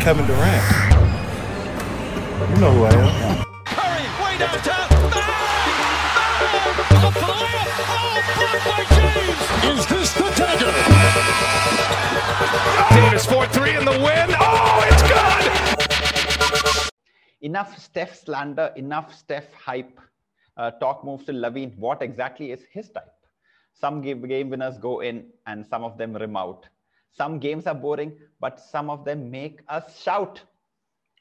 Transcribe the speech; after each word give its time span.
Kevin 0.00 0.26
Durant. 0.26 0.64
You 2.48 2.56
know 2.56 2.72
who 2.72 2.84
I 2.84 2.92
am. 2.94 3.44
Curry, 3.66 4.06
way 4.24 4.34
downtown. 4.38 4.88
Bang! 5.12 5.28
Up 7.04 7.12
for 7.12 7.28
the 7.28 7.36
layup. 7.36 7.68
Oh, 7.84 8.16
James. 8.96 9.78
Is 9.78 9.84
this 9.92 10.10
the 10.14 10.28
dagger? 10.40 10.72
Davis 12.94 13.26
4-3 13.26 13.78
in 13.78 13.84
the 13.84 13.92
win. 14.02 14.34
Oh, 14.40 14.88
it's 14.88 15.02
good! 15.02 15.20
enough 17.42 17.78
Steph 17.78 18.24
slander, 18.24 18.72
enough 18.76 19.14
Steph 19.14 19.52
hype. 19.52 20.00
Uh, 20.56 20.70
talk 20.70 21.04
moves 21.04 21.26
to 21.26 21.32
LaVine. 21.32 21.76
What 21.76 22.00
exactly 22.00 22.52
is 22.52 22.64
his 22.72 22.88
type? 22.88 23.12
Some 23.74 24.00
game, 24.00 24.26
game 24.26 24.48
winners 24.48 24.78
go 24.78 25.00
in 25.00 25.26
and 25.46 25.66
some 25.66 25.84
of 25.84 25.98
them 25.98 26.14
rim 26.14 26.38
out. 26.38 26.69
Some 27.16 27.38
games 27.38 27.66
are 27.66 27.74
boring, 27.74 28.12
but 28.40 28.60
some 28.60 28.90
of 28.90 29.04
them 29.04 29.30
make 29.30 29.60
us 29.68 30.00
shout. 30.00 30.40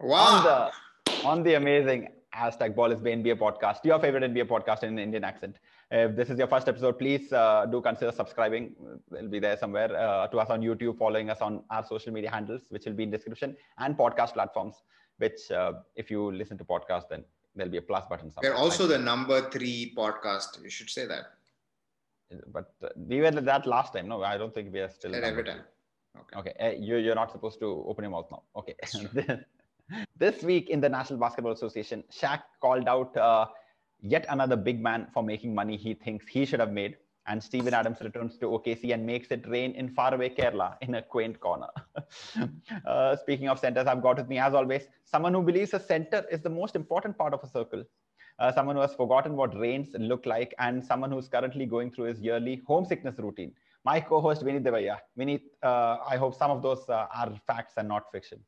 Wow. 0.02 0.18
On 0.18 0.44
the, 0.44 1.28
on 1.28 1.44
the 1.44 1.54
amazing 1.56 2.10
hashtag 2.36 2.76
Ball 2.76 2.92
is 2.92 3.00
NBA 3.00 3.38
podcast, 3.38 3.84
your 3.84 4.00
favorite 4.00 4.24
NBA 4.24 4.48
podcast 4.48 4.84
in 4.84 4.98
Indian 5.00 5.24
accent. 5.24 5.58
If 5.92 6.16
this 6.16 6.30
is 6.30 6.38
your 6.38 6.48
first 6.48 6.68
episode, 6.68 7.00
please 7.00 7.34
uh, 7.34 7.66
do 7.66 7.82
consider 7.82 8.12
subscribing. 8.12 8.76
It'll 9.18 9.28
be 9.28 9.40
there 9.40 9.58
somewhere 9.58 9.96
uh, 9.96 10.28
to 10.28 10.38
us 10.38 10.50
on 10.50 10.62
YouTube, 10.62 11.00
following 11.00 11.30
us 11.30 11.42
on 11.42 11.64
our 11.72 11.84
social 11.84 12.14
media 12.14 12.30
handles, 12.30 12.62
which 12.70 12.86
will 12.86 12.94
be 12.94 13.04
in 13.04 13.12
description, 13.12 13.58
and 13.80 13.98
podcast 13.98 14.34
platforms. 14.34 14.76
Which, 15.18 15.52
uh, 15.52 15.74
if 15.96 16.12
you 16.12 16.32
listen 16.32 16.58
to 16.60 16.64
podcast, 16.64 17.10
then 17.10 17.26
there'll 17.56 17.72
be 17.72 17.80
a 17.80 17.82
plus 17.82 18.06
button 18.06 18.32
somewhere. 18.32 18.54
We're 18.54 18.58
also 18.58 18.86
the 18.86 19.00
number 19.00 19.50
three 19.50 19.94
podcast. 19.98 20.64
You 20.64 20.70
should 20.70 20.90
say 20.90 21.08
that. 21.08 21.24
But 22.54 22.72
uh, 22.84 22.90
we 22.96 23.22
were 23.22 23.32
that 23.32 23.66
last 23.66 23.94
time. 23.94 24.08
No, 24.08 24.24
I 24.24 24.38
don't 24.38 24.54
think 24.54 24.72
we 24.72 24.80
are 24.80 24.90
still. 24.90 25.12
Number 25.12 25.26
every 25.26 25.44
time. 25.44 25.62
Okay. 26.18 26.40
Okay, 26.40 26.54
uh, 26.60 26.80
you, 26.80 26.98
you're 26.98 27.16
not 27.16 27.32
supposed 27.32 27.60
to 27.60 27.86
open 27.88 28.04
your 28.04 28.12
mouth 28.12 28.28
now. 28.32 28.44
Okay. 28.56 28.76
this 30.18 30.44
week 30.44 30.70
in 30.70 30.82
the 30.82 30.90
National 30.90 31.20
Basketball 31.20 31.54
Association, 31.54 32.04
Shaq 32.12 32.42
called 32.62 32.88
out 32.88 33.16
uh, 33.18 33.46
yet 34.02 34.26
another 34.30 34.56
big 34.56 34.82
man 34.82 35.08
for 35.14 35.24
making 35.24 35.54
money 35.54 35.78
he 35.78 35.94
thinks 35.94 36.28
he 36.28 36.46
should 36.46 36.60
have 36.60 36.72
made. 36.72 36.98
And 37.28 37.44
Steven 37.44 37.76
Adams 37.76 38.00
returns 38.02 38.38
to 38.40 38.48
OKC 38.48 38.92
and 38.92 39.06
makes 39.06 39.30
it 39.30 39.48
rain 39.48 39.74
in 39.74 39.90
faraway 39.90 40.30
Kerala 40.30 40.78
in 40.82 40.96
a 40.96 41.02
quaint 41.02 41.40
corner. 41.40 41.68
uh, 42.88 43.16
speaking 43.18 43.50
of 43.50 43.60
centers, 43.60 43.86
I've 43.86 44.02
got 44.02 44.18
with 44.18 44.28
me, 44.28 44.40
as 44.40 44.56
always, 44.56 44.88
someone 45.06 45.36
who 45.36 45.44
believes 45.44 45.74
a 45.76 45.80
center 45.80 46.26
is 46.32 46.42
the 46.42 46.50
most 46.50 46.76
important 46.76 47.18
part 47.18 47.36
of 47.36 47.44
a 47.44 47.48
circle. 47.48 47.84
Uh, 48.40 48.52
someone 48.52 48.76
who 48.76 48.82
has 48.82 48.96
forgotten 48.96 49.36
what 49.36 49.56
rains 49.60 49.90
look 50.00 50.26
like, 50.26 50.56
and 50.60 50.84
someone 50.84 51.12
who's 51.12 51.28
currently 51.28 51.66
going 51.66 51.92
through 51.92 52.06
his 52.06 52.20
yearly 52.20 52.64
homesickness 52.66 53.20
routine. 53.20 53.54
My 53.90 54.00
co-host 54.10 54.42
Vinit 54.48 54.64
Devaya. 54.68 54.96
Vinit, 55.20 55.44
uh, 55.70 55.98
I 56.14 56.18
hope 56.24 56.34
some 56.42 56.52
of 56.56 56.60
those 56.66 56.84
uh, 56.90 57.20
are 57.20 57.32
facts 57.50 57.74
and 57.78 57.88
not 57.94 58.04
fiction. 58.16 58.40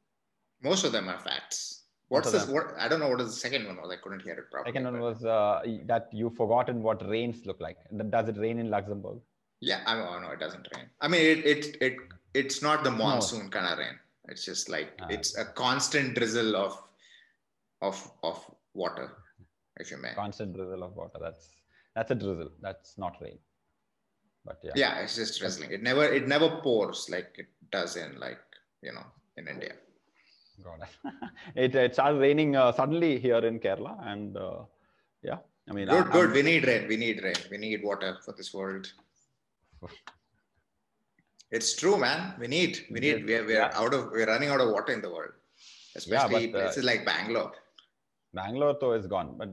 Most 0.69 0.83
of 0.87 0.91
them 0.95 1.05
are 1.13 1.19
facts. 1.29 1.59
What's 2.13 2.31
this? 2.33 2.45
What 2.55 2.65
I 2.83 2.87
don't 2.89 3.01
know 3.03 3.09
what 3.13 3.21
is 3.25 3.29
the 3.35 3.41
second 3.47 3.65
one 3.69 3.77
was. 3.81 3.89
I 3.95 3.97
couldn't 4.03 4.23
hear 4.27 4.35
it 4.41 4.47
properly. 4.51 4.71
Second 4.71 4.85
one 4.91 4.99
was 5.09 5.19
uh, 5.23 5.61
that 5.91 6.09
you've 6.19 6.35
forgotten 6.41 6.83
what 6.87 6.99
rains 7.13 7.37
look 7.49 7.59
like. 7.67 7.77
Does 8.15 8.27
it 8.33 8.37
rain 8.45 8.59
in 8.63 8.69
Luxembourg? 8.75 9.19
Yeah, 9.69 9.79
I 9.85 9.95
mean, 9.95 10.07
oh, 10.09 10.19
no, 10.23 10.31
it 10.35 10.39
doesn't 10.45 10.67
rain. 10.75 10.87
I 10.99 11.07
mean, 11.13 11.21
it 11.33 11.39
it 11.53 11.77
it 11.87 11.95
it's 12.41 12.59
not 12.67 12.83
the 12.87 12.93
monsoon 13.03 13.45
kind 13.55 13.67
of 13.71 13.77
rain. 13.83 13.97
It's 14.33 14.43
just 14.51 14.65
like 14.75 14.89
Ah. 15.01 15.07
it's 15.15 15.31
a 15.43 15.45
constant 15.63 16.09
drizzle 16.19 16.55
of 16.65 16.73
of 17.89 17.97
of 18.31 18.43
water, 18.83 19.07
if 19.85 19.89
you 19.91 19.99
may. 20.05 20.13
Constant 20.25 20.53
drizzle 20.57 20.83
of 20.89 20.93
water. 21.01 21.19
That's 21.27 21.47
that's 21.95 22.11
a 22.17 22.19
drizzle. 22.25 22.51
That's 22.67 22.97
not 23.05 23.15
rain. 23.25 23.39
But 24.45 24.59
yeah. 24.63 24.71
Yeah, 24.75 24.99
it's 24.99 25.15
just 25.15 25.39
drizzling. 25.39 25.71
It 25.71 25.83
never 25.83 26.03
it 26.05 26.27
never 26.27 26.49
pours 26.61 27.07
like 27.09 27.35
it 27.37 27.47
does 27.71 27.95
in 27.95 28.19
like 28.19 28.39
you 28.81 28.91
know 28.93 29.05
in 29.37 29.47
India. 29.47 29.73
Got 30.63 30.81
it. 30.87 31.13
it, 31.55 31.75
it 31.75 31.93
started 31.93 32.19
raining 32.19 32.55
uh, 32.55 32.71
suddenly 32.71 33.19
here 33.19 33.37
in 33.51 33.59
Kerala, 33.59 33.93
and 34.07 34.37
uh, 34.37 34.63
yeah, 35.23 35.37
I 35.69 35.73
mean, 35.73 35.87
Good, 35.87 36.07
I- 36.07 36.11
good. 36.11 36.25
I'm- 36.29 36.33
We 36.33 36.41
need 36.43 36.65
rain. 36.67 36.87
We 36.87 36.97
need 36.97 37.23
rain. 37.23 37.35
We 37.51 37.57
need 37.57 37.83
water 37.83 38.17
for 38.25 38.33
this 38.33 38.53
world. 38.53 38.91
It's 41.51 41.75
true, 41.75 41.97
man. 41.97 42.33
We 42.39 42.47
need. 42.47 42.85
We 42.89 42.99
need. 43.01 43.25
We're, 43.25 43.45
we're 43.45 43.57
Yeah. 43.59 43.71
out 43.73 43.93
of. 43.93 44.11
We're 44.11 44.25
running 44.27 44.49
out 44.49 44.61
of 44.61 44.69
water 44.71 44.93
in 44.93 45.01
the 45.01 45.09
world, 45.09 45.33
especially 45.95 46.47
but, 46.47 46.57
uh, 46.57 46.61
places 46.63 46.85
like 46.85 47.05
Bangalore. 47.05 47.51
Bangalore 48.33 48.77
though 48.79 48.93
is 48.93 49.05
gone, 49.07 49.35
but 49.37 49.49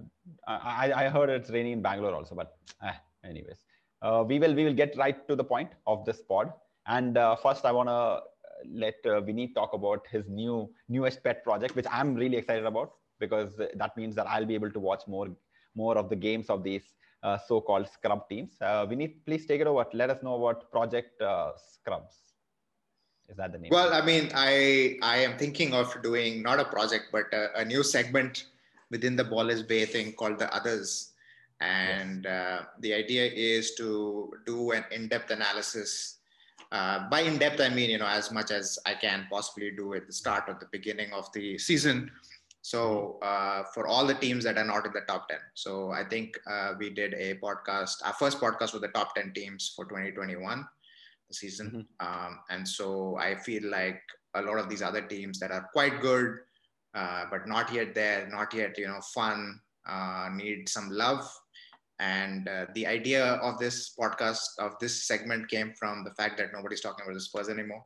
I, 0.46 0.54
I 0.92 1.06
I 1.06 1.08
heard 1.08 1.28
it's 1.28 1.50
raining 1.50 1.72
in 1.72 1.82
Bangalore 1.82 2.14
also. 2.14 2.36
But 2.36 2.56
eh, 2.84 2.92
anyways, 3.24 3.64
uh, 4.02 4.24
we 4.26 4.38
will 4.38 4.54
we 4.54 4.64
will 4.64 4.74
get 4.74 4.96
right 4.96 5.26
to 5.28 5.36
the 5.36 5.44
point 5.44 5.70
of 5.86 6.04
this 6.04 6.20
pod. 6.22 6.52
And 6.86 7.18
uh, 7.18 7.36
first, 7.36 7.64
I 7.64 7.72
want 7.72 7.88
to 7.88 8.20
let 8.66 8.94
uh, 9.04 9.20
Vinny 9.20 9.48
talk 9.48 9.72
about 9.72 10.06
his 10.10 10.28
new 10.28 10.70
newest 10.88 11.22
pet 11.22 11.44
project, 11.44 11.76
which 11.76 11.86
I'm 11.90 12.14
really 12.14 12.36
excited 12.36 12.64
about 12.64 12.92
because 13.18 13.50
that 13.74 13.96
means 13.96 14.14
that 14.14 14.26
I'll 14.26 14.46
be 14.46 14.54
able 14.54 14.70
to 14.70 14.80
watch 14.80 15.02
more 15.06 15.28
more 15.74 15.98
of 15.98 16.08
the 16.08 16.16
games 16.16 16.50
of 16.50 16.62
these 16.62 16.82
uh, 17.22 17.38
so-called 17.38 17.88
scrub 17.88 18.28
teams. 18.28 18.52
Uh, 18.60 18.86
Vinny, 18.86 19.08
please 19.08 19.46
take 19.46 19.60
it 19.60 19.66
over. 19.66 19.84
Let 19.92 20.10
us 20.10 20.22
know 20.22 20.34
about 20.34 20.70
Project 20.70 21.20
uh, 21.20 21.52
Scrubs. 21.56 22.14
Is 23.28 23.36
that 23.36 23.52
the 23.52 23.58
name? 23.58 23.70
Well, 23.70 23.92
I 23.92 24.00
mean, 24.00 24.30
I 24.34 24.98
I 25.02 25.18
am 25.18 25.36
thinking 25.36 25.74
of 25.74 25.94
doing 26.02 26.42
not 26.42 26.60
a 26.60 26.64
project, 26.64 27.06
but 27.12 27.26
a, 27.32 27.60
a 27.60 27.64
new 27.64 27.82
segment 27.82 28.46
within 28.90 29.16
the 29.16 29.24
ball 29.24 29.50
is 29.50 29.62
Bay 29.62 29.84
thing 29.84 30.12
called 30.12 30.38
the 30.38 30.52
Others, 30.54 31.12
and 31.60 32.26
uh, 32.26 32.62
the 32.80 32.94
idea 32.94 33.26
is 33.26 33.74
to 33.76 34.32
do 34.46 34.72
an 34.72 34.84
in-depth 34.90 35.30
analysis. 35.30 36.16
Uh, 36.70 37.08
by 37.08 37.20
in-depth, 37.20 37.60
I 37.60 37.68
mean 37.68 37.90
you 37.90 37.98
know 37.98 38.06
as 38.06 38.30
much 38.30 38.50
as 38.50 38.78
I 38.86 38.94
can 38.94 39.26
possibly 39.30 39.70
do 39.70 39.94
at 39.94 40.06
the 40.06 40.12
start 40.12 40.44
or 40.48 40.56
the 40.60 40.68
beginning 40.70 41.12
of 41.12 41.32
the 41.32 41.58
season. 41.58 42.10
So 42.62 43.18
uh, 43.22 43.64
for 43.72 43.86
all 43.86 44.06
the 44.06 44.14
teams 44.14 44.44
that 44.44 44.58
are 44.58 44.64
not 44.64 44.84
in 44.84 44.92
the 44.92 45.00
top 45.08 45.28
ten, 45.28 45.40
so 45.54 45.90
I 45.90 46.04
think 46.04 46.38
uh, 46.46 46.74
we 46.78 46.90
did 46.90 47.14
a 47.14 47.34
podcast. 47.36 48.04
Our 48.04 48.12
first 48.12 48.40
podcast 48.40 48.72
was 48.72 48.82
the 48.82 48.88
top 48.88 49.14
ten 49.14 49.32
teams 49.32 49.72
for 49.74 49.84
2021 49.84 50.66
the 51.28 51.34
season. 51.34 51.86
Um, 52.00 52.40
and 52.50 52.66
so 52.66 53.16
I 53.18 53.36
feel 53.36 53.70
like 53.70 54.00
a 54.34 54.42
lot 54.42 54.58
of 54.58 54.68
these 54.68 54.82
other 54.82 55.02
teams 55.02 55.38
that 55.40 55.50
are 55.50 55.68
quite 55.72 56.00
good, 56.00 56.38
uh, 56.94 57.24
but 57.30 57.46
not 57.46 57.72
yet 57.72 57.94
there, 57.94 58.28
not 58.30 58.52
yet, 58.54 58.78
you 58.78 58.88
know, 58.88 59.00
fun, 59.00 59.60
uh, 59.86 60.28
need 60.34 60.68
some 60.68 60.90
love. 60.90 61.28
And 62.00 62.48
uh, 62.48 62.66
the 62.74 62.86
idea 62.86 63.24
of 63.24 63.58
this 63.58 63.94
podcast, 63.98 64.40
of 64.58 64.78
this 64.78 65.06
segment 65.06 65.48
came 65.48 65.72
from 65.74 66.04
the 66.04 66.12
fact 66.12 66.38
that 66.38 66.52
nobody's 66.52 66.80
talking 66.80 67.04
about 67.04 67.14
the 67.14 67.20
Spurs 67.20 67.48
anymore. 67.48 67.84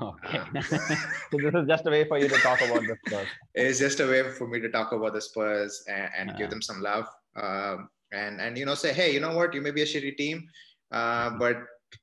Okay. 0.00 0.40
so 0.62 1.38
this 1.38 1.54
is 1.54 1.68
just 1.68 1.86
a 1.86 1.90
way 1.90 2.04
for 2.08 2.18
you 2.18 2.28
to 2.28 2.38
talk 2.38 2.60
about 2.60 2.82
the 2.86 2.96
Spurs. 3.06 3.28
It's 3.54 3.78
just 3.78 4.00
a 4.00 4.06
way 4.06 4.30
for 4.32 4.48
me 4.48 4.58
to 4.60 4.70
talk 4.70 4.92
about 4.92 5.12
the 5.12 5.20
Spurs 5.20 5.84
and, 5.86 6.10
and 6.16 6.30
Yeah. 6.30 6.36
give 6.38 6.50
them 6.50 6.62
some 6.62 6.80
love. 6.80 7.06
Um, 7.36 7.88
and, 8.12 8.40
and, 8.40 8.56
you 8.56 8.64
know, 8.64 8.74
say, 8.74 8.92
hey, 8.92 9.12
you 9.12 9.20
know 9.20 9.36
what, 9.36 9.52
you 9.52 9.60
may 9.60 9.70
be 9.70 9.82
a 9.82 9.86
shitty 9.86 10.16
team, 10.16 10.48
uh, 10.92 11.30
but, 11.30 11.58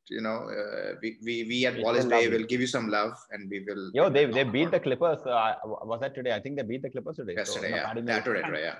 you 0.09 0.21
know, 0.21 0.47
uh, 0.49 0.93
we, 1.01 1.17
we, 1.25 1.43
we 1.45 1.65
at 1.65 1.79
Wallace 1.79 2.05
Bay 2.05 2.27
will 2.29 2.43
give 2.43 2.61
you 2.61 2.67
some 2.67 2.89
love 2.89 3.13
and 3.31 3.49
we 3.49 3.65
will. 3.67 3.91
Yo, 3.93 4.09
they 4.09 4.25
they 4.25 4.43
beat 4.43 4.69
the 4.71 4.79
Clippers. 4.79 5.19
Uh, 5.25 5.55
was 5.63 5.99
that 6.01 6.13
today? 6.15 6.33
I 6.33 6.39
think 6.39 6.57
they 6.57 6.63
beat 6.63 6.81
the 6.81 6.89
Clippers 6.89 7.17
today. 7.17 7.35
So, 7.35 7.39
yesterday 7.41 7.71
no, 7.71 8.13
yeah 8.13 8.19
today 8.21 8.41
right 8.41 8.61
yeah 8.61 8.75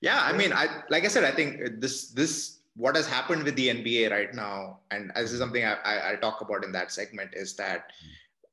yeah 0.00 0.20
i 0.24 0.32
mean 0.32 0.52
i 0.52 0.82
like 0.88 1.04
i 1.04 1.08
said 1.08 1.24
i 1.24 1.30
think 1.30 1.80
this 1.80 2.10
this 2.10 2.60
what 2.76 2.96
has 2.96 3.06
happened 3.06 3.42
with 3.42 3.56
the 3.56 3.68
nba 3.68 4.10
right 4.10 4.34
now 4.34 4.78
and 4.90 5.10
this 5.16 5.32
is 5.32 5.38
something 5.38 5.64
i 5.64 5.74
i, 5.84 6.12
I 6.12 6.16
talk 6.16 6.40
about 6.40 6.64
in 6.64 6.72
that 6.72 6.90
segment 6.92 7.30
is 7.34 7.54
that 7.56 7.92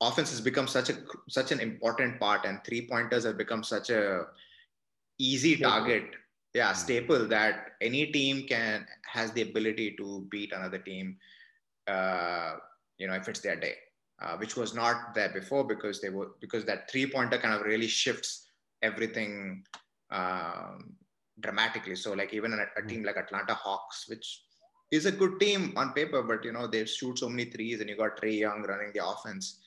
offense 0.02 0.30
has 0.32 0.42
become 0.42 0.68
such 0.68 0.90
a 0.90 0.96
such 1.30 1.52
an 1.52 1.60
important 1.60 2.20
part 2.20 2.46
and 2.46 2.64
three 2.64 2.88
pointers 2.88 3.24
have 3.24 3.38
become 3.38 3.64
such 3.64 3.90
a 3.90 4.26
easy 5.20 5.56
Staple. 5.56 5.72
target 5.72 6.04
yeah 6.54 6.72
Mm. 6.72 6.76
staple 6.76 7.28
that 7.28 7.72
any 7.82 8.06
team 8.08 8.46
can 8.48 8.86
has 9.14 9.32
the 9.32 9.42
ability 9.42 9.96
to 9.98 10.28
beat 10.32 10.54
another 10.54 10.78
team 10.80 11.18
uh, 11.88 12.56
you 12.98 13.08
know 13.08 13.14
if 13.14 13.28
it's 13.28 13.40
their 13.42 13.56
day 13.56 13.76
uh, 14.22 14.36
which 14.38 14.56
was 14.58 14.74
not 14.74 15.14
there 15.16 15.30
before 15.30 15.64
because 15.64 16.02
they 16.02 16.10
were 16.10 16.30
because 16.40 16.66
that 16.66 16.90
three 16.92 17.06
pointer 17.10 17.38
kind 17.38 17.54
of 17.54 17.62
really 17.62 17.88
shifts 17.88 18.52
everything 18.82 19.64
um, 20.12 20.96
dramatically. 21.40 21.96
So 21.96 22.14
like 22.14 22.34
even 22.34 22.54
a, 22.54 22.80
a 22.80 22.88
team 22.88 23.04
like 23.04 23.18
Atlanta 23.18 23.54
Hawks, 23.54 24.06
which 24.08 24.44
is 24.92 25.06
a 25.06 25.12
good 25.12 25.40
team 25.40 25.74
on 25.76 25.94
paper, 25.94 26.24
but 26.24 26.44
you 26.44 26.52
know 26.52 26.68
they 26.68 26.86
shoot 26.86 27.20
so 27.20 27.30
many 27.30 27.46
threes, 27.46 27.82
and 27.82 27.90
you 27.90 27.98
got 27.98 28.20
Trae 28.20 28.40
Young 28.40 28.64
running 28.64 28.92
the 28.94 29.06
offense, 29.06 29.60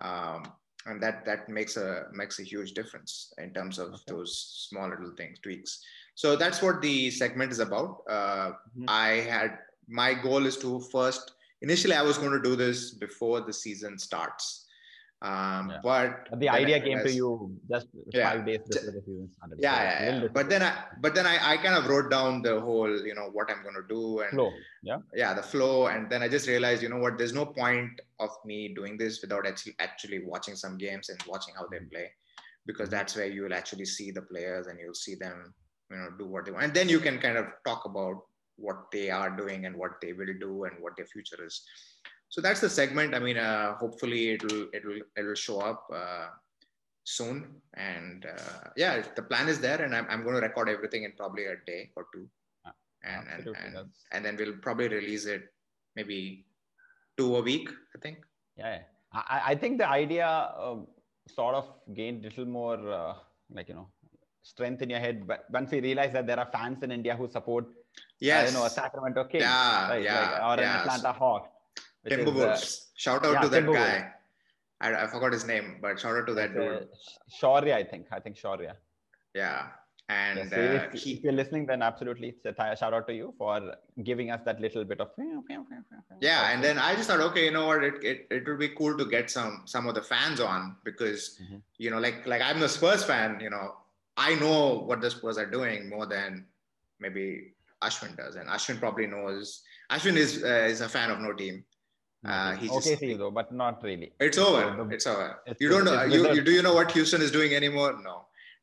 um, 0.00 0.52
and 0.86 1.02
that 1.02 1.24
that 1.24 1.48
makes 1.48 1.76
a 1.76 2.06
makes 2.12 2.38
a 2.38 2.42
huge 2.42 2.72
difference 2.72 3.32
in 3.38 3.52
terms 3.54 3.78
of 3.78 4.00
those 4.06 4.66
small 4.68 4.88
little 4.88 5.12
things 5.16 5.38
tweaks. 5.38 5.80
So 6.14 6.36
that's 6.36 6.62
what 6.62 6.80
the 6.80 7.10
segment 7.10 7.52
is 7.52 7.58
about. 7.58 8.02
Uh, 8.08 8.52
Mhm. 8.78 8.84
I 8.88 9.08
had 9.32 9.58
my 9.88 10.14
goal 10.14 10.46
is 10.46 10.56
to 10.58 10.80
first 10.80 11.32
initially 11.62 11.94
I 11.94 12.02
was 12.02 12.18
going 12.18 12.32
to 12.32 12.42
do 12.42 12.56
this 12.56 12.90
before 12.90 13.40
the 13.40 13.52
season 13.52 13.98
starts. 13.98 14.65
Um, 15.22 15.70
Yeah. 15.70 15.80
But 15.82 16.28
But 16.30 16.40
the 16.40 16.48
idea 16.50 16.78
came 16.80 16.98
to 16.98 17.10
you 17.10 17.58
just 17.70 17.88
Yeah. 18.12 18.30
five 18.30 18.46
days 18.46 18.58
before 18.68 18.92
the 18.92 19.00
season 19.00 19.30
started. 19.32 19.58
Yeah, 19.58 19.82
yeah, 19.82 20.20
yeah. 20.22 20.28
But 20.28 20.50
then 20.50 20.62
I, 20.62 20.84
but 21.00 21.14
then 21.14 21.26
I, 21.26 21.52
I 21.52 21.56
kind 21.56 21.74
of 21.74 21.88
wrote 21.88 22.10
down 22.10 22.42
the 22.42 22.60
whole, 22.60 22.90
you 23.06 23.14
know, 23.14 23.30
what 23.32 23.50
I'm 23.50 23.62
going 23.62 23.76
to 23.76 23.86
do 23.88 24.20
and 24.20 24.30
flow. 24.30 24.52
Yeah. 24.82 24.98
yeah, 25.14 25.32
the 25.32 25.42
flow. 25.42 25.86
And 25.86 26.10
then 26.10 26.22
I 26.22 26.28
just 26.28 26.46
realized, 26.46 26.82
you 26.82 26.90
know 26.90 26.98
what, 26.98 27.16
there's 27.16 27.32
no 27.32 27.46
point 27.46 27.98
of 28.20 28.30
me 28.44 28.74
doing 28.74 28.98
this 28.98 29.22
without 29.22 29.46
actually 29.46 29.74
actually 29.78 30.24
watching 30.26 30.54
some 30.54 30.76
games 30.76 31.08
and 31.08 31.18
watching 31.26 31.54
how 31.54 31.66
they 31.66 31.80
play, 31.90 32.12
because 32.66 32.90
that's 32.90 33.16
where 33.16 33.26
you 33.26 33.42
will 33.42 33.54
actually 33.54 33.86
see 33.86 34.10
the 34.10 34.22
players 34.22 34.66
and 34.66 34.78
you'll 34.78 34.94
see 34.94 35.14
them, 35.14 35.54
you 35.90 35.96
know, 35.96 36.10
do 36.18 36.26
what 36.26 36.44
they 36.44 36.50
want. 36.52 36.64
And 36.64 36.74
then 36.74 36.90
you 36.90 37.00
can 37.00 37.18
kind 37.18 37.38
of 37.38 37.46
talk 37.66 37.86
about 37.86 38.20
what 38.56 38.90
they 38.92 39.10
are 39.10 39.30
doing 39.34 39.64
and 39.64 39.76
what 39.76 39.92
they 40.02 40.12
will 40.12 40.34
do 40.40 40.64
and 40.64 40.74
what 40.80 40.94
their 40.96 41.06
future 41.06 41.42
is. 41.44 41.62
So 42.36 42.42
that's 42.42 42.60
the 42.60 42.68
segment. 42.68 43.14
I 43.14 43.18
mean, 43.18 43.38
uh, 43.38 43.76
hopefully 43.76 44.32
it'll 44.34 44.68
it'll 44.76 45.00
it'll 45.16 45.34
show 45.34 45.60
up 45.60 45.88
uh, 45.90 46.26
soon. 47.02 47.62
And 47.72 48.26
uh, 48.26 48.68
yeah, 48.76 49.02
the 49.18 49.22
plan 49.22 49.48
is 49.48 49.58
there, 49.58 49.80
and 49.80 49.96
I'm 49.96 50.06
I'm 50.10 50.22
going 50.22 50.34
to 50.34 50.42
record 50.42 50.68
everything 50.68 51.04
in 51.04 51.12
probably 51.16 51.46
a 51.46 51.56
day 51.66 51.92
or 51.96 52.04
two, 52.12 52.28
Ah, 52.66 52.74
and 53.04 53.22
and 53.22 53.28
absolutely, 53.38 53.62
and, 53.78 53.88
and 54.12 54.20
then 54.26 54.36
we'll 54.36 54.58
probably 54.66 54.88
release 54.88 55.24
it 55.24 55.44
maybe 55.98 56.44
two 57.16 57.36
a 57.36 57.40
week. 57.40 57.70
I 57.94 58.00
think. 58.04 58.18
Yeah. 58.58 58.80
I, 59.14 59.40
I- 59.52 59.54
think 59.54 59.78
the 59.78 59.88
idea 59.88 60.28
um, 60.60 60.86
sort 61.34 61.54
of 61.54 61.72
gained 61.94 62.22
little 62.22 62.44
more 62.44 62.76
uh, 63.00 63.14
like 63.50 63.70
you 63.70 63.76
know 63.80 63.88
strength 64.42 64.82
in 64.82 64.90
your 64.90 65.00
head. 65.00 65.26
But 65.26 65.46
once 65.50 65.72
you 65.72 65.80
realize 65.80 66.12
that 66.12 66.26
there 66.26 66.38
are 66.38 66.50
fans 66.52 66.82
in 66.82 66.92
India 66.92 67.16
who 67.16 67.30
support, 67.30 67.64
yeah, 68.20 68.44
you 68.46 68.52
know, 68.52 68.66
a 68.66 68.68
Sacramento 68.68 69.24
Kings, 69.24 69.44
Yeah, 69.44 69.88
right? 69.88 70.02
yeah, 70.02 70.20
like, 70.20 70.42
or 70.42 70.62
yeah. 70.62 70.74
an 70.74 70.80
Atlanta 70.80 71.12
Hawks. 71.14 71.48
Is, 72.06 72.12
uh, 72.12 72.30
Timberwolves. 72.30 72.86
shout 72.96 73.24
out 73.24 73.32
yeah, 73.34 73.40
to 73.40 73.48
that 73.48 73.62
Timberwolves. 73.64 73.74
guy. 73.74 74.12
I, 74.80 74.94
I 75.04 75.06
forgot 75.06 75.32
his 75.32 75.46
name, 75.46 75.76
but 75.80 75.98
shout 75.98 76.16
out 76.16 76.26
to 76.26 76.34
that 76.34 76.50
uh, 76.50 76.54
dude. 76.80 76.88
Shaurya, 77.40 77.74
I 77.74 77.84
think. 77.84 78.06
I 78.12 78.20
think 78.20 78.36
Shaurya. 78.36 78.74
Yeah. 79.34 79.68
And 80.08 80.52
uh, 80.52 80.56
if, 80.92 81.02
he, 81.02 81.14
if 81.14 81.24
you're 81.24 81.32
listening, 81.32 81.66
then 81.66 81.82
absolutely, 81.82 82.36
it's 82.44 82.56
shout 82.78 82.94
out 82.94 83.08
to 83.08 83.14
you 83.14 83.34
for 83.36 83.74
giving 84.04 84.30
us 84.30 84.40
that 84.44 84.60
little 84.60 84.84
bit 84.84 85.00
of. 85.00 85.08
yeah 86.20 86.50
and 86.52 86.62
then 86.62 86.78
i 86.78 86.94
just 86.94 87.08
thought 87.08 87.20
okay 87.20 87.44
you 87.46 87.50
know 87.50 87.66
what 87.66 87.82
it, 87.82 87.94
it, 88.02 88.26
it 88.30 88.46
would 88.48 88.58
be 88.58 88.68
cool 88.68 88.96
to 88.96 89.04
get 89.04 89.28
some 89.30 89.62
some 89.64 89.86
of 89.88 89.94
the 89.96 90.02
fans 90.02 90.38
on 90.40 90.76
because 90.84 91.40
Mhm. 91.42 91.60
you 91.78 91.90
know 91.90 91.98
like 91.98 92.24
like 92.26 92.40
i'm 92.40 92.60
the 92.60 92.68
spurs 92.68 93.02
fan 93.04 93.38
you 93.40 93.50
know 93.50 93.74
i 94.16 94.34
know 94.36 94.78
what 94.90 95.00
the 95.00 95.10
spurs 95.10 95.38
are 95.38 95.50
doing 95.58 95.88
more 95.88 96.06
than 96.06 96.46
maybe 97.00 97.52
ashwin 97.82 98.16
does 98.16 98.36
and 98.36 98.48
ashwin 98.48 98.78
probably 98.78 99.06
knows 99.06 99.62
ashwin 99.90 100.16
is 100.16 100.42
uh, 100.44 100.66
is 100.72 100.80
a 100.80 100.88
fan 100.88 101.10
of 101.10 101.18
no 101.20 101.32
team 101.32 101.64
uh, 102.32 102.52
he 102.60 102.66
okay, 102.68 102.90
just- 102.90 103.00
see 103.02 103.14
though, 103.20 103.30
but 103.38 103.48
not 103.62 103.82
really. 103.88 104.08
it's 104.26 104.38
over 104.46 104.62
the- 104.78 104.94
it's 104.96 105.06
over 105.12 105.26
it's- 105.50 105.60
you 105.64 105.68
don't 105.74 105.84
know 105.88 105.96
you, 106.14 106.20
you 106.36 106.42
do 106.48 106.52
you 106.58 106.62
know 106.66 106.74
what 106.78 106.90
houston 106.96 107.20
is 107.26 107.32
doing 107.38 107.52
anymore 107.60 107.90
no 108.08 108.14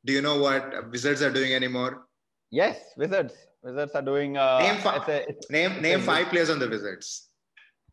do 0.05 0.11
you 0.17 0.21
know 0.27 0.37
what 0.45 0.63
wizards 0.95 1.21
are 1.27 1.33
doing 1.41 1.53
anymore 1.61 1.91
Yes, 2.61 2.79
Wizards. 3.01 3.33
Wizards 3.67 3.93
are 3.97 4.03
doing. 4.07 4.31
Uh, 4.37 4.59
Name 4.63 4.75
fi- 4.83 4.95
it's 4.97 5.07
a, 5.13 5.17
it's, 5.31 5.45
name 5.55 5.71
name 5.85 6.01
five 6.07 6.25
players 6.31 6.49
on 6.53 6.59
the 6.63 6.67
wizards 6.73 7.07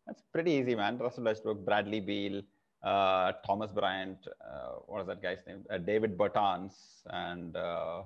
That's 0.05 0.21
pretty 0.33 0.51
easy, 0.57 0.75
man. 0.81 0.99
Russell 1.05 1.23
Westbrook, 1.27 1.59
Bradley 1.69 1.99
Beal, 2.09 2.35
uh, 2.91 3.31
Thomas 3.47 3.71
Bryant, 3.77 4.19
uh, 4.49 4.73
what 4.89 5.01
is 5.01 5.07
that 5.11 5.19
guy's 5.25 5.41
name? 5.47 5.61
Uh, 5.73 5.79
David 5.89 6.11
Bertans, 6.19 6.75
and 7.23 7.57
uh, 7.57 8.03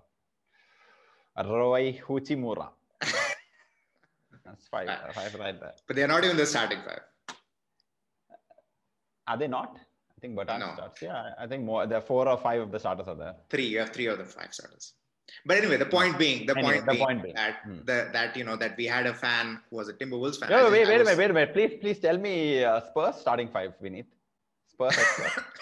Rui 1.44 1.86
Hachimura. 2.08 2.70
That's 4.46 4.68
five, 4.70 4.88
Ah. 4.90 5.12
five 5.14 5.34
right 5.36 5.60
there. 5.60 5.74
but 5.88 5.96
they're 5.98 6.08
not 6.16 6.24
even 6.24 6.38
the 6.38 6.46
starting 6.46 6.80
five 6.88 7.02
Are 9.28 9.38
they 9.38 9.48
not? 9.48 9.78
I 10.18 10.20
think 10.22 10.36
Bertans 10.38 10.60
No. 10.60 10.74
starts. 10.76 11.02
Yeah, 11.02 11.32
I 11.40 11.48
think 11.48 11.64
more. 11.64 11.86
There 11.88 11.98
are 11.98 12.02
four 12.02 12.28
or 12.28 12.38
five 12.38 12.62
of 12.62 12.72
the 12.72 12.80
starters 12.80 13.08
are 13.08 13.16
there. 13.16 13.36
three 13.50 13.66
you 13.68 13.80
have 13.80 13.90
three 13.90 14.06
of 14.08 14.18
the 14.18 14.26
five 14.26 14.54
starters 14.54 14.94
but 15.48 15.58
anyway 15.58 15.76
the 15.76 15.86
point 15.86 16.18
being 16.20 16.46
the 16.46 16.56
Anyway, 16.56 16.74
point 16.76 16.86
the 16.86 16.92
being 16.94 17.06
point 17.06 17.24
being. 17.24 17.36
that 17.36 17.56
Hmm. 17.64 17.78
the, 17.90 18.10
that 18.14 18.38
you 18.38 18.44
know 18.44 18.56
that 18.56 18.78
we 18.78 18.86
had 18.86 19.06
a 19.08 19.14
fan 19.14 19.60
who 19.70 19.76
was 19.78 19.90
a 19.90 19.94
timberwolves 19.94 20.40
fan 20.40 20.50
No, 20.52 20.70
wait, 20.70 20.88
wait 20.88 20.96
a 20.96 21.00
was- 21.00 21.08
minute, 21.08 21.18
wait 21.18 21.30
a 21.32 21.34
minute. 21.34 21.54
Please, 21.54 21.74
please 21.82 22.00
tell 22.00 22.18
me 22.18 22.64
uh, 22.64 22.80
Spurs 22.82 23.16
starting 23.16 23.50
five, 23.50 23.74
Vineet. 23.84 24.06
Spurs 24.74 24.98
expert. 24.98 25.44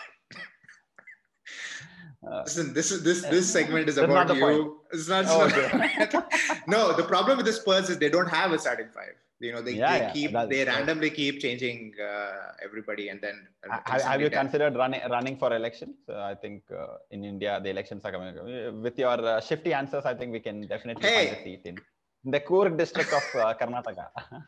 Uh, 2.26 2.42
Listen, 2.46 2.74
this 2.74 2.90
is 2.92 3.04
this 3.04 3.22
this 3.24 3.52
segment 3.52 3.90
is 3.90 3.98
about 3.98 4.28
the 4.30 4.36
point. 4.36 4.56
you. 4.56 4.80
It's 4.94 5.10
not. 5.10 5.26
Oh, 5.28 5.46
not- 6.14 6.34
no, 6.68 6.94
the 6.94 7.04
problem 7.04 7.36
with 7.36 7.46
the 7.46 7.52
Spurs 7.52 7.90
is 7.90 7.98
they 8.00 8.08
don't 8.10 8.30
have 8.30 8.54
a 8.54 8.60
starting 8.60 8.88
five. 8.94 9.16
You 9.44 9.52
know, 9.54 9.62
they, 9.62 9.74
Yeah, 9.74 9.92
they 9.94 10.04
yeah, 10.06 10.12
keep 10.18 10.32
that- 10.32 10.50
they 10.50 10.64
randomly 10.64 11.10
keep 11.20 11.36
changing 11.46 11.78
uh, 12.10 12.66
everybody, 12.68 13.06
and 13.10 13.20
then 13.26 13.38
uh, 13.70 13.78
have, 13.92 14.02
have 14.12 14.22
you 14.22 14.30
considered 14.30 14.76
running 14.82 15.02
running 15.16 15.36
for 15.42 15.50
elections? 15.54 15.96
Uh, 16.10 16.22
I 16.32 16.36
think 16.44 16.64
uh, 16.72 16.98
in 17.16 17.26
India 17.32 17.60
the 17.66 17.70
elections 17.76 18.02
are 18.06 18.12
coming. 18.16 18.38
Uh, 18.38 18.72
With 18.86 18.98
your 19.06 19.18
uh, 19.32 19.42
shifty 19.50 19.74
answers, 19.82 20.06
I 20.06 20.14
think 20.20 20.32
we 20.32 20.40
can 20.48 20.62
definitely 20.74 21.08
Hey. 21.10 21.28
find 21.28 21.38
a 21.40 21.44
seat 21.44 21.62
in, 21.72 21.76
the 22.36 22.40
Coorg 22.50 22.78
district 22.78 23.12
of 23.20 23.26
uh, 23.42 23.54
Karnataka. 23.62 24.08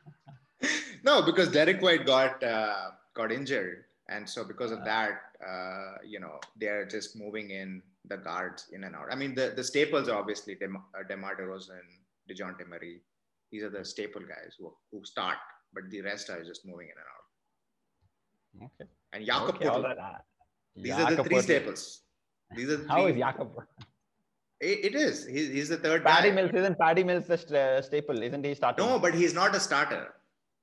No, 1.04 1.22
because 1.22 1.50
Derek 1.52 1.82
White 1.82 2.06
got 2.06 2.42
uh, 2.44 2.86
got 3.14 3.32
injured, 3.32 3.84
and 4.10 4.28
so 4.28 4.44
because 4.44 4.72
of 4.72 4.84
that, 4.86 5.16
uh, 5.52 5.96
you 6.14 6.20
know, 6.20 6.40
they're 6.62 6.86
just 6.96 7.16
moving 7.24 7.52
in 7.52 7.82
the 8.12 8.18
guards 8.18 8.62
in 8.72 8.86
and 8.86 8.96
out. 8.96 9.08
I 9.12 9.16
mean, 9.16 9.36
the 9.36 9.48
the 9.60 9.64
staples 9.72 10.08
are 10.10 10.18
obviously 10.18 10.56
Dem- 10.56 10.82
Demar 11.10 11.36
Derozan, 11.42 11.86
Dejounte 12.30 12.66
Murray. 12.74 12.96
These 13.52 13.64
are 13.64 13.70
the 13.70 13.86
staple 13.86 14.22
guys 14.22 14.56
who, 14.60 14.74
who 14.92 15.04
start, 15.06 15.38
but 15.74 15.84
the 15.90 16.02
rest 16.02 16.30
are 16.30 16.44
just 16.44 16.66
moving 16.66 16.88
in 16.88 16.96
and 17.02 18.66
out. 18.66 18.72
okay. 18.80 18.90
And 19.14 19.26
Jakob 19.26 19.56
okay, 19.56 19.68
right. 19.68 19.98
Uh, 19.98 20.18
these 20.76 20.94
are 20.94 21.16
the 21.16 21.24
three 21.24 21.42
staples. 21.42 22.02
These 22.56 22.70
are 22.70 22.78
the 22.78 22.88
How 22.90 23.06
is 23.08 23.18
Jakob? 23.18 23.52
It, 24.60 24.86
it 24.86 24.96
is. 24.96 25.26
He's, 25.26 25.50
he's 25.50 25.70
the 25.70 25.78
third 25.78 26.04
Patty 26.04 26.30
guy. 26.30 26.36
Mills 26.36 26.52
isn't 26.54 26.78
Patty 26.80 27.04
Mills 27.04 27.28
the 27.28 27.38
st- 27.38 27.54
uh, 27.54 27.82
staple? 27.82 28.22
Isn't 28.22 28.44
he 28.44 28.54
starting? 28.56 28.86
No, 28.86 29.00
but 29.00 29.14
he's 29.14 29.34
not 29.34 29.56
a 29.56 29.60
starter. 29.60 30.14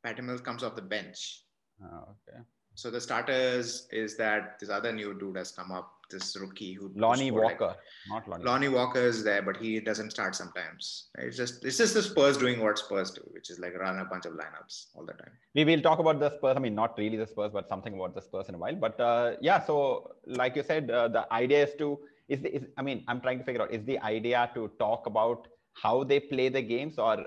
Patty 0.05 0.23
Mills 0.23 0.41
comes 0.41 0.63
off 0.63 0.77
the 0.77 0.83
bench. 0.83 1.43
Oh, 1.83 2.17
okay. 2.29 2.41
So 2.75 2.91
the 2.91 3.01
starters 3.01 3.87
is 3.91 4.17
that 4.17 4.59
this 4.59 4.71
other 4.71 4.93
new 4.93 5.19
dude 5.19 5.37
has 5.37 5.53
come 5.53 5.71
up, 5.73 5.93
this 6.13 6.37
rookie 6.41 6.75
who 6.75 6.93
Lonnie 6.95 7.29
scored 7.29 7.45
like- 7.45 7.61
Walker, 7.61 7.77
not 8.09 8.29
Lonnie. 8.29 8.45
Lonnie 8.45 8.69
Walker 8.69 9.01
is 9.01 9.25
there, 9.25 9.43
but 9.43 9.57
he 9.57 9.81
doesn't 9.81 10.11
start 10.11 10.37
sometimes. 10.37 11.09
It's 11.19 11.37
just 11.37 11.65
it's 11.65 11.79
just 11.79 11.95
the 11.95 12.03
Spurs 12.03 12.39
doing 12.39 12.61
what 12.61 12.79
Spurs 12.79 13.11
do, 13.11 13.23
which 13.33 13.51
is 13.51 13.59
like 13.59 13.75
run 13.85 13.99
a 13.99 14.05
bunch 14.05 14.27
of 14.27 14.35
lineups 14.35 14.87
all 14.95 15.05
the 15.05 15.15
time. 15.15 15.33
we 15.57 15.65
will 15.65 15.83
talk 15.89 15.99
about 15.99 16.21
the 16.21 16.31
Spurs. 16.37 16.57
I 16.57 16.61
mean, 16.61 16.77
not 16.77 16.97
really 16.97 17.17
the 17.17 17.27
Spurs, 17.27 17.53
but 17.53 17.69
something 17.69 17.95
about 17.95 18.15
the 18.15 18.23
Spurs 18.23 18.49
in 18.49 18.55
a 18.55 18.59
while. 18.59 18.77
But 18.87 19.01
uh, 19.01 19.33
yeah, 19.41 19.61
so 19.65 20.15
like 20.27 20.57
you 20.57 20.63
said, 20.63 20.91
uh, 20.91 21.09
the 21.09 21.25
idea 21.33 21.65
is 21.65 21.75
to 21.79 21.99
is, 22.29 22.41
the, 22.41 22.55
is 22.57 22.65
I 22.77 22.83
mean, 22.83 23.05
I'm 23.09 23.21
trying 23.21 23.39
to 23.39 23.45
figure 23.45 23.63
out 23.63 23.73
is 23.73 23.85
the 23.85 23.99
idea 24.01 24.51
to 24.55 24.71
talk 24.79 25.07
about 25.07 25.49
how 25.75 26.05
they 26.05 26.21
play 26.21 26.49
the 26.49 26.63
games 26.63 26.99
or 26.99 27.27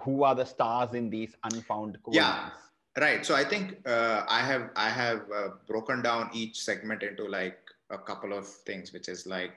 who 0.00 0.24
are 0.24 0.34
the 0.34 0.44
stars 0.44 0.94
in 0.94 1.10
these 1.10 1.34
unfound 1.44 1.98
Yeah. 2.10 2.50
Right. 2.98 3.24
So 3.24 3.34
I 3.34 3.44
think 3.44 3.78
uh, 3.86 4.24
I 4.28 4.40
have 4.40 4.70
I 4.76 4.90
have 4.90 5.22
uh, 5.34 5.48
broken 5.66 6.02
down 6.02 6.28
each 6.34 6.60
segment 6.60 7.02
into 7.02 7.26
like 7.26 7.58
a 7.92 7.98
couple 7.98 8.32
of 8.32 8.46
things, 8.46 8.92
which 8.92 9.08
is 9.08 9.26
like 9.26 9.52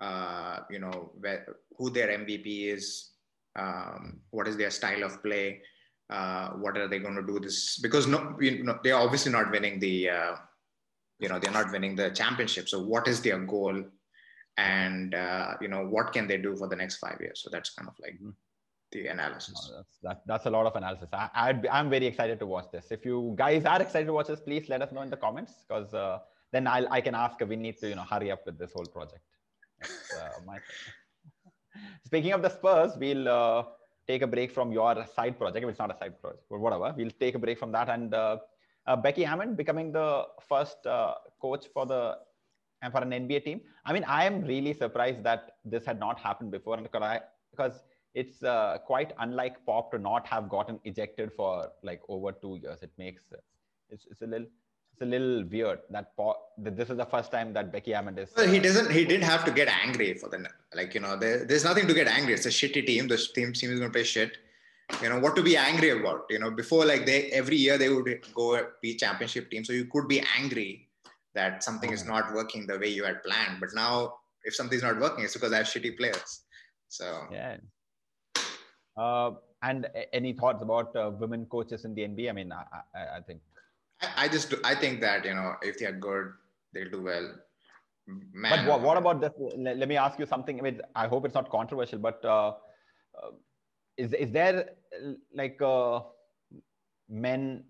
uh, 0.00 0.60
you 0.70 0.78
know 0.78 1.10
where, 1.20 1.46
who 1.76 1.90
their 1.90 2.08
MVP 2.08 2.72
is, 2.74 3.10
um, 3.56 4.20
what 4.30 4.46
is 4.48 4.56
their 4.56 4.70
style 4.70 5.02
of 5.04 5.22
play, 5.22 5.60
uh, 6.10 6.50
what 6.50 6.76
are 6.76 6.88
they 6.88 6.98
going 6.98 7.16
to 7.16 7.26
do 7.26 7.38
this 7.40 7.78
because 7.78 8.06
no 8.06 8.36
you 8.40 8.62
know 8.64 8.78
they're 8.82 8.96
obviously 8.96 9.32
not 9.32 9.50
winning 9.50 9.78
the 9.80 10.10
uh, 10.10 10.34
you 11.18 11.28
know 11.28 11.38
they're 11.38 11.52
not 11.60 11.72
winning 11.72 11.96
the 11.96 12.10
championship. 12.10 12.68
So 12.68 12.82
what 12.82 13.08
is 13.08 13.20
their 13.22 13.38
goal, 13.38 13.82
and 14.56 15.14
uh, 15.14 15.54
you 15.60 15.68
know 15.68 15.84
what 15.86 16.12
can 16.12 16.26
they 16.28 16.38
do 16.38 16.56
for 16.56 16.68
the 16.68 16.76
next 16.76 16.96
five 16.98 17.18
years? 17.20 17.40
So 17.42 17.50
that's 17.50 17.70
kind 17.70 17.88
of 17.88 17.94
like 18.00 18.18
Mhm. 18.22 18.34
the 18.92 19.06
analysis. 19.08 19.58
No, 19.70 19.76
that's, 19.78 19.98
that, 20.06 20.18
that's 20.30 20.46
a 20.46 20.50
lot 20.50 20.64
of 20.66 20.74
analysis. 20.76 21.08
I, 21.12 21.28
I'd 21.34 21.60
be, 21.62 21.68
I'm 21.68 21.90
very 21.90 22.06
excited 22.06 22.38
to 22.42 22.46
watch 22.46 22.68
this. 22.72 22.86
If 22.96 23.04
you 23.04 23.34
guys 23.36 23.64
are 23.72 23.80
excited 23.82 24.06
to 24.06 24.14
watch 24.18 24.28
this, 24.28 24.40
please 24.40 24.68
let 24.72 24.80
us 24.84 24.90
know 24.92 25.02
in 25.02 25.10
the 25.10 25.16
comments 25.26 25.52
because 25.68 25.92
uh, 25.92 26.18
then 26.52 26.66
I'll, 26.66 26.90
I 26.92 27.00
can 27.00 27.14
ask 27.14 27.38
Vinny 27.40 27.72
to 27.74 27.88
you 27.88 27.94
know 27.94 28.02
hurry 28.02 28.30
up 28.30 28.44
with 28.46 28.58
this 28.58 28.72
whole 28.72 28.86
project. 28.86 29.22
Uh, 29.82 30.40
my 30.46 30.58
Speaking 32.04 32.32
of 32.32 32.42
the 32.42 32.48
Spurs, 32.48 32.92
we'll 32.98 33.28
uh, 33.28 33.64
take 34.06 34.22
a 34.22 34.26
break 34.26 34.50
from 34.50 34.72
your 34.72 35.04
side 35.14 35.38
project. 35.38 35.66
It's 35.66 35.78
not 35.78 35.94
a 35.94 35.98
side 35.98 36.20
project, 36.20 36.44
but 36.50 36.58
whatever, 36.58 36.94
we'll 36.96 37.10
take 37.20 37.34
a 37.34 37.38
break 37.38 37.58
from 37.58 37.72
that. 37.72 37.88
And 37.88 38.14
uh, 38.14 38.38
uh, 38.86 38.96
Becky 38.96 39.22
Hammon 39.22 39.54
becoming 39.54 39.92
the 39.92 40.26
first 40.48 40.84
uh, 40.86 41.14
coach 41.40 41.66
for 41.72 41.86
the 41.86 42.16
and 42.80 42.92
for 42.92 43.02
an 43.02 43.10
NBA 43.10 43.44
team. 43.44 43.60
I 43.84 43.92
mean, 43.92 44.04
I 44.04 44.24
am 44.24 44.42
really 44.42 44.72
surprised 44.72 45.22
that 45.24 45.56
this 45.64 45.84
had 45.84 45.98
not 45.98 46.18
happened 46.18 46.50
before, 46.50 46.74
and 46.74 46.84
because 46.84 47.02
I 47.02 47.20
because 47.50 47.82
it's 48.14 48.42
uh, 48.42 48.78
quite 48.86 49.12
unlike 49.18 49.64
Pop 49.66 49.90
to 49.92 49.98
not 49.98 50.26
have 50.26 50.48
gotten 50.48 50.80
ejected 50.84 51.32
for 51.32 51.68
like 51.82 52.00
over 52.08 52.32
two 52.32 52.58
years. 52.62 52.82
It 52.82 52.90
makes 52.98 53.22
it's, 53.90 54.06
it's 54.10 54.22
a 54.22 54.26
little 54.26 54.46
it's 54.98 55.06
a 55.06 55.10
little 55.18 55.44
weird 55.44 55.80
that 55.90 56.12
that 56.58 56.76
this 56.76 56.90
is 56.90 56.96
the 56.96 57.04
first 57.06 57.30
time 57.30 57.52
that 57.52 57.70
Becky 57.72 57.92
Hammon 57.92 58.18
is. 58.18 58.30
Well, 58.36 58.48
he 58.48 58.58
doesn't. 58.58 58.90
He 58.90 59.04
didn't 59.04 59.24
have 59.24 59.44
to 59.44 59.52
get 59.52 59.68
angry 59.68 60.14
for 60.14 60.28
the 60.28 60.44
like. 60.74 60.94
You 60.94 61.00
know, 61.00 61.16
there, 61.16 61.44
there's 61.44 61.64
nothing 61.64 61.86
to 61.86 61.94
get 61.94 62.08
angry. 62.08 62.34
It's 62.34 62.46
a 62.46 62.50
shitty 62.50 62.86
team. 62.86 63.06
The 63.08 63.16
team 63.16 63.50
is 63.52 63.62
going 63.62 63.80
to 63.80 63.90
play 63.90 64.02
shit. 64.04 64.38
You 65.02 65.08
know 65.10 65.18
what 65.20 65.36
to 65.36 65.42
be 65.42 65.56
angry 65.56 65.90
about. 65.90 66.24
You 66.30 66.38
know, 66.40 66.50
before 66.50 66.84
like 66.84 67.06
they 67.06 67.26
every 67.26 67.56
year 67.56 67.78
they 67.78 67.88
would 67.90 68.08
go 68.34 68.66
be 68.82 68.94
championship 68.96 69.50
team, 69.50 69.64
so 69.64 69.72
you 69.72 69.84
could 69.84 70.08
be 70.08 70.22
angry 70.36 70.88
that 71.34 71.62
something 71.62 71.92
is 71.92 72.02
Mhm. 72.02 72.08
not 72.08 72.34
working 72.34 72.66
the 72.66 72.78
way 72.78 72.88
you 72.88 73.04
had 73.04 73.22
planned. 73.22 73.60
But 73.60 73.70
now, 73.74 74.14
if 74.44 74.54
something's 74.54 74.82
not 74.82 74.98
working, 74.98 75.24
it's 75.24 75.34
because 75.34 75.52
I 75.52 75.58
have 75.58 75.66
shitty 75.66 75.96
players. 75.96 76.40
So 76.88 77.26
Yeah. 77.30 77.58
Uh, 78.96 79.32
and 79.62 79.86
any 80.12 80.32
thoughts 80.32 80.62
about 80.62 80.96
uh, 80.96 81.10
women 81.20 81.44
coaches 81.46 81.84
in 81.84 81.94
the 81.94 82.02
NBA? 82.02 82.30
I 82.30 82.32
mean, 82.32 82.50
I, 82.52 82.64
I, 82.94 83.02
I 83.18 83.20
think. 83.20 83.40
I, 84.16 84.28
just 84.28 84.54
I 84.64 84.74
think 84.74 85.00
that 85.00 85.24
you 85.24 85.34
know 85.34 85.54
if 85.62 85.78
they 85.78 85.86
are 85.86 85.92
good, 85.92 86.32
they'll 86.72 86.90
do 86.90 87.02
well. 87.02 87.34
Man, 88.06 88.66
But 88.66 88.66
what, 88.66 88.80
what 88.80 88.96
about 88.96 89.20
this? 89.20 89.32
Let, 89.56 89.86
me 89.86 89.96
ask 89.96 90.18
you 90.18 90.24
something. 90.24 90.58
I 90.58 90.62
mean, 90.62 90.80
I 90.94 91.06
hope 91.06 91.26
it's 91.26 91.34
not 91.34 91.50
controversial, 91.50 91.98
but 91.98 92.24
uh, 92.24 92.48
uh, 92.48 93.32
is 93.98 94.14
is 94.14 94.30
there 94.30 94.70
like 95.34 95.60
uh, 95.60 96.00
men, 97.10 97.64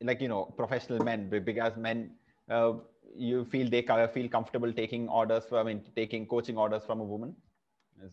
like 0.00 0.22
you 0.22 0.28
know, 0.28 0.44
professional 0.56 1.04
men, 1.04 1.28
be- 1.28 1.38
because 1.38 1.76
men, 1.76 2.12
uh, 2.50 2.74
you 3.14 3.44
feel 3.44 3.68
they 3.68 3.82
feel 4.14 4.28
comfortable 4.28 4.72
taking 4.72 5.06
orders 5.08 5.44
from, 5.44 5.58
I 5.58 5.62
mean, 5.64 5.82
taking 5.94 6.26
coaching 6.26 6.56
orders 6.56 6.84
from 6.86 7.00
a 7.00 7.04
woman, 7.04 7.36
is, 8.02 8.12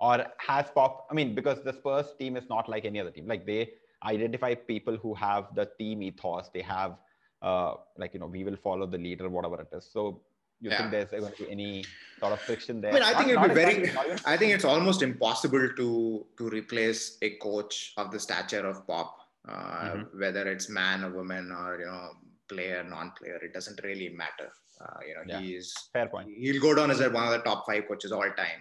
or 0.00 0.26
has 0.38 0.70
Pop? 0.74 1.06
I 1.08 1.14
mean, 1.14 1.36
because 1.36 1.62
the 1.62 1.72
Spurs 1.72 2.14
team 2.18 2.36
is 2.36 2.48
not 2.48 2.68
like 2.68 2.84
any 2.84 2.98
other 2.98 3.12
team. 3.12 3.28
Like 3.28 3.46
they 3.46 3.70
identify 4.04 4.54
people 4.54 4.96
who 4.96 5.14
have 5.14 5.54
the 5.54 5.68
team 5.78 6.02
ethos. 6.02 6.48
They 6.52 6.62
have, 6.62 6.96
uh, 7.42 7.74
like 7.98 8.14
you 8.14 8.20
know, 8.20 8.26
we 8.26 8.44
will 8.44 8.56
follow 8.56 8.86
the 8.86 8.98
leader, 8.98 9.28
whatever 9.28 9.60
it 9.62 9.68
is. 9.76 9.88
So. 9.92 10.22
You 10.62 10.68
Yeah. 10.68 10.76
think 10.76 10.90
there's 10.90 11.10
going 11.10 11.32
to 11.32 11.44
be 11.44 11.50
any 11.50 11.84
sort 12.18 12.34
of 12.34 12.40
friction 12.42 12.82
there? 12.82 12.90
I 12.90 12.94
mean, 12.94 13.02
I 13.02 13.14
think 13.16 13.30
it'd 13.30 13.48
be 13.48 13.54
very. 13.54 13.76
exactly- 13.76 14.18
I 14.26 14.36
think 14.36 14.52
it's 14.52 14.66
almost 14.66 15.00
impossible 15.00 15.70
to 15.78 16.26
to 16.36 16.48
replace 16.50 17.16
a 17.22 17.30
coach 17.44 17.94
of 17.96 18.10
the 18.10 18.20
stature 18.20 18.66
of 18.72 18.86
Pop, 18.86 19.16
uh, 19.48 19.92
Mhm. 19.94 20.18
whether 20.22 20.46
it's 20.52 20.68
man 20.68 21.02
or 21.06 21.10
woman 21.20 21.50
or 21.50 21.78
you 21.80 21.86
know 21.86 22.10
player 22.46 22.82
non-player. 22.84 23.38
It 23.46 23.54
doesn't 23.54 23.80
really 23.84 24.10
matter. 24.10 24.50
Uh, 24.82 24.98
you 25.08 25.14
know, 25.14 25.24
Yeah. 25.26 25.40
he's 25.40 25.72
Fair 25.94 26.08
point. 26.08 26.28
he'll 26.42 26.60
go 26.60 26.74
down 26.74 26.90
as 26.90 27.00
one 27.00 27.24
of 27.28 27.32
the 27.36 27.42
top 27.48 27.64
five 27.70 27.88
coaches 27.88 28.12
all 28.12 28.30
time. 28.44 28.60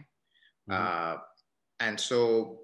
Mhm. 0.70 0.74
Uh, 0.80 1.18
and 1.82 2.00
so 2.00 2.62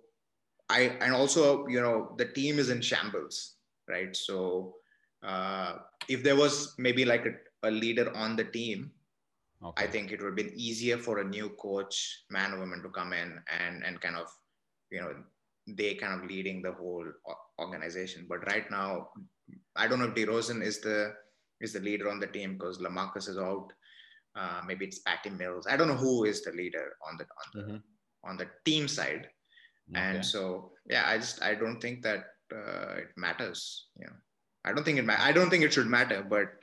I 0.70 0.98
and 1.02 1.14
also 1.14 1.68
you 1.68 1.82
know 1.82 2.16
the 2.18 2.26
team 2.26 2.60
is 2.60 2.70
in 2.70 2.82
shambles, 2.82 3.56
right? 3.88 4.16
So 4.16 4.76
uh, 5.24 5.78
if 6.10 6.24
there 6.24 6.36
was 6.36 6.76
maybe 6.78 7.06
like 7.06 7.26
a, 7.26 7.34
a 7.68 7.72
leader 7.72 8.16
on 8.16 8.36
the 8.36 8.46
team, 8.46 8.92
Okay. 9.64 9.86
I 9.86 9.88
think 9.88 10.12
it 10.12 10.22
would 10.22 10.28
have 10.28 10.36
been 10.36 10.54
easier 10.56 10.98
for 10.98 11.20
a 11.20 11.24
new 11.24 11.50
coach, 11.62 12.24
man 12.30 12.54
or 12.54 12.60
woman, 12.60 12.84
to 12.84 12.90
come 12.90 13.14
in 13.14 13.40
and 13.60 13.84
and 13.84 14.00
kind 14.02 14.16
of, 14.16 14.28
you 14.92 15.02
know, 15.02 15.14
they 15.68 15.96
kind 15.96 16.14
of 16.22 16.30
leading 16.30 16.62
the 16.62 16.74
whole 16.74 17.06
organization. 17.60 18.26
But 18.30 18.46
right 18.48 18.70
now, 18.70 19.10
I 19.76 19.88
don't 19.88 20.00
know 20.00 20.08
if 20.10 20.14
DeRozan 20.14 20.62
is 20.62 20.82
the 20.82 21.14
is 21.62 21.74
the 21.74 21.80
leader 21.80 22.10
on 22.10 22.20
the 22.20 22.28
team 22.28 22.54
because 22.58 22.80
Lamarcus 22.80 23.30
is 23.30 23.38
out. 23.38 23.70
Uh, 24.36 24.62
maybe 24.68 24.86
it's 24.86 25.00
Patty 25.00 25.30
Mills. 25.30 25.66
I 25.68 25.78
don't 25.78 25.88
know 25.88 25.96
who 25.96 26.26
is 26.26 26.44
the 26.44 26.52
leader 26.52 26.94
on 27.08 27.18
the 27.18 27.24
on 27.24 27.48
the 27.54 27.74
Mhm. 27.74 27.82
on 28.26 28.38
the 28.38 28.50
team 28.66 28.88
side. 28.88 29.30
Okay. 29.92 30.02
And 30.02 30.26
so, 30.26 30.72
yeah, 30.90 31.04
I 31.08 31.18
just 31.18 31.42
I 31.42 31.56
don't 31.56 31.80
think 31.80 32.02
that 32.04 32.26
uh, 32.54 32.96
it 32.98 33.10
matters. 33.18 33.88
You 34.00 34.08
know, 34.08 34.14
I 34.66 34.74
don't 34.74 34.84
think 34.84 34.98
it. 35.00 35.06
Ma- 35.06 35.20
I 35.20 35.32
don't 35.32 35.50
think 35.50 35.64
it 35.64 35.74
should 35.74 35.88
matter. 35.88 36.26
But 36.28 36.54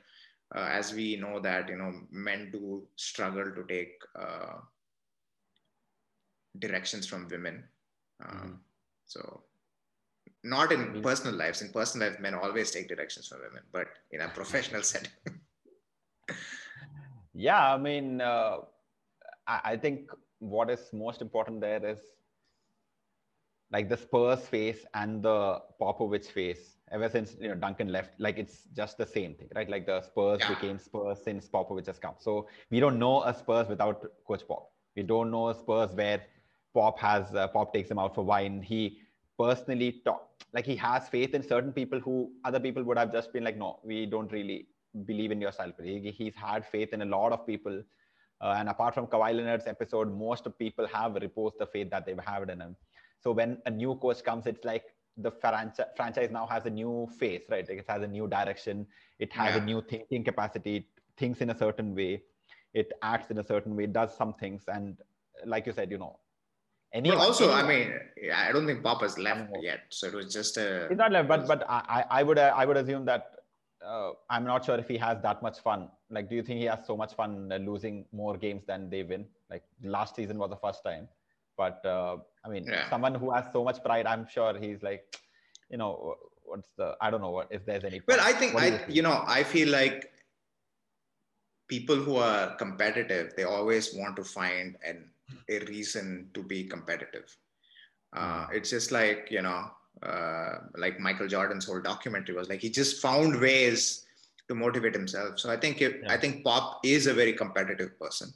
uh, 0.55 0.67
as 0.69 0.93
we 0.93 1.15
know 1.17 1.39
that 1.39 1.69
you 1.69 1.77
know, 1.77 1.93
men 2.11 2.49
do 2.51 2.87
struggle 2.95 3.45
to 3.55 3.63
take 3.67 3.93
uh, 4.19 4.57
directions 6.59 7.07
from 7.07 7.27
women. 7.29 7.63
Um, 8.23 8.37
Mhm. 8.37 8.59
So, 9.05 9.43
not 10.43 10.71
in 10.71 10.79
Mm. 10.93 11.03
personal 11.03 11.35
lives. 11.35 11.61
In 11.61 11.71
personal 11.71 12.07
lives, 12.09 12.19
men 12.21 12.33
always 12.35 12.71
take 12.71 12.87
directions 12.87 13.27
from 13.27 13.41
women. 13.41 13.63
But 13.71 13.87
in 14.11 14.21
a 14.21 14.29
professional 14.29 14.83
setting, 14.91 15.11
Yeah, 17.33 17.73
I 17.73 17.77
mean, 17.77 18.21
uh, 18.21 18.57
I, 19.47 19.61
I 19.73 19.77
think 19.77 20.11
what 20.39 20.69
is 20.69 20.91
most 20.93 21.21
important 21.21 21.61
there 21.61 21.83
is 21.85 21.99
like 23.73 23.89
the 23.89 23.97
Spurs 23.97 24.41
face 24.55 24.85
and 24.93 25.23
the 25.23 25.59
Popovich 25.81 26.27
face. 26.27 26.77
Ever 26.91 27.09
since 27.09 27.35
you 27.41 27.47
know 27.49 27.55
Duncan 27.55 27.91
left, 27.91 28.19
like 28.19 28.37
it's 28.37 28.57
just 28.75 28.97
the 28.99 29.05
same 29.05 29.33
thing, 29.33 29.49
right? 29.55 29.69
Like 29.75 29.85
the 29.87 30.01
Spurs 30.01 30.41
Yeah. 30.41 30.49
became 30.53 30.77
Spurs 30.77 31.23
since 31.23 31.49
Popovich 31.49 31.87
has 31.87 31.97
come. 31.97 32.15
So 32.19 32.47
we 32.69 32.79
don't 32.79 32.99
know 32.99 33.23
a 33.23 33.33
Spurs 33.33 33.67
without 33.67 34.05
Coach 34.27 34.47
Pop. 34.47 34.69
We 34.95 35.03
don't 35.03 35.31
know 35.31 35.49
a 35.49 35.55
Spurs 35.55 35.91
where 36.01 36.21
Pop 36.75 36.99
has 36.99 37.33
uh, 37.35 37.47
Pop 37.47 37.73
takes 37.73 37.89
him 37.89 37.97
out 37.97 38.13
for 38.13 38.23
wine. 38.23 38.61
He 38.61 38.99
personally 39.39 39.89
talk 40.05 40.29
like 40.53 40.65
he 40.65 40.75
has 40.75 41.09
faith 41.09 41.33
in 41.33 41.41
certain 41.41 41.73
people 41.73 41.99
who 41.99 42.31
other 42.45 42.59
people 42.59 42.83
would 42.83 42.97
have 42.97 43.11
just 43.11 43.33
been 43.33 43.43
like, 43.43 43.57
no, 43.57 43.79
we 43.83 44.05
don't 44.05 44.31
really 44.31 44.67
believe 45.05 45.31
in 45.31 45.41
your 45.41 45.51
style. 45.51 45.73
He, 45.83 46.11
he's 46.15 46.35
had 46.35 46.63
faith 46.63 46.93
in 46.93 47.01
a 47.01 47.05
lot 47.05 47.31
of 47.31 47.47
people. 47.47 47.81
Uh, 48.39 48.55
and 48.57 48.69
apart 48.69 48.93
from 48.93 49.07
Kawhi 49.07 49.33
Leonard's 49.35 49.65
episode, 49.65 50.15
most 50.15 50.45
of 50.45 50.59
people 50.59 50.85
have 50.87 51.15
reposed 51.15 51.55
the 51.57 51.65
faith 51.65 51.89
that 51.89 52.05
they've 52.05 52.19
had 52.19 52.49
in 52.51 52.61
him. 52.61 52.75
So 53.23 53.31
when 53.31 53.57
a 53.65 53.71
new 53.71 53.95
coach 53.95 54.23
comes, 54.23 54.45
it's 54.47 54.65
like 54.65 54.83
the 55.17 55.31
franchise 55.31 55.87
franchise 55.95 56.29
now 56.31 56.45
has 56.47 56.65
a 56.65 56.69
new 56.69 57.07
face, 57.17 57.43
right? 57.49 57.67
Like 57.67 57.79
it 57.79 57.85
has 57.87 58.01
a 58.03 58.07
new 58.07 58.27
direction. 58.27 58.85
It 59.19 59.31
has 59.33 59.55
Yeah. 59.55 59.61
a 59.61 59.65
new 59.65 59.81
thinking 59.81 60.23
capacity. 60.23 60.75
It 60.77 60.85
thinks 61.17 61.41
in 61.41 61.49
a 61.51 61.57
certain 61.57 61.95
way. 61.95 62.23
It 62.73 62.91
acts 63.01 63.31
in 63.31 63.37
a 63.37 63.43
certain 63.43 63.75
way. 63.75 63.85
Does 63.85 64.15
some 64.17 64.33
things, 64.33 64.63
and 64.67 64.97
like 65.45 65.67
you 65.67 65.73
said, 65.73 65.91
you 65.91 65.99
know, 65.99 66.19
any. 66.91 67.09
but 67.11 67.19
also, 67.19 67.51
I 67.51 67.63
mean, 67.71 67.93
I 68.35 68.51
don't 68.51 68.65
think 68.65 68.83
Papa's 68.83 69.17
left 69.17 69.51
yet. 69.61 69.81
So 69.89 70.07
it 70.07 70.13
was 70.13 70.33
just 70.33 70.57
a. 70.57 70.87
It's 70.87 70.97
not 70.97 71.11
left, 71.11 71.27
but 71.29 71.47
but 71.47 71.63
I 71.69 71.81
I 71.97 72.05
I 72.19 72.23
would 72.23 72.39
uh, 72.39 72.51
I 72.55 72.65
would 72.65 72.77
assume 72.77 73.05
that 73.05 73.31
uh, 73.85 74.11
I'm 74.29 74.43
not 74.43 74.65
sure 74.65 74.77
if 74.85 74.87
he 74.87 74.97
has 74.97 75.21
that 75.21 75.41
much 75.41 75.59
fun. 75.59 75.89
Like, 76.09 76.29
do 76.29 76.35
you 76.35 76.43
think 76.43 76.59
he 76.59 76.65
has 76.65 76.85
so 76.85 76.97
much 76.97 77.13
fun 77.13 77.51
uh, 77.51 77.57
losing 77.57 78.05
more 78.11 78.35
games 78.37 78.63
than 78.65 78.89
they 78.89 79.03
win? 79.03 79.27
Like 79.49 79.63
last 79.83 80.15
season 80.15 80.39
was 80.39 80.49
the 80.49 80.61
first 80.67 80.83
time, 80.83 81.07
but 81.57 81.85
uh, 81.85 82.17
I 82.45 82.49
mean, 82.49 82.65
Yeah. 82.67 82.89
someone 82.89 83.15
who 83.15 83.31
has 83.31 83.45
so 83.53 83.63
much 83.63 83.83
pride, 83.83 84.05
I'm 84.05 84.27
sure 84.27 84.57
he's 84.57 84.81
like, 84.83 85.03
you 85.69 85.77
know, 85.77 86.15
what's 86.45 86.69
the 86.77 86.95
I 87.01 87.09
don't 87.09 87.21
know 87.21 87.31
what 87.31 87.47
if 87.51 87.65
there's 87.65 87.83
any. 87.83 88.01
Well. 88.07 88.19
I 88.21 88.33
think 88.33 88.55
I, 88.55 88.65
you 88.67 88.77
think? 88.77 88.95
you 88.95 89.01
know, 89.01 89.23
I 89.27 89.43
feel 89.43 89.69
like 89.69 90.11
people 91.67 91.95
who 91.95 92.17
are 92.17 92.55
competitive, 92.55 93.33
they 93.35 93.43
always 93.43 93.93
want 93.95 94.15
to 94.17 94.23
find 94.23 94.77
an 94.85 95.09
a 95.49 95.59
reason 95.65 96.29
to 96.33 96.43
be 96.43 96.65
competitive. 96.65 97.35
Uh, 98.15 98.45
Hmm. 98.45 98.55
it's 98.55 98.69
just 98.69 98.91
like 98.91 99.27
you 99.31 99.41
know, 99.41 99.71
uh, 100.03 100.55
like 100.77 100.99
Michael 100.99 101.27
Jordan's 101.27 101.65
whole 101.65 101.81
documentary 101.81 102.35
was 102.35 102.49
like 102.49 102.59
he 102.61 102.69
just 102.69 103.01
found 103.01 103.39
ways 103.39 104.05
to 104.49 104.55
motivate 104.55 104.93
himself. 104.93 105.39
So 105.39 105.49
I 105.49 105.57
think 105.57 105.81
if, 105.81 105.93
Yeah. 106.01 106.11
I 106.13 106.17
think 106.17 106.43
Pop 106.43 106.81
is 106.83 107.07
a 107.07 107.13
very 107.13 107.33
competitive 107.33 107.97
person, 107.99 108.33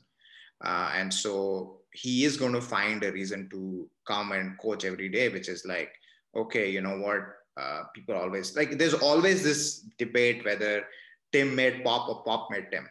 uh, 0.64 0.92
and 0.96 1.14
so 1.14 1.82
he 1.98 2.26
is 2.26 2.38
going 2.38 2.54
to 2.54 2.62
find 2.62 3.04
a 3.04 3.12
reason 3.12 3.50
to 3.50 3.90
come 4.06 4.32
and 4.32 4.58
coach 4.60 4.86
every 4.86 5.10
day, 5.10 5.30
which 5.30 5.50
is 5.50 5.66
like, 5.66 5.92
okay, 6.36 6.70
you 6.70 6.82
know 6.82 6.98
what? 7.00 7.22
Uh, 7.60 7.84
people 7.96 8.16
always 8.16 8.56
like. 8.56 8.78
There's 8.78 8.94
always 8.94 9.44
this 9.44 9.80
debate 9.98 10.46
whether 10.46 10.84
Tim 11.32 11.56
made 11.56 11.84
Pop 11.84 12.08
or 12.08 12.24
Pop 12.24 12.50
made 12.52 12.68
Tim, 12.72 12.88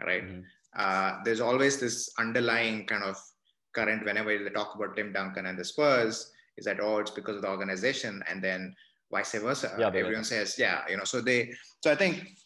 right? 0.00 0.24
Mhm. 0.24 0.44
Uh, 0.74 1.18
there's 1.24 1.40
always 1.40 1.78
this 1.78 2.08
underlying 2.18 2.86
kind 2.86 3.04
of 3.04 3.16
current 3.74 4.04
whenever 4.04 4.32
they 4.32 4.50
talk 4.50 4.74
about 4.74 4.96
Tim 4.96 5.12
Duncan 5.12 5.46
and 5.46 5.58
the 5.58 5.64
Spurs 5.64 6.32
is 6.56 6.64
that 6.64 6.80
oh 6.80 6.98
it's 6.98 7.10
because 7.10 7.36
of 7.36 7.42
the 7.42 7.48
organization 7.48 8.22
and 8.28 8.42
then 8.42 8.74
vice 9.12 9.34
versa. 9.34 9.76
Yeah, 9.78 9.88
Everyone 9.88 10.24
says 10.24 10.58
yeah, 10.58 10.84
you 10.88 10.96
know. 10.96 11.04
So 11.04 11.20
they 11.20 11.52
so 11.82 11.92
I 11.92 11.96
think 11.96 12.38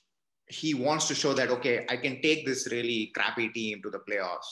he 0.61 0.71
wants 0.87 1.09
to 1.09 1.15
show 1.23 1.33
that 1.41 1.49
okay, 1.57 1.75
I 1.89 1.97
can 2.05 2.21
take 2.27 2.41
this 2.47 2.69
really 2.71 3.11
crappy 3.17 3.49
team 3.59 3.81
to 3.85 3.91
the 3.91 4.01
playoffs. 4.09 4.51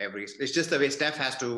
Every 0.00 0.24
it's 0.24 0.52
just 0.58 0.70
the 0.70 0.78
way 0.82 0.88
Steph 0.98 1.16
has 1.24 1.36
to 1.44 1.50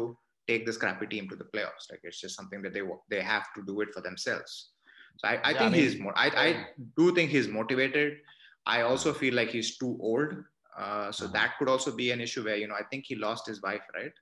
take 0.48 0.66
this 0.66 0.76
crappy 0.76 1.06
team 1.06 1.28
to 1.30 1.36
the 1.36 1.48
playoffs. 1.54 1.84
Like 1.90 2.00
it's 2.02 2.20
just 2.20 2.36
something 2.36 2.60
that 2.62 2.74
they 2.74 2.82
they 3.14 3.22
have 3.22 3.46
to 3.56 3.62
do 3.70 3.80
it 3.82 3.92
for 3.94 4.00
themselves. 4.08 4.70
So 5.18 5.28
I, 5.28 5.32
I 5.32 5.34
Yeah, 5.34 5.48
I 5.48 5.58
think 5.58 5.72
mean- 5.72 5.82
he's 5.82 5.98
more. 6.06 6.14
I, 6.16 6.28
I 6.46 6.66
do 6.96 7.14
think 7.14 7.30
he's 7.30 7.48
motivated. 7.60 8.14
I 8.66 8.80
also 8.82 9.12
feel 9.12 9.34
like 9.34 9.50
he's 9.50 9.76
too 9.82 9.96
old. 10.10 10.32
Uh, 10.84 11.12
so 11.12 11.24
Uh-huh. 11.26 11.32
that 11.38 11.50
could 11.58 11.68
also 11.74 11.90
be 12.02 12.10
an 12.10 12.20
issue 12.26 12.42
where 12.46 12.56
you 12.62 12.66
know 12.70 12.74
I 12.82 12.86
think 12.90 13.04
he 13.10 13.14
lost 13.26 13.46
his 13.52 13.62
wife, 13.68 13.86
right? 13.98 14.14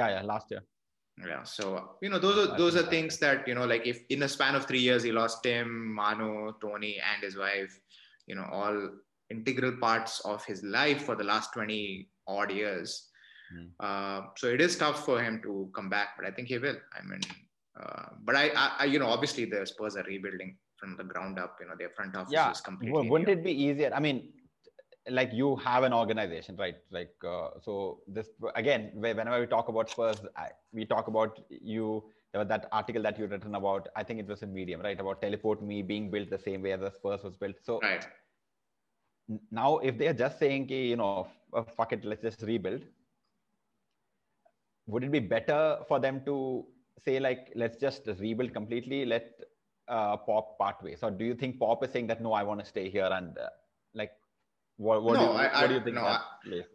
Yeah, 0.00 0.08
yeah, 0.14 0.22
last 0.32 0.50
year. 0.50 0.62
Yeah. 1.30 1.44
So 1.44 1.96
you 2.02 2.10
know 2.10 2.18
those 2.24 2.36
are 2.42 2.58
those 2.62 2.76
are 2.80 2.86
things 2.96 3.18
that 3.24 3.48
you 3.48 3.54
know 3.60 3.64
like 3.74 3.86
if 3.92 4.02
in 4.16 4.22
a 4.26 4.28
span 4.34 4.54
of 4.58 4.66
three 4.66 4.84
years 4.88 5.02
he 5.08 5.12
lost 5.20 5.42
Tim, 5.46 5.68
Manu, 6.00 6.52
Tony, 6.64 6.92
and 7.12 7.22
his 7.28 7.36
wife, 7.44 7.72
you 8.28 8.36
know 8.36 8.46
all 8.52 8.90
integral 9.30 9.72
parts 9.80 10.20
of 10.20 10.44
his 10.44 10.62
life 10.62 11.04
for 11.04 11.16
the 11.16 11.24
last 11.24 11.52
twenty 11.52 12.08
odd 12.26 12.50
years. 12.52 13.08
Hmm. 13.52 13.68
Uh, 13.80 14.20
so 14.36 14.46
it 14.48 14.60
is 14.60 14.76
tough 14.76 15.04
for 15.04 15.22
him 15.22 15.40
to 15.42 15.70
come 15.74 15.88
back, 15.88 16.08
but 16.18 16.26
I 16.26 16.30
think 16.30 16.48
he 16.48 16.58
will. 16.58 16.76
I 16.96 17.02
mean, 17.02 17.20
uh, 17.80 18.08
but 18.24 18.36
I, 18.36 18.50
I, 18.54 18.72
I, 18.80 18.84
you 18.84 18.98
know, 18.98 19.06
obviously 19.06 19.46
the 19.46 19.64
Spurs 19.66 19.96
are 19.96 20.04
rebuilding 20.04 20.58
from 20.76 20.96
the 20.98 21.04
ground 21.04 21.38
up. 21.38 21.56
You 21.60 21.68
know, 21.68 21.74
their 21.78 21.90
front 21.96 22.14
office 22.14 22.32
yeah 22.32 22.50
is 22.50 22.60
completely. 22.60 22.92
Wou- 22.92 23.08
wouldn't 23.10 23.28
new. 23.28 23.34
it 23.34 23.44
be 23.44 23.52
easier 23.52 23.90
i 23.94 24.00
mean 24.00 24.32
like 25.10 25.32
you 25.32 25.56
have 25.56 25.84
an 25.84 25.92
organization 25.92 26.56
right 26.56 26.76
like 26.90 27.14
uh, 27.26 27.48
so 27.62 28.00
this 28.06 28.28
again 28.54 28.90
whenever 28.94 29.40
we 29.40 29.46
talk 29.46 29.68
about 29.68 29.88
spurs 29.88 30.20
I, 30.36 30.48
we 30.72 30.84
talk 30.84 31.08
about 31.08 31.40
you 31.48 32.04
there 32.32 32.40
was 32.40 32.48
that 32.48 32.68
article 32.72 33.02
that 33.02 33.18
you 33.18 33.26
written 33.26 33.54
about 33.54 33.88
i 33.96 34.02
think 34.02 34.20
it 34.20 34.26
was 34.28 34.42
in 34.42 34.52
medium 34.52 34.80
right 34.80 35.00
about 35.00 35.20
teleport 35.22 35.62
me 35.62 35.82
being 35.82 36.10
built 36.10 36.30
the 36.30 36.38
same 36.38 36.62
way 36.62 36.72
as 36.72 36.80
the 36.80 36.90
spurs 36.90 37.22
was 37.22 37.36
built 37.36 37.56
so 37.62 37.78
Right. 37.82 38.06
Now, 39.50 39.78
if 39.78 39.98
they 39.98 40.08
are 40.08 40.14
just 40.14 40.38
saying, 40.38 40.68
you 40.70 40.96
know, 40.96 41.26
uh, 41.52 41.62
fuck 41.62 41.92
it, 41.92 42.02
let's 42.02 42.22
just 42.22 42.40
rebuild, 42.42 42.82
would 44.86 45.04
it 45.04 45.10
be 45.10 45.20
better 45.20 45.78
for 45.86 45.98
them 46.00 46.22
to 46.24 46.64
say, 46.98 47.20
like, 47.20 47.52
let's 47.54 47.76
just 47.76 48.08
rebuild 48.18 48.52
completely, 48.54 49.04
let 49.04 49.40
uh, 49.88 50.16
Pop 50.16 50.58
part 50.58 50.82
ways? 50.82 51.00
Or 51.02 51.10
do 51.10 51.24
you 51.24 51.34
think 51.34 51.58
Pop 51.58 51.84
is 51.84 51.90
saying 51.90 52.06
that, 52.08 52.22
no, 52.22 52.32
I 52.32 52.42
want 52.42 52.60
to 52.60 52.66
stay 52.66 52.88
here? 52.88 53.08
And 53.12 53.36
uh, 53.38 53.48
like, 53.94 54.12
what, 54.78 55.02
what, 55.02 55.14
No, 55.14 55.18
do 55.20 55.24
you, 55.26 55.38
I- 55.38 55.60
what 55.60 55.68
do 55.68 55.74
you 55.74 55.80
think? 55.80 55.94
no, 55.96 56.02
I- 56.04 56.22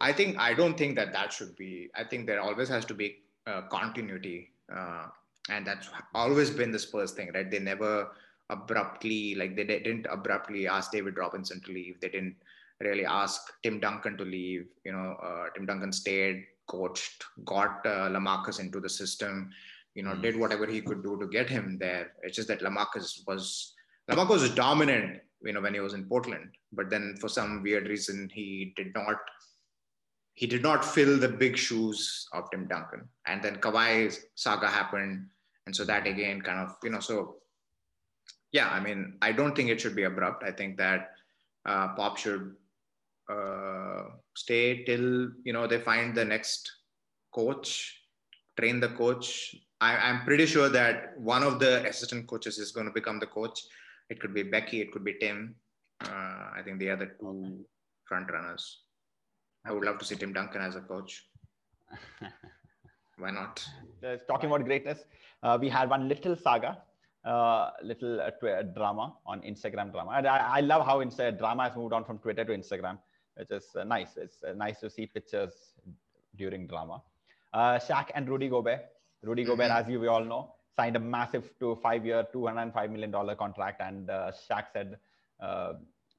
I 0.01 0.13
think 0.13 0.37
I 0.37 0.53
don't 0.53 0.77
think 0.77 0.95
that 0.95 1.11
that 1.13 1.33
should 1.33 1.55
be. 1.55 1.89
I 1.95 2.03
think 2.03 2.27
there 2.27 2.41
always 2.41 2.69
has 2.69 2.85
to 2.85 2.93
be 2.93 3.23
uh, 3.47 3.61
continuity, 3.63 4.51
uh, 4.73 5.07
and 5.49 5.65
that's 5.67 5.89
always 6.13 6.49
been 6.49 6.71
the 6.71 6.79
Spurs 6.79 7.11
thing, 7.11 7.31
right? 7.33 7.49
They 7.49 7.59
never 7.59 8.09
abruptly 8.49 9.35
like 9.35 9.55
they 9.55 9.63
didn't 9.65 10.05
abruptly 10.09 10.67
ask 10.67 10.91
David 10.91 11.17
Robinson 11.17 11.61
to 11.61 11.71
leave. 11.71 11.99
They 11.99 12.09
didn't 12.09 12.35
really 12.79 13.05
ask 13.05 13.41
Tim 13.63 13.79
Duncan 13.79 14.17
to 14.17 14.23
leave. 14.25 14.67
You 14.85 14.91
know, 14.93 15.17
uh, 15.23 15.45
Tim 15.55 15.65
Duncan 15.65 15.91
stayed, 15.91 16.45
coached, 16.67 17.23
got 17.45 17.85
uh, 17.85 18.09
Lamarcus 18.09 18.59
into 18.59 18.79
the 18.79 18.89
system. 18.89 19.49
You 19.95 20.03
know, 20.03 20.11
Mm. 20.11 20.21
did 20.21 20.35
whatever 20.37 20.65
he 20.65 20.81
could 20.81 21.03
do 21.03 21.19
to 21.19 21.27
get 21.27 21.49
him 21.49 21.77
there. 21.79 22.13
It's 22.23 22.35
just 22.35 22.47
that 22.47 22.61
Lamarcus 22.61 23.25
was 23.27 23.73
Lamarcus 24.09 24.41
was 24.41 24.55
dominant. 24.55 25.21
You 25.43 25.51
know, 25.53 25.61
when 25.61 25.73
he 25.73 25.81
was 25.81 25.93
in 25.93 26.05
Portland, 26.05 26.51
but 26.71 26.89
then 26.89 27.17
for 27.19 27.27
some 27.27 27.61
weird 27.63 27.87
reason 27.87 28.29
he 28.33 28.73
did 28.77 28.93
not 28.95 29.17
he 30.33 30.47
did 30.47 30.63
not 30.63 30.83
fill 30.83 31.17
the 31.17 31.29
big 31.29 31.57
shoes 31.57 32.27
of 32.33 32.49
Tim 32.51 32.67
Duncan. 32.67 33.07
And 33.27 33.41
then 33.41 33.57
Kawhi's 33.57 34.25
saga 34.35 34.67
happened. 34.67 35.27
And 35.65 35.75
so 35.75 35.85
that 35.85 36.07
again 36.07 36.41
kind 36.41 36.59
of, 36.59 36.75
you 36.83 36.89
know, 36.89 36.99
so 36.99 37.37
yeah, 38.51 38.69
I 38.69 38.79
mean, 38.79 39.17
I 39.21 39.31
don't 39.31 39.55
think 39.55 39.69
it 39.69 39.81
should 39.81 39.95
be 39.95 40.03
abrupt. 40.03 40.43
I 40.43 40.51
think 40.51 40.77
that 40.77 41.11
uh, 41.65 41.89
Pop 41.89 42.17
should 42.17 42.55
uh, 43.29 44.03
stay 44.35 44.83
till, 44.83 45.29
you 45.43 45.53
know, 45.53 45.65
they 45.65 45.79
find 45.79 46.15
the 46.15 46.25
next 46.25 46.71
coach, 47.33 47.99
train 48.59 48.79
the 48.79 48.89
coach. 48.89 49.55
I, 49.81 49.97
I'm 49.97 50.23
pretty 50.23 50.45
sure 50.45 50.69
that 50.69 51.17
one 51.17 51.43
of 51.43 51.59
the 51.59 51.87
assistant 51.87 52.27
coaches 52.27 52.57
is 52.57 52.71
going 52.71 52.85
to 52.85 52.93
become 52.93 53.19
the 53.19 53.27
coach. 53.27 53.59
It 54.09 54.19
could 54.19 54.33
be 54.33 54.43
Becky, 54.43 54.81
it 54.81 54.91
could 54.91 55.03
be 55.03 55.15
Tim. 55.19 55.55
Uh, 56.03 56.51
I 56.55 56.61
think 56.63 56.79
the 56.79 56.89
other 56.89 57.15
two 57.19 57.65
front 58.05 58.31
runners. 58.31 58.82
I 59.65 59.71
would 59.71 59.83
love 59.83 59.97
to 59.99 60.05
see 60.05 60.15
Tim 60.15 60.33
Duncan 60.33 60.61
as 60.61 60.75
a 60.75 60.81
coach. 60.81 61.25
Why 63.17 63.31
not? 63.31 63.63
Uh, 64.05 64.17
talking 64.27 64.49
about 64.49 64.65
greatness, 64.65 64.99
uh, 65.43 65.57
we 65.59 65.69
had 65.69 65.89
one 65.89 66.09
little 66.09 66.35
saga, 66.35 66.79
uh, 67.23 67.69
little 67.83 68.19
uh, 68.19 68.31
tw- 68.31 68.45
uh, 68.45 68.63
drama 68.63 69.13
on 69.25 69.41
Instagram 69.41 69.91
drama. 69.91 70.11
And 70.15 70.27
I, 70.27 70.57
I 70.57 70.59
love 70.61 70.85
how 70.85 70.97
Insta- 70.99 71.37
drama 71.37 71.63
has 71.69 71.75
moved 71.77 71.93
on 71.93 72.03
from 72.03 72.17
Twitter 72.17 72.43
to 72.43 72.51
Instagram, 72.51 72.97
which 73.35 73.51
is 73.51 73.67
uh, 73.75 73.83
nice. 73.83 74.17
It's 74.17 74.43
uh, 74.43 74.53
nice 74.53 74.79
to 74.81 74.89
see 74.89 75.05
pictures 75.05 75.53
during 76.35 76.67
drama. 76.67 77.01
Uh, 77.53 77.77
Shaq 77.79 78.07
and 78.15 78.27
Rudy 78.27 78.49
Gobert. 78.49 78.81
Rudy 79.21 79.43
Gobert, 79.45 79.69
Mhm. 79.71 79.79
as 79.83 79.87
you 79.89 79.99
we 80.01 80.07
all 80.07 80.25
know, 80.25 80.55
signed 80.75 80.95
a 80.97 80.99
massive 80.99 81.57
to 81.59 81.75
five-year, 81.75 82.27
$205 82.33 82.89
million 82.91 83.11
contract. 83.37 83.79
And 83.81 84.09
uh, 84.09 84.31
Shaq 84.49 84.65
said, 84.73 84.97
uh, 85.39 85.73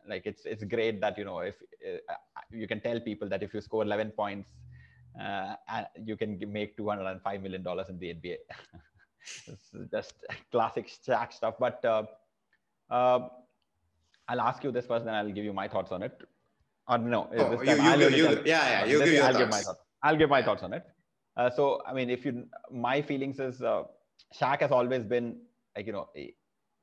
like, 0.08 0.26
it's, 0.26 0.44
it's 0.44 0.64
great 0.64 1.00
that, 1.00 1.16
you 1.18 1.25
know, 1.25 1.38
if 1.40 1.54
uh, 1.87 2.14
you 2.50 2.66
can 2.66 2.80
tell 2.80 3.00
people 3.00 3.28
that 3.28 3.42
if 3.42 3.54
you 3.54 3.61
score 3.61 3.82
11 3.82 4.11
points, 4.12 4.49
uh, 5.20 5.54
you 6.04 6.16
can 6.16 6.38
make 6.52 6.76
205 6.76 7.42
million 7.42 7.62
dollars 7.62 7.88
in 7.88 7.99
the 7.99 8.08
NBA. 8.14 8.37
it's 9.46 9.70
just 9.90 10.14
classic 10.50 10.88
Shaq 11.06 11.32
stuff. 11.32 11.54
But 11.58 11.84
uh, 11.84 12.02
uh, 12.90 13.28
I'll 14.28 14.40
ask 14.40 14.64
you 14.64 14.70
this 14.73 14.87
first, 14.87 15.04
then 15.04 15.14
I'll 15.14 15.30
give 15.30 15.44
you 15.44 15.52
my 15.52 15.68
thoughts 15.68 15.92
on 15.92 16.02
it. 16.02 16.20
Or 16.88 16.99
no, 16.99 17.28
Oh, 17.37 17.52
you- 17.62 17.64
time 17.64 17.76
you 17.78 17.82
I'll 17.90 17.99
give- 17.99 18.06
only 18.06 18.18
you- 18.18 18.42
yeah, 18.44 18.68
yeah, 18.70 18.84
you 18.84 18.99
give 18.99 19.12
your 19.14 19.25
I'll 19.25 19.34
give 19.38 19.49
my 19.49 19.61
thoughts. 19.61 19.80
I'll 20.02 20.16
give 20.16 20.28
my 20.30 20.42
thoughts 20.42 20.62
on 20.62 20.73
it. 20.75 20.84
Uh, 21.37 21.50
so, 21.50 21.82
I 21.87 21.92
mean, 21.94 22.11
if 22.11 22.25
you, 22.25 22.46
my 22.70 23.00
feelings 23.02 23.40
is 23.40 23.62
uh, 23.62 23.84
Shaq 24.38 24.61
has 24.61 24.70
always 24.70 25.02
been 25.04 25.38
like, 25.76 25.87
you 25.87 25.92
know, 25.92 26.08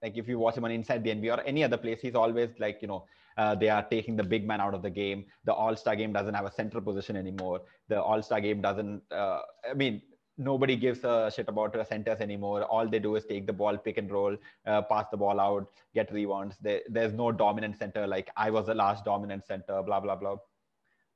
like 0.01 0.17
if 0.17 0.27
you 0.27 0.39
watch 0.39 0.57
him 0.57 0.65
on 0.65 0.71
Inside 0.71 1.03
the 1.03 1.11
NBA 1.11 1.37
or 1.37 1.41
any 1.41 1.63
other 1.63 1.77
place, 1.77 1.99
he's 2.01 2.15
always 2.15 2.49
like, 2.59 2.79
you 2.81 2.87
know, 2.87 3.05
uh, 3.37 3.55
they 3.55 3.69
are 3.69 3.83
taking 3.83 4.15
the 4.15 4.23
big 4.23 4.45
man 4.45 4.59
out 4.59 4.73
of 4.73 4.81
the 4.81 4.89
game. 4.89 5.25
The 5.45 5.53
All 5.53 5.75
Star 5.75 5.95
game 5.95 6.11
doesn't 6.11 6.33
have 6.33 6.45
a 6.45 6.51
central 6.51 6.81
position 6.83 7.15
anymore. 7.15 7.61
The 7.87 8.01
All 8.01 8.21
Star 8.21 8.41
game 8.41 8.61
doesn't. 8.61 9.01
Uh, 9.11 9.39
I 9.69 9.73
mean, 9.73 10.01
nobody 10.37 10.75
gives 10.75 11.03
a 11.03 11.31
shit 11.33 11.47
about 11.47 11.73
the 11.73 11.85
centers 11.85 12.19
anymore. 12.19 12.63
All 12.63 12.87
they 12.87 12.99
do 12.99 13.15
is 13.15 13.25
take 13.25 13.47
the 13.47 13.53
ball, 13.53 13.77
pick 13.77 13.97
and 13.97 14.11
roll, 14.11 14.35
uh, 14.65 14.81
pass 14.81 15.05
the 15.11 15.17
ball 15.17 15.39
out, 15.39 15.67
get 15.93 16.11
rebounds. 16.11 16.55
There, 16.61 16.81
there's 16.89 17.13
no 17.13 17.31
dominant 17.31 17.77
center 17.77 18.07
like 18.07 18.29
I 18.35 18.49
was 18.49 18.65
the 18.65 18.75
last 18.75 19.05
dominant 19.05 19.45
center. 19.45 19.81
Blah 19.81 19.99
blah 19.99 20.15
blah. 20.15 20.37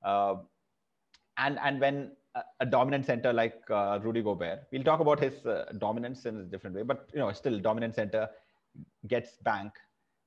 Uh, 0.03 0.36
and 1.38 1.60
and 1.60 1.79
when 1.81 2.12
a, 2.36 2.43
a 2.62 2.65
dominant 2.65 3.05
center 3.05 3.33
like 3.33 3.60
uh, 3.69 3.99
Rudy 4.01 4.21
Gobert, 4.21 4.67
we'll 4.71 4.83
talk 4.83 4.99
about 4.99 5.19
his 5.19 5.45
uh, 5.45 5.65
dominance 5.79 6.25
in 6.25 6.38
a 6.38 6.43
different 6.43 6.75
way, 6.75 6.83
but 6.83 7.10
you 7.13 7.19
know, 7.19 7.31
still 7.33 7.60
dominant 7.60 7.95
center 7.95 8.29
gets 9.07 9.38
bank 9.43 9.71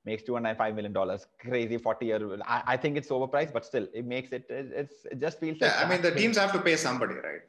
makes 0.05 0.23
205 0.23 0.75
million 0.75 0.93
dollars 0.93 1.27
crazy 1.39 1.77
40 1.77 2.05
year 2.05 2.39
I, 2.45 2.63
I 2.67 2.77
think 2.77 2.97
it's 2.97 3.09
overpriced 3.09 3.53
but 3.53 3.65
still 3.65 3.87
it 3.93 4.05
makes 4.05 4.31
it 4.31 4.45
it, 4.49 4.71
it's 4.73 5.05
it 5.11 5.19
just 5.19 5.39
feels 5.39 5.59
like 5.61 5.71
Yeah, 5.71 5.85
I 5.85 5.89
mean, 5.89 6.01
the 6.01 6.11
teams 6.11 6.37
have 6.37 6.51
to 6.53 6.59
pay 6.61 6.75
somebody, 6.75 7.15
right? 7.15 7.41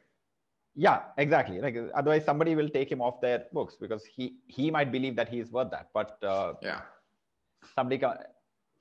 yeah 0.74 1.00
exactly 1.18 1.60
like 1.60 1.76
otherwise 1.94 2.24
somebody 2.24 2.54
will 2.54 2.68
take 2.68 2.90
him 2.90 3.00
off 3.00 3.20
their 3.20 3.44
books 3.52 3.76
because 3.80 4.04
he 4.04 4.36
he 4.46 4.70
might 4.70 4.92
believe 4.92 5.16
that 5.16 5.28
he 5.28 5.40
is 5.40 5.50
worth 5.50 5.70
that 5.70 5.88
but 5.92 6.22
uh, 6.22 6.54
Yeah. 6.62 6.80
somebody 7.74 7.98
co- 7.98 8.16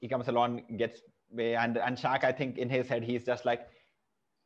he 0.02 0.08
comes 0.08 0.28
along 0.28 0.64
gets 0.78 1.02
way 1.32 1.56
and 1.56 1.78
and 1.78 1.98
Shaq 1.98 2.24
I 2.24 2.32
think 2.32 2.58
in 2.58 2.70
his 2.70 2.88
head 2.88 3.04
he's 3.04 3.24
just 3.24 3.46
like 3.46 3.68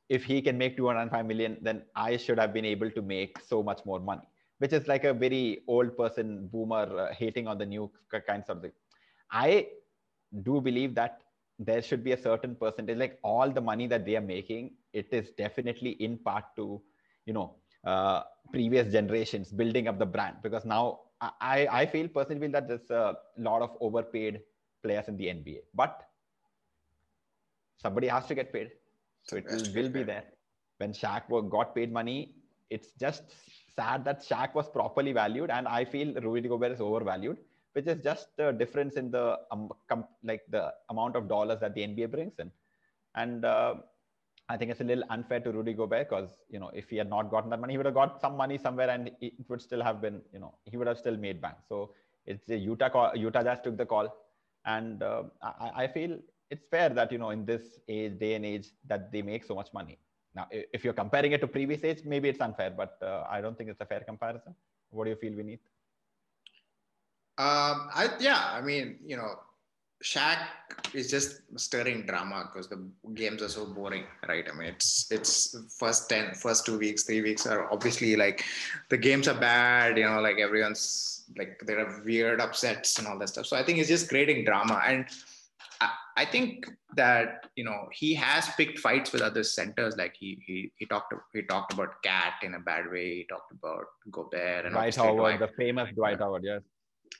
if 0.09 0.23
he 0.23 0.41
can 0.41 0.57
make 0.57 0.77
205 0.77 1.25
million 1.25 1.57
then 1.61 1.83
I 1.95 2.17
should 2.17 2.39
have 2.39 2.53
been 2.53 2.65
able 2.65 2.89
to 2.91 3.01
make 3.01 3.39
so 3.39 3.61
much 3.63 3.85
more 3.85 3.99
money 3.99 4.27
which 4.63 4.73
is 4.79 4.87
like 4.87 5.03
a 5.03 5.13
very 5.13 5.61
old 5.67 5.95
person 5.97 6.47
boomer 6.53 6.85
uh, 7.05 7.13
hating 7.13 7.47
on 7.47 7.57
the 7.57 7.65
new 7.65 7.89
kinds 8.27 8.49
of 8.49 8.61
thing 8.61 8.75
I 9.31 9.67
do 10.49 10.59
believe 10.61 10.95
that 10.95 11.21
there 11.59 11.81
should 11.81 12.03
be 12.03 12.13
a 12.13 12.21
certain 12.27 12.55
percentage 12.55 12.97
like 12.97 13.19
all 13.23 13.49
the 13.57 13.61
money 13.71 13.87
that 13.87 14.05
they 14.05 14.15
are 14.19 14.27
making 14.35 14.71
it 14.93 15.07
is 15.11 15.31
definitely 15.43 15.91
in 16.07 16.17
part 16.17 16.45
to 16.59 16.81
you 17.25 17.33
know 17.33 17.47
uh, 17.85 18.21
previous 18.51 18.91
generations 18.91 19.51
building 19.51 19.87
up 19.87 19.99
the 19.99 20.05
brand 20.05 20.37
because 20.41 20.65
now 20.65 20.99
I, 21.41 21.67
I 21.71 21.85
feel 21.85 22.07
personally 22.07 22.41
feel 22.41 22.51
that 22.51 22.67
there's 22.67 22.89
a 22.89 23.15
lot 23.37 23.61
of 23.61 23.77
overpaid 23.79 24.41
players 24.83 25.07
in 25.07 25.17
the 25.17 25.25
NBA, 25.25 25.59
but 25.73 26.07
somebody 27.77 28.07
has 28.07 28.25
to 28.27 28.35
get 28.35 28.51
paid. 28.51 28.71
So 29.23 29.37
it 29.37 29.45
will, 29.49 29.65
will 29.73 29.89
be 29.89 30.03
there. 30.03 30.25
When 30.77 30.91
Shaq 30.91 31.23
got 31.49 31.75
paid 31.75 31.93
money, 31.93 32.35
it's 32.69 32.91
just 32.99 33.23
sad 33.75 34.05
that 34.05 34.21
Shaq 34.21 34.53
was 34.53 34.69
properly 34.69 35.13
valued, 35.13 35.49
and 35.51 35.67
I 35.67 35.85
feel 35.85 36.13
Rudy 36.21 36.47
Gobert 36.49 36.71
is 36.71 36.81
overvalued, 36.81 37.37
which 37.73 37.87
is 37.87 38.03
just 38.03 38.35
the 38.37 38.51
difference 38.51 38.95
in 38.95 39.11
the 39.11 39.39
um, 39.51 39.71
like 40.23 40.43
the 40.49 40.73
amount 40.89 41.15
of 41.15 41.27
dollars 41.27 41.59
that 41.61 41.73
the 41.75 41.83
NBA 41.83 42.07
brings 42.07 42.39
in. 42.39 42.51
And 43.15 43.45
uh, 43.45 43.75
I 44.49 44.57
think 44.57 44.71
it's 44.71 44.81
a 44.81 44.83
little 44.83 45.03
unfair 45.09 45.39
to 45.41 45.51
Rudy 45.51 45.73
Gobert 45.73 46.09
because 46.09 46.29
you 46.49 46.59
know 46.59 46.69
if 46.73 46.89
he 46.89 46.97
had 46.97 47.09
not 47.09 47.29
gotten 47.31 47.49
that 47.51 47.59
money, 47.59 47.73
he 47.73 47.77
would 47.77 47.85
have 47.85 47.95
got 47.95 48.19
some 48.21 48.35
money 48.37 48.57
somewhere, 48.57 48.89
and 48.89 49.11
it 49.21 49.33
would 49.49 49.61
still 49.61 49.81
have 49.83 50.01
been 50.01 50.21
you 50.33 50.39
know 50.39 50.53
he 50.65 50.77
would 50.77 50.87
have 50.87 50.97
still 50.97 51.17
made 51.17 51.41
bank. 51.41 51.57
So 51.67 51.93
it's 52.25 52.49
a 52.49 52.57
Utah 52.57 52.89
call, 52.89 53.15
Utah 53.15 53.43
Jazz 53.43 53.59
took 53.63 53.77
the 53.77 53.85
call, 53.85 54.13
and 54.65 55.01
uh, 55.03 55.23
I, 55.41 55.83
I 55.83 55.87
feel 55.87 56.17
it's 56.49 56.65
fair 56.69 56.89
that 56.89 57.11
you 57.11 57.17
know 57.17 57.31
in 57.31 57.45
this 57.45 57.79
age 57.87 58.19
day 58.19 58.35
and 58.35 58.45
age 58.45 58.67
that 58.87 59.11
they 59.11 59.21
make 59.21 59.43
so 59.43 59.55
much 59.55 59.73
money. 59.73 59.97
Now, 60.35 60.47
if 60.51 60.83
you're 60.83 60.93
comparing 60.93 61.31
it 61.31 61.41
to 61.41 61.47
previous 61.47 61.83
age, 61.83 62.01
maybe 62.05 62.29
it's 62.29 62.41
unfair, 62.41 62.71
but 62.75 62.97
uh, 63.01 63.23
I 63.29 63.39
don't 63.41 63.57
think 63.57 63.69
it's 63.69 63.81
a 63.81 63.85
fair 63.85 64.01
comparison. 64.01 64.55
What 64.89 65.05
do 65.05 65.11
you 65.11 65.15
feel, 65.15 65.33
Vineet? 65.33 65.59
Um, 67.37 67.89
I 67.93 68.09
yeah, 68.19 68.51
I 68.51 68.61
mean, 68.61 68.97
you 69.05 69.17
know, 69.17 69.39
Shaq 70.03 70.37
is 70.93 71.09
just 71.09 71.41
stirring 71.55 72.05
drama 72.05 72.49
because 72.51 72.67
the 72.67 72.85
games 73.13 73.41
are 73.41 73.49
so 73.49 73.65
boring, 73.65 74.03
right? 74.27 74.45
I 74.47 74.55
mean, 74.55 74.67
it's 74.67 75.09
it's 75.09 75.55
first 75.79 76.09
10, 76.09 76.35
first 76.35 76.65
two 76.65 76.77
weeks, 76.77 77.03
three 77.03 77.21
weeks 77.21 77.47
are 77.47 77.71
obviously 77.71 78.15
like 78.15 78.43
the 78.89 78.97
games 78.97 79.27
are 79.27 79.39
bad, 79.39 79.97
you 79.97 80.03
know, 80.03 80.19
like 80.19 80.39
everyone's 80.39 81.23
like 81.37 81.61
there 81.65 81.79
are 81.79 82.03
weird 82.03 82.41
upsets 82.41 82.99
and 82.99 83.07
all 83.07 83.17
that 83.19 83.29
stuff. 83.29 83.45
So 83.45 83.55
I 83.55 83.63
think 83.63 83.79
it's 83.79 83.89
just 83.89 84.09
creating 84.09 84.45
drama. 84.45 84.81
And 84.85 85.05
I, 86.17 86.25
think 86.25 86.67
that 86.95 87.49
you 87.55 87.63
know 87.63 87.87
he 87.91 88.13
has 88.13 88.49
picked 88.55 88.79
fights 88.79 89.11
with 89.13 89.21
other 89.21 89.43
centers. 89.43 89.97
Like 89.97 90.15
he 90.19 90.29
he 90.45 90.71
he 90.77 90.85
talked 90.85 91.13
he 91.33 91.41
talked 91.43 91.73
about 91.73 92.01
Cat 92.03 92.33
in 92.43 92.53
a 92.55 92.59
bad 92.59 92.91
way. 92.91 93.07
He 93.19 93.25
talked 93.29 93.51
about 93.51 93.85
Gobert 94.11 94.65
and 94.65 94.73
Dwight 94.73 94.95
Howard, 94.95 95.17
Dwight. 95.17 95.39
the 95.39 95.47
famous 95.63 95.89
Dwight 95.95 96.19
Howard, 96.19 96.43
yes. 96.43 96.61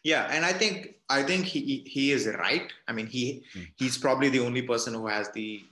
Yeah, 0.04 0.24
and 0.32 0.44
I 0.46 0.54
think 0.54 0.96
I 1.10 1.24
think 1.24 1.46
he 1.46 1.84
he 1.96 2.12
is 2.12 2.28
right. 2.28 2.72
I 2.88 2.92
mean, 2.94 3.08
he 3.08 3.44
Hmm. 3.54 3.64
he's 3.78 3.98
probably 3.98 4.30
the 4.30 4.40
only 4.48 4.62
person 4.74 4.94
who 4.94 5.08
has 5.08 5.30
the 5.32 5.64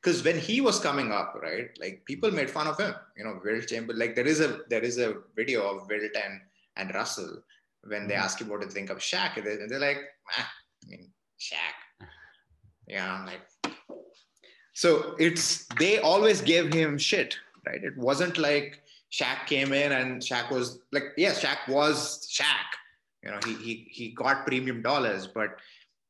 because 0.00 0.22
when 0.24 0.38
he 0.38 0.60
was 0.60 0.78
coming 0.78 1.10
up, 1.10 1.30
right? 1.42 1.70
Like 1.80 2.04
people 2.04 2.30
made 2.30 2.50
fun 2.50 2.66
of 2.66 2.78
him. 2.78 2.94
You 3.16 3.24
know, 3.24 3.40
Wilt 3.44 3.66
Chamberlain. 3.68 3.98
Like 3.98 4.14
there 4.16 4.26
is 4.26 4.40
a 4.40 4.60
there 4.68 4.82
is 4.90 4.98
a 4.98 5.10
video 5.36 5.60
of 5.70 5.88
Wilt 5.88 6.16
and 6.24 6.40
and 6.76 6.94
Russell 6.94 7.42
when 7.84 8.06
they 8.08 8.14
Mhm. 8.14 8.24
ask 8.24 8.40
him 8.40 8.48
what 8.48 8.60
to 8.62 8.68
think 8.68 8.90
of 8.90 8.98
Shaq, 8.98 9.36
and 9.36 9.46
they're, 9.46 9.68
they're 9.68 9.86
like, 9.90 10.00
ah, 10.36 10.50
I 10.84 10.86
mean, 10.90 11.04
Shaq. 11.48 11.76
Yeah, 12.88 13.12
I'm 13.12 13.26
like, 13.26 13.42
So 14.72 15.14
it's 15.18 15.66
they 15.78 15.98
always 15.98 16.40
gave 16.40 16.72
him 16.72 16.98
shit, 16.98 17.36
right? 17.66 17.82
It 17.82 17.96
wasn't 17.96 18.38
like 18.38 18.80
Shaq 19.12 19.46
came 19.46 19.72
in 19.72 19.92
and 19.92 20.22
Shaq 20.22 20.50
was 20.50 20.80
like, 20.92 21.04
yes, 21.16 21.42
Shaq 21.44 21.68
was 21.68 22.26
Shaq. 22.30 22.68
You 23.24 23.30
know, 23.32 23.40
he 23.44 23.54
he 23.54 23.74
he 23.90 24.04
got 24.14 24.46
premium 24.46 24.80
dollars, 24.82 25.26
but 25.26 25.50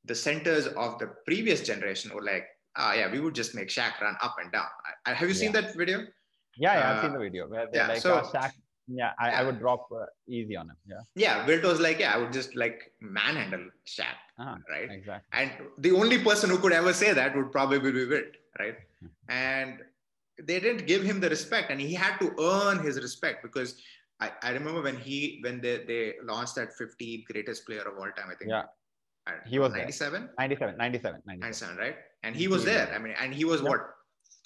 the 0.04 0.14
centers 0.14 0.66
of 0.66 0.98
the 0.98 1.08
previous 1.26 1.60
generation 1.62 2.14
were 2.14 2.22
like, 2.22 2.44
ah, 2.76 2.92
yeah, 2.94 3.10
we 3.10 3.20
would 3.20 3.34
just 3.34 3.54
make 3.54 3.68
Shaq 3.68 4.00
run 4.00 4.16
up 4.22 4.36
and 4.42 4.52
down. 4.52 4.66
I, 5.06 5.10
I- 5.10 5.14
have 5.14 5.28
you 5.28 5.34
seen 5.34 5.52
Yeah. 5.54 5.60
that 5.62 5.74
video? 5.76 5.98
Yeah, 6.56 6.74
yeah, 6.74 6.90
I've 6.90 6.96
Uh, 6.98 7.02
seen 7.02 7.12
the 7.14 7.18
video 7.20 7.48
where 7.48 7.66
yeah, 7.72 7.88
like, 7.88 8.00
so- 8.00 8.16
uh, 8.16 8.30
Shaq, 8.32 8.52
yeah, 8.88 9.12
I, 9.18 9.30
I 9.30 9.42
would 9.42 9.58
drop 9.58 9.88
uh, 9.92 10.06
easy 10.26 10.56
on 10.56 10.68
him. 10.70 10.76
Yeah, 10.86 11.00
Yeah, 11.14 11.46
Wilt 11.46 11.62
was 11.64 11.80
like, 11.80 11.98
yeah, 11.98 12.14
I 12.14 12.18
would 12.18 12.32
just 12.32 12.54
like 12.56 12.92
manhandle 13.00 13.66
Shaq, 13.86 14.16
Ah, 14.38 14.58
right? 14.70 14.90
exactly. 14.90 15.28
And 15.32 15.50
the 15.78 15.92
only 15.92 16.18
person 16.22 16.50
who 16.50 16.58
could 16.58 16.72
ever 16.72 16.92
say 16.92 17.12
that 17.12 17.36
would 17.36 17.52
probably 17.52 17.78
be 17.80 18.04
Wilt, 18.06 18.24
right? 18.58 18.76
Hmm. 19.00 19.06
And 19.28 19.78
they 20.42 20.60
didn't 20.60 20.86
give 20.86 21.02
him 21.02 21.20
the 21.20 21.28
respect, 21.28 21.70
and 21.70 21.80
he 21.80 21.94
had 21.94 22.18
to 22.18 22.32
earn 22.40 22.78
his 22.82 23.00
respect 23.00 23.42
because 23.42 23.80
I, 24.20 24.32
I 24.42 24.50
remember 24.52 24.82
when 24.82 24.96
he 24.96 25.40
when 25.44 25.60
they, 25.60 25.84
they 25.84 26.14
launched 26.24 26.54
that 26.56 26.72
50 26.76 27.24
greatest 27.30 27.66
player 27.66 27.82
of 27.82 27.98
all 27.98 28.10
time, 28.16 28.28
I 28.30 28.34
think. 28.34 28.50
Yeah. 28.50 28.64
He 29.46 29.58
was 29.58 29.74
97, 29.74 30.30
97, 30.38 30.78
97, 30.78 31.22
97. 31.26 31.40
97, 31.40 31.76
right? 31.76 31.96
And 32.22 32.34
he 32.34 32.48
was 32.48 32.64
there. 32.64 32.90
I 32.94 32.98
mean, 32.98 33.14
and 33.20 33.34
he 33.34 33.44
was 33.44 33.60
Yeah. 33.60 33.68
what 33.68 33.80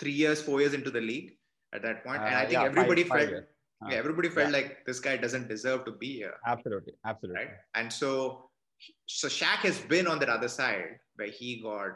three 0.01 0.11
years, 0.11 0.43
four 0.43 0.61
years 0.61 0.75
into 0.75 0.91
the 0.91 1.01
league 1.01 1.37
at 1.73 1.83
that 1.83 2.03
point, 2.05 2.21
and 2.21 2.35
Uh, 2.35 2.39
I 2.39 2.41
think 2.43 2.53
yeah, 2.55 2.65
everybody 2.65 3.05
five- 3.05 3.09
five 3.11 3.19
felt 3.21 3.31
years. 3.31 3.47
Uh, 3.85 3.89
yeah, 3.91 3.97
everybody 3.97 4.29
felt 4.29 4.49
yeah. 4.51 4.59
like 4.59 4.85
this 4.87 5.01
guy 5.01 5.17
doesn't 5.17 5.49
deserve 5.49 5.85
to 5.85 5.93
be 5.93 6.15
here 6.17 6.35
Absolutely, 6.47 6.93
absolutely. 7.05 7.41
right? 7.43 7.51
And 7.75 7.93
so, 7.93 8.49
so 9.07 9.29
Shaq 9.29 9.61
has 9.69 9.79
been 9.81 10.07
on 10.07 10.19
that 10.21 10.29
other 10.29 10.49
side 10.49 10.99
where 11.17 11.29
he 11.29 11.61
got 11.63 11.93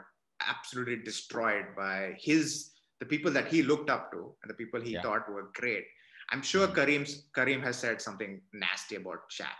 absolutely 0.47 0.97
destroyed 1.03 1.65
by 1.75 2.15
his 2.19 2.71
the 2.99 3.05
people 3.05 3.31
that 3.31 3.47
he 3.47 3.61
looked 3.61 3.89
up 3.91 4.11
to 4.11 4.33
and 4.41 4.49
the 4.49 4.53
people 4.55 4.81
he 4.81 4.93
Yeah. 4.93 5.01
thought 5.03 5.29
were 5.31 5.49
great. 5.53 5.85
I'm 6.31 6.41
sure 6.41 6.67
Kareem's 6.67 7.29
Kareem 7.35 7.61
has 7.63 7.77
said 7.77 8.01
something 8.01 8.41
nasty 8.53 8.95
about 8.95 9.29
Shaq. 9.31 9.59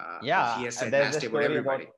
Uh, 0.00 0.18
Yeah, 0.22 0.58
he 0.58 0.64
has 0.64 0.76
said 0.76 0.90
nasty 0.92 1.26
about 1.28 1.44
story 1.44 1.44
about 1.58 1.80
everybody. 1.80 1.88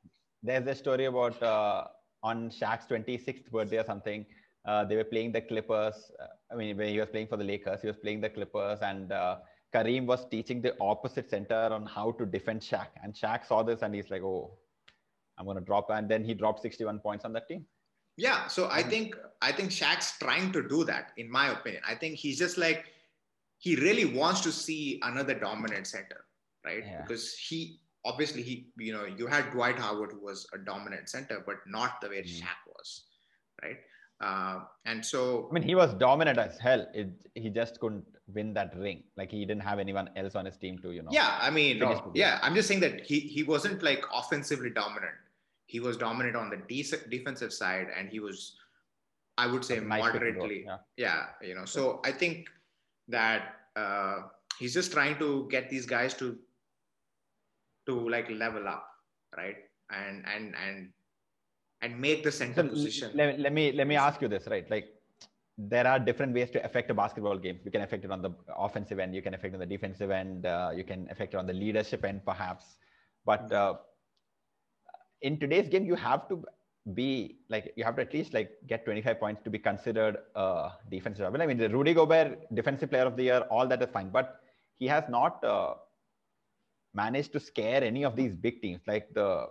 there's 0.42 0.66
a 0.66 0.75
story 0.75 1.07
about 1.07 1.42
uh, 1.42 1.85
on 2.23 2.51
Shaq's 2.51 2.87
26th 2.87 3.51
birthday 3.51 3.79
or 3.79 3.85
something. 3.85 4.25
Uh, 4.64 4.85
they 4.85 4.97
were 4.97 5.05
playing 5.05 5.33
the 5.33 5.40
Clippers. 5.40 6.11
Uh, 6.21 6.27
I 6.53 6.57
mean, 6.57 6.77
when 6.77 6.88
he 6.88 6.99
was 6.99 7.09
playing 7.09 7.29
for 7.29 7.37
the 7.37 7.44
Lakers, 7.44 7.81
he 7.81 7.87
was 7.87 7.97
playing 7.97 8.21
the 8.21 8.29
Clippers, 8.31 8.81
and 8.83 9.12
uh, 9.12 9.38
Kareem 9.75 10.07
was 10.07 10.27
teaching 10.29 10.61
the 10.61 10.75
opposite 10.81 11.31
center 11.31 11.55
on 11.73 11.87
how 11.87 12.12
to 12.12 12.27
defend 12.27 12.61
Shaq. 12.61 12.88
And 13.03 13.14
Shaq 13.14 13.47
saw 13.47 13.62
this, 13.62 13.83
and 13.83 13.94
he's 13.94 14.11
like, 14.11 14.23
"Oh, 14.23 14.59
I'm 15.38 15.47
gonna 15.47 15.61
drop." 15.61 15.90
And 15.90 16.09
then 16.09 16.25
he 16.25 16.35
dropped 16.35 16.61
61 16.61 17.01
points 17.01 17.25
on 17.25 17.33
that 17.35 17.49
team. 17.49 17.66
Yeah, 18.16 18.49
so 18.49 18.68
I 18.68 18.83
Mhm. 18.83 18.90
think 18.90 19.16
I 19.40 19.53
think 19.53 19.71
Shaq's 19.71 20.18
trying 20.18 20.51
to 20.53 20.66
do 20.68 20.85
that, 20.85 21.12
in 21.16 21.31
my 21.31 21.51
opinion. 21.53 21.83
I 21.87 21.94
think 21.94 22.16
he's 22.16 22.38
just 22.38 22.59
like 22.59 22.92
he 23.59 23.77
really 23.77 24.05
wants 24.05 24.40
to 24.42 24.53
see 24.53 25.01
another 25.03 25.35
dominant 25.35 25.87
center, 25.87 26.25
right? 26.64 26.85
Yeah. 26.85 27.03
Because 27.03 27.37
he 27.38 27.81
obviously 28.05 28.42
he 28.42 28.73
you 28.77 28.92
know 28.92 29.05
you 29.05 29.27
had 29.29 29.51
Dwight 29.53 29.79
Howard 29.79 30.12
who 30.12 30.21
was 30.21 30.47
a 30.53 30.59
dominant 30.59 31.09
center, 31.09 31.42
but 31.47 31.59
not 31.66 32.01
the 32.01 32.09
way 32.09 32.23
Mhm. 32.23 32.40
Shaq 32.40 32.61
was, 32.77 33.07
right? 33.62 33.79
Uh, 34.20 34.61
and 34.85 35.04
so 35.04 35.48
I 35.50 35.54
mean, 35.54 35.62
he 35.62 35.74
was 35.74 35.94
dominant 35.94 36.38
as 36.38 36.59
hell. 36.59 36.87
It, 36.92 37.11
he 37.35 37.50
just 37.50 37.78
couldn't 37.78 38.04
win 38.35 38.52
that 38.54 38.76
ring. 38.76 39.04
Like 39.16 39.31
he 39.31 39.44
didn't 39.44 39.62
have 39.62 39.78
anyone 39.78 40.11
else 40.16 40.35
on 40.35 40.44
his 40.44 40.57
team 40.57 40.78
to, 40.78 40.90
you 40.90 41.02
know. 41.02 41.11
yeah, 41.12 41.38
I 41.40 41.50
mean, 41.50 41.78
no, 41.78 42.11
yeah, 42.14 42.38
I'm 42.42 42.54
just 42.54 42.66
saying 42.68 42.81
that 42.81 43.07
he 43.07 43.20
he 43.20 43.42
wasn't 43.44 43.83
like 43.83 44.04
offensively 44.12 44.70
dominant. 44.70 45.14
He 45.66 45.81
was 45.81 45.96
dominant 45.96 46.35
on 46.35 46.50
the 46.50 46.57
de- 46.57 47.09
defensive 47.11 47.52
side, 47.52 47.88
and 47.96 48.09
he 48.09 48.18
was, 48.20 48.57
I 49.37 49.46
would 49.46 49.64
say, 49.64 49.78
Nice 49.78 50.00
moderately. 50.00 50.64
yeah. 50.66 50.78
yeah 50.96 51.26
you 51.40 51.54
know 51.54 51.64
so 51.64 52.00
i 52.04 52.11
think 52.11 52.48
that 53.07 53.54
uh, 53.76 54.22
he's 54.59 54.74
just 54.74 54.90
trying 54.92 55.16
to 55.18 55.46
get 55.50 55.70
these 55.70 55.87
guys 55.87 56.12
to 56.14 56.37
to 57.87 58.09
like 58.11 58.28
level 58.31 58.66
up 58.68 58.85
right 59.37 59.57
and 59.90 60.24
and 60.26 60.54
and 60.66 60.90
and 61.82 62.00
make 62.00 62.22
the 62.24 62.32
So 62.32 62.38
center 62.44 62.62
l- 62.62 62.68
position 62.68 63.10
let, 63.14 63.38
let 63.38 63.52
me 63.52 63.72
let 63.72 63.86
me 63.86 63.96
ask 63.96 64.20
you 64.20 64.28
this, 64.28 64.46
right? 64.46 64.68
Like 64.70 64.94
there 65.56 65.86
are 65.86 65.98
different 65.98 66.34
ways 66.34 66.50
to 66.50 66.64
affect 66.64 66.90
a 66.90 66.94
basketball 66.94 67.36
game. 67.36 67.58
You 67.64 67.70
can 67.70 67.82
affect 67.82 68.04
it 68.04 68.10
on 68.10 68.22
the 68.22 68.30
offensive 68.56 68.98
end, 68.98 69.14
you 69.14 69.22
can 69.22 69.34
affect 69.34 69.54
it 69.54 69.56
on 69.56 69.60
the 69.60 69.66
defensive 69.66 70.10
end, 70.10 70.46
uh, 70.46 70.70
you 70.74 70.84
can 70.84 71.08
affect 71.10 71.34
it 71.34 71.36
on 71.36 71.46
the 71.46 71.52
leadership 71.52 72.04
end, 72.04 72.24
perhaps. 72.24 72.78
But 73.24 73.52
uh, 73.52 73.74
in 75.22 75.38
today's 75.38 75.68
game, 75.68 75.84
you 75.84 75.96
have 75.96 76.28
to 76.28 76.44
be 76.94 77.36
like 77.50 77.72
you 77.76 77.84
have 77.84 77.96
to 77.96 78.02
at 78.02 78.14
least 78.14 78.32
like 78.32 78.52
get 78.66 78.84
25 78.84 79.20
points 79.20 79.42
to 79.42 79.50
be 79.50 79.58
considered 79.58 80.16
a 80.34 80.70
defensive. 80.90 81.34
I 81.34 81.46
mean, 81.46 81.58
the 81.58 81.68
Rudy 81.68 81.92
Gobert 81.92 82.54
defensive 82.54 82.90
player 82.90 83.04
of 83.04 83.16
the 83.16 83.24
year, 83.24 83.40
all 83.50 83.66
that 83.66 83.82
is 83.82 83.90
fine, 83.90 84.10
but 84.10 84.40
he 84.78 84.86
has 84.86 85.04
not 85.08 85.42
uh, 85.44 85.74
managed 86.94 87.32
to 87.32 87.40
scare 87.40 87.82
any 87.82 88.04
of 88.04 88.16
these 88.16 88.34
big 88.34 88.62
teams 88.62 88.80
like 88.86 89.12
the 89.14 89.46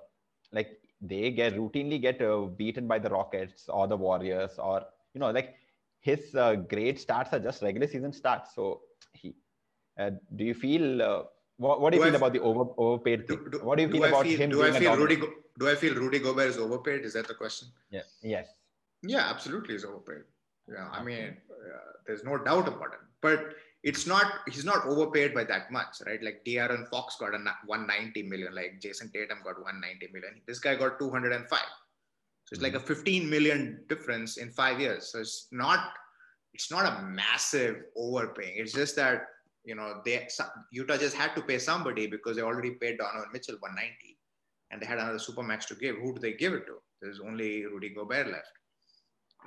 like 0.51 0.79
they 1.01 1.31
get 1.31 1.53
routinely 1.55 2.01
get 2.01 2.21
uh, 2.21 2.41
beaten 2.62 2.88
by 2.88 2.99
the 2.99 3.10
rockets 3.10 3.69
or 3.69 3.88
the 3.88 3.95
warriors 3.97 4.57
or 4.57 4.83
you 5.13 5.19
know 5.19 5.31
like 5.31 5.55
his 5.99 6.36
uh, 6.36 6.55
great 6.55 6.99
starts 6.99 7.33
are 7.33 7.39
just 7.39 7.62
regular 7.62 7.88
season 7.88 8.12
starts. 8.13 8.53
so 8.55 8.81
he 9.13 9.36
uh, 9.99 10.12
do 10.36 10.43
you 10.43 10.53
feel 10.53 11.01
uh, 11.01 11.23
what, 11.57 11.81
what 11.81 11.91
do 11.91 11.97
you 11.97 12.01
Do 12.01 12.07
feel 12.07 12.15
f- 12.15 12.21
about 12.21 12.33
the 12.33 12.39
over, 12.41 12.65
overpaid 12.77 13.27
thing? 13.27 13.38
do, 13.43 13.49
do, 13.51 13.60
what 13.65 13.77
do 13.77 13.83
you 13.83 13.89
feel 13.89 14.03
I 14.05 14.10
about 14.10 14.25
feel, 14.25 14.39
him 14.39 14.49
do 14.51 14.63
I 14.63 14.71
feel 14.71 14.95
Rudy 14.97 15.15
Go- 15.17 15.33
do 15.60 15.69
I 15.69 15.75
feel 15.75 15.95
Rudy 15.95 16.19
Gobert 16.19 16.47
is 16.49 16.57
overpaid? 16.57 17.05
Is 17.05 17.13
that 17.13 17.27
the 17.27 17.33
question? 17.33 17.69
yeah. 17.89 18.01
yes 18.21 18.47
Yeah, 19.03 19.29
absolutely, 19.29 19.73
he's 19.73 19.86
overpaid. 19.86 20.23
Yeah, 20.67 20.89
I 20.91 21.03
mean, 21.03 21.38
uh, 21.49 21.91
there's 22.06 22.23
no 22.23 22.38
doubt 22.38 22.67
about 22.67 22.93
it. 22.93 22.99
But 23.21 23.56
it's 23.84 24.06
not 24.06 24.25
he's 24.47 24.65
not 24.65 24.86
overpaid 24.86 25.34
by 25.34 25.43
that 25.45 25.71
much, 25.71 26.01
right? 26.06 26.21
Like 26.21 26.43
De'Aaron 26.45 26.88
Fox 26.89 27.15
got 27.19 27.34
a 27.34 27.39
190 27.65 28.23
million, 28.23 28.53
like 28.53 28.80
Jayson 28.82 29.12
Tatum 29.13 29.39
got 29.43 29.62
190 29.62 30.10
million. 30.13 30.41
This 30.47 30.60
guy 30.60 30.75
got 30.75 30.99
205. 30.99 31.60
So 32.45 32.53
it's 32.53 32.62
like 32.62 32.75
a 32.75 32.80
15 32.80 33.30
million 33.30 33.84
difference 33.89 34.38
in 34.38 34.51
five 34.51 34.80
years. 34.80 35.12
So 35.12 35.19
it's 35.19 35.47
not 35.51 35.91
it's 36.53 36.71
not 36.71 36.86
a 36.86 37.03
massive 37.03 37.84
overpaying. 37.95 38.56
It's 38.58 38.73
just 38.73 38.95
that 38.95 39.25
you 39.63 39.75
know 39.75 40.01
they 40.03 40.27
Utah 40.71 40.97
just 40.97 41.15
had 41.15 41.36
to 41.36 41.41
pay 41.41 41.60
somebody 41.60 42.08
because 42.08 42.36
they 42.36 42.41
already 42.41 42.71
paid 42.71 42.97
Donovan 42.97 43.30
Mitchell 43.32 43.58
190, 43.60 44.17
and 44.71 44.82
they 44.82 44.86
had 44.86 44.97
another 44.97 45.19
supermax 45.19 45.67
to 45.67 45.75
give. 45.75 45.97
Who 45.97 46.13
do 46.13 46.19
they 46.19 46.34
give 46.34 46.53
it 46.53 46.65
to? 46.65 46.77
There's 47.01 47.19
only 47.19 47.65
Rudy 47.65 47.89
Gobert 47.89 48.27
left, 48.27 48.57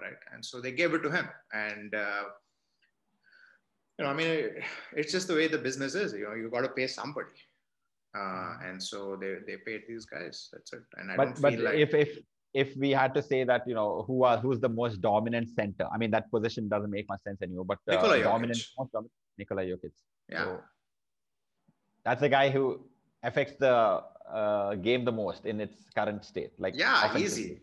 right? 0.00 0.18
And 0.32 0.44
so 0.44 0.60
they 0.60 0.72
gave 0.72 0.94
it 0.94 1.02
to 1.02 1.10
him, 1.10 1.28
and 1.52 1.94
uh, 1.94 2.24
you 3.98 4.04
know, 4.04 4.10
I 4.10 4.14
mean, 4.14 4.50
it's 4.96 5.12
just 5.12 5.28
the 5.28 5.34
way 5.34 5.48
the 5.48 5.58
business 5.58 5.94
is. 5.94 6.12
You 6.12 6.24
know, 6.24 6.34
you 6.34 6.50
got 6.50 6.62
to 6.62 6.68
pay 6.68 6.86
somebody, 6.86 7.38
uh, 8.16 8.54
and 8.64 8.82
so 8.82 9.16
they 9.20 9.36
they 9.46 9.56
paid 9.58 9.82
these 9.88 10.04
guys. 10.04 10.48
That's 10.52 10.72
it. 10.72 10.82
And 10.96 11.12
I 11.12 11.16
but 11.16 11.24
don't 11.24 11.40
but 11.42 11.54
feel 11.54 11.64
like 11.64 11.74
if 11.74 11.94
if 11.94 12.18
if 12.52 12.76
we 12.76 12.90
had 12.90 13.14
to 13.14 13.22
say 13.22 13.44
that 13.44 13.62
you 13.66 13.74
know 13.74 14.04
who 14.06 14.24
are 14.24 14.36
who's 14.36 14.58
the 14.58 14.68
most 14.68 15.00
dominant 15.00 15.48
center 15.48 15.86
i 15.94 15.96
mean 15.96 16.10
that 16.10 16.28
position 16.32 16.68
doesn't 16.68 16.90
make 16.90 17.08
much 17.08 17.22
sense 17.22 17.40
anymore 17.42 17.64
but 17.64 17.78
uh, 17.86 17.92
Nikola 17.92 18.18
Jokic. 18.18 18.24
dominant 18.24 18.62
most 18.76 18.90
dominant 18.90 19.12
Nikola 19.38 19.62
Jokic 19.62 19.92
yeah. 20.30 20.44
So 20.44 20.60
that's 22.04 22.20
the 22.20 22.28
guy 22.28 22.50
who 22.50 22.80
affects 23.22 23.54
the 23.58 24.02
uh, 24.32 24.74
game 24.76 25.04
the 25.04 25.12
most 25.12 25.44
in 25.44 25.60
its 25.60 25.90
current 25.94 26.24
state. 26.24 26.52
Like 26.58 26.74
Yeah, 26.76 27.16
easy. 27.18 27.60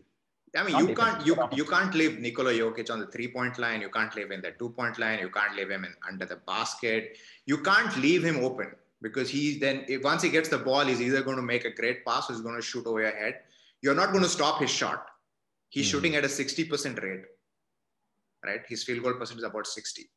I 0.56 0.62
mean, 0.62 0.72
Not 0.72 0.88
you 0.88 0.94
can't 0.94 1.26
you 1.26 1.36
you 1.52 1.64
can't 1.64 1.94
leave 1.94 2.18
Nikola 2.18 2.52
Jokic 2.52 2.90
on 2.90 3.00
the 3.00 3.06
three 3.06 3.28
point 3.28 3.58
line. 3.58 3.80
You 3.80 3.90
can't 3.90 4.14
leave 4.16 4.26
him 4.26 4.32
in 4.32 4.40
the 4.40 4.52
two 4.52 4.70
point 4.70 4.98
line. 4.98 5.18
You 5.18 5.30
can't 5.30 5.54
leave 5.54 5.70
him 5.70 5.84
in 5.84 5.94
under 6.08 6.24
the 6.24 6.36
basket. 6.36 7.18
You 7.46 7.58
can't 7.58 7.94
leave 7.98 8.22
him 8.22 8.38
open 8.44 8.72
because 9.02 9.28
he's 9.28 9.60
then 9.60 9.84
if 9.88 10.02
once 10.02 10.22
he 10.22 10.30
gets 10.30 10.48
the 10.48 10.58
ball, 10.58 10.84
he's 10.86 11.00
either 11.02 11.22
going 11.22 11.36
to 11.36 11.42
make 11.42 11.64
a 11.64 11.70
great 11.70 12.04
pass 12.04 12.30
or 12.30 12.32
he's 12.32 12.42
going 12.42 12.56
to 12.56 12.62
shoot 12.62 12.86
over 12.86 13.00
your 13.00 13.16
head. 13.16 13.40
You're 13.82 13.94
not 13.94 14.12
going 14.12 14.24
to 14.24 14.28
stop 14.30 14.60
his 14.60 14.70
shot. 14.70 15.06
He's 15.68 15.86
Mhm. 15.86 15.90
shooting 15.90 16.16
at 16.16 16.24
a 16.24 16.28
sixty 16.28 16.64
percent 16.64 17.02
rate, 17.02 17.24
right? 18.44 18.62
His 18.66 18.84
field 18.84 19.02
goal 19.02 19.14
percentage 19.14 19.42
is 19.44 19.44
about 19.44 19.66
sixty, 19.66 20.10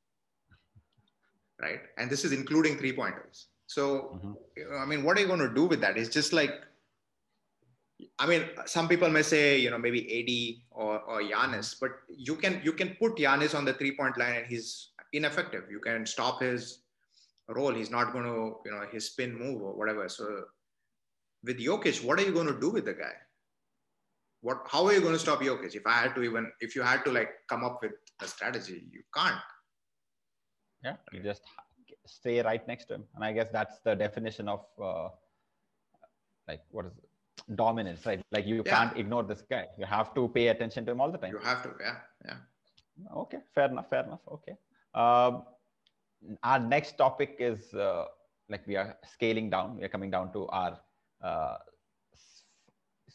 right? 1.62 1.82
And 1.98 2.10
this 2.10 2.24
is 2.26 2.32
including 2.32 2.78
three 2.78 2.94
pointers. 2.94 3.48
So 3.68 4.20
Mhm. 4.24 4.82
I 4.82 4.86
mean, 4.86 5.04
what 5.04 5.18
are 5.18 5.22
you 5.22 5.28
going 5.28 5.40
to 5.48 5.54
do 5.54 5.66
with 5.66 5.82
that? 5.82 5.98
It's 5.98 6.10
just 6.10 6.32
like 6.34 6.64
I 8.20 8.26
mean, 8.26 8.44
some 8.66 8.88
people 8.88 9.10
may 9.10 9.22
say, 9.22 9.58
you 9.58 9.70
know, 9.70 9.78
maybe 9.78 10.02
AD 10.02 10.80
or, 10.80 11.00
or 11.02 11.22
Giannis, 11.22 11.76
but 11.80 11.92
you 12.10 12.36
can 12.36 12.62
you 12.64 12.74
can 12.74 12.96
put 13.00 13.18
Giannis 13.18 13.56
on 13.56 13.66
the 13.66 13.74
three 13.74 13.96
point 13.96 14.18
line 14.18 14.36
and 14.38 14.46
he's 14.46 14.90
ineffective. 15.14 15.64
You 15.70 15.80
can 15.80 16.06
stop 16.06 16.42
his 16.42 16.80
role. 17.48 17.74
He's 17.74 17.92
not 17.92 18.14
going 18.14 18.26
to, 18.26 18.56
you 18.66 18.72
know, 18.72 18.86
his 18.92 19.08
spin 19.08 19.38
move 19.38 19.62
or 19.62 19.74
whatever. 19.74 20.08
So 20.10 20.46
with 21.44 21.60
Jokic, 21.60 22.04
what 22.04 22.20
are 22.20 22.24
you 22.24 22.32
going 22.32 22.48
to 22.48 22.60
do 22.60 22.70
with 22.70 22.86
the 22.86 22.94
guy? 22.94 23.14
What? 24.42 24.66
How 24.68 24.86
are 24.86 24.94
you 24.94 25.02
going 25.02 25.14
to 25.14 25.20
stop 25.20 25.42
Jokic? 25.42 25.76
If 25.76 25.86
I 25.86 25.94
had 25.94 26.16
to 26.16 26.24
even, 26.24 26.52
if 26.60 26.76
you 26.76 26.82
had 26.82 27.04
to 27.06 27.12
like 27.12 27.30
come 27.48 27.64
up 27.64 27.80
with 27.82 27.94
a 28.22 28.28
strategy, 28.28 28.84
you 28.92 29.04
can't. 29.14 29.36
Yeah, 30.84 30.96
you 31.12 31.22
just 31.22 31.44
stay 32.08 32.42
right 32.42 32.68
next 32.68 32.86
to 32.86 32.96
him, 32.96 33.04
and 33.16 33.24
I 33.24 33.34
guess 33.34 33.50
that's 33.52 33.80
the 33.84 33.94
definition 33.96 34.48
of 34.48 34.66
uh, 34.82 35.10
like 36.48 36.62
what 36.72 36.86
is 36.86 36.94
it? 36.98 37.11
Dominance, 37.56 38.06
right? 38.06 38.22
Like 38.32 38.46
you 38.46 38.64
Yeah. 38.66 38.76
can't 38.76 38.98
ignore 38.98 39.24
this 39.24 39.42
guy. 39.42 39.68
You 39.78 39.86
have 39.86 40.14
to 40.16 40.28
pay 40.30 40.48
attention 40.48 40.86
to 40.86 40.92
him 40.92 41.02
all 41.02 41.12
the 41.12 41.18
time. 41.18 41.32
You 41.34 41.40
have 41.40 41.64
to, 41.64 41.74
yeah, 41.80 41.98
yeah. 42.26 42.38
Okay, 43.16 43.40
fair 43.56 43.66
enough. 43.70 43.90
Fair 43.90 44.04
enough. 44.04 44.20
Okay. 44.28 44.56
Um, 44.94 45.44
our 46.44 46.60
next 46.60 46.98
topic 46.98 47.36
is 47.40 47.74
uh, 47.74 48.06
like 48.50 48.66
we 48.68 48.76
are 48.76 48.98
scaling 49.14 49.50
down. 49.50 49.78
We 49.78 49.84
are 49.84 49.90
coming 49.90 50.12
down 50.12 50.32
to 50.34 50.48
our. 50.48 50.80
Uh, 51.22 51.58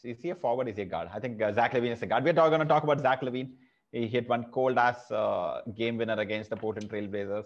is 0.03 0.21
he 0.21 0.29
a 0.29 0.35
forward? 0.35 0.67
Is 0.67 0.75
he 0.75 0.83
a 0.83 0.85
guard? 0.85 1.09
I 1.13 1.19
think 1.19 1.41
uh, 1.41 1.51
Zach 1.53 1.73
LaVine 1.73 1.91
is 1.91 2.01
a 2.01 2.05
guard. 2.05 2.23
We're 2.23 2.33
going 2.33 2.59
to 2.59 2.65
talk 2.65 2.83
about 2.83 3.01
Zach 3.01 3.21
LaVine. 3.21 3.51
He 3.91 4.07
hit 4.07 4.27
one 4.29 4.45
cold 4.51 4.77
ass 4.77 5.09
uh, 5.11 5.61
game 5.75 5.97
winner 5.97 6.19
against 6.19 6.49
the 6.49 6.57
Portland 6.57 6.89
Trailblazers. 6.89 7.45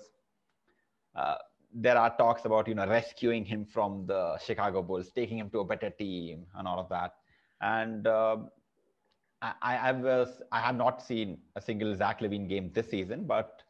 Uh, 1.15 1.35
there 1.73 1.97
are 1.97 2.15
talks 2.17 2.45
about 2.45 2.67
you 2.67 2.75
know 2.75 2.87
rescuing 2.87 3.45
him 3.45 3.65
from 3.65 4.05
the 4.07 4.37
Chicago 4.39 4.81
Bulls, 4.81 5.11
taking 5.11 5.37
him 5.37 5.49
to 5.51 5.59
a 5.59 5.65
better 5.65 5.89
team, 5.89 6.45
and 6.55 6.67
all 6.67 6.79
of 6.79 6.89
that. 6.89 7.13
And 7.61 8.07
um, 8.07 8.49
I, 9.41 9.77
I 9.77 9.91
was 9.91 10.41
I 10.51 10.59
have 10.59 10.75
not 10.75 11.01
seen 11.01 11.39
a 11.55 11.61
single 11.61 11.95
Zach 11.95 12.19
LaVine 12.21 12.47
game 12.47 12.71
this 12.73 12.89
season, 12.89 13.25
but 13.25 13.63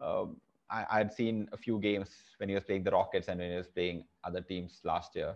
um, 0.00 0.36
I, 0.70 0.86
I'd 0.90 1.12
seen 1.12 1.48
a 1.52 1.56
few 1.56 1.78
games 1.78 2.10
when 2.38 2.48
he 2.48 2.54
was 2.54 2.64
playing 2.64 2.84
the 2.84 2.90
Rockets 2.90 3.28
and 3.28 3.38
when 3.40 3.50
he 3.50 3.56
was 3.56 3.68
playing 3.68 4.04
other 4.24 4.40
teams 4.40 4.80
last 4.84 5.14
year. 5.14 5.34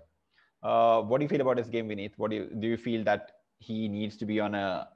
Uh, 0.63 1.03
what 1.03 1.19
do 1.19 1.25
you 1.25 1.29
feel 1.29 1.41
about 1.41 1.59
his 1.59 1.69
game, 1.69 1.89
Vineet? 1.89 2.13
What 2.17 2.31
do 2.31 2.37
you 2.37 2.51
do? 2.59 2.69
You 2.69 2.77
feel 2.77 3.05
that 3.05 3.33
he 3.61 3.89
needs 3.89 4.17
to 4.19 4.27
be 4.27 4.41
on 4.41 4.55
a 4.55 4.89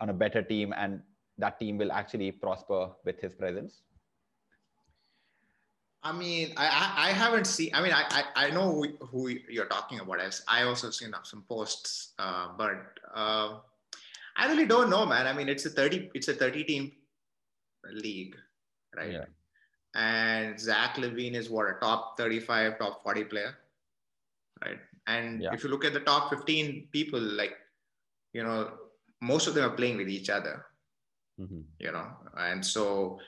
on 0.00 0.08
a 0.10 0.14
better 0.14 0.42
team, 0.42 0.72
and 0.76 1.02
that 1.38 1.58
team 1.60 1.76
will 1.76 1.92
actually 1.92 2.32
prosper 2.32 2.90
with 3.04 3.20
his 3.20 3.34
presence? 3.34 3.82
I 6.06 6.12
mean, 6.12 6.52
I, 6.56 6.66
I, 6.66 7.08
I 7.08 7.10
haven't 7.12 7.46
seen. 7.46 7.70
I 7.74 7.82
mean, 7.82 7.92
I, 7.92 8.04
I, 8.18 8.46
I 8.46 8.50
know 8.50 8.72
who, 8.72 8.82
who 9.10 9.20
you're 9.56 9.66
talking 9.66 9.98
about. 10.00 10.20
As 10.20 10.42
I 10.46 10.62
also 10.62 10.90
seen 10.90 11.12
some 11.24 11.42
posts, 11.48 12.12
uh, 12.18 12.48
but 12.56 12.76
uh, 13.14 13.58
I 14.36 14.46
really 14.50 14.66
don't 14.66 14.88
know, 14.88 15.04
man. 15.04 15.26
I 15.26 15.32
mean, 15.32 15.48
it's 15.48 15.66
a 15.66 15.70
thirty, 15.70 16.10
it's 16.14 16.28
a 16.28 16.34
thirty 16.34 16.62
team 16.64 16.92
league, 17.92 18.36
right? 18.96 19.12
Yeah. 19.12 19.24
And 19.94 20.60
Zach 20.60 20.96
LaVine 20.96 21.34
is 21.34 21.50
what 21.50 21.66
a 21.68 21.74
top 21.80 22.16
thirty-five, 22.16 22.78
top 22.78 23.02
forty 23.02 23.24
player, 23.24 23.56
right? 24.64 24.78
And 25.06 25.42
Yeah. 25.42 25.54
if 25.54 25.64
you 25.64 25.70
look 25.70 25.84
at 25.84 25.92
the 25.92 26.00
top 26.00 26.30
fifteen 26.30 26.88
people, 26.92 27.20
like 27.20 27.56
you 28.32 28.44
know, 28.44 28.70
most 29.20 29.48
of 29.48 29.54
them 29.54 29.64
are 29.70 29.74
playing 29.74 29.96
with 29.96 30.08
each 30.08 30.30
other 30.30 30.64
Mhm. 31.40 31.64
you 31.78 31.92
know 31.92 32.06
and 32.38 32.64
so 32.64 33.18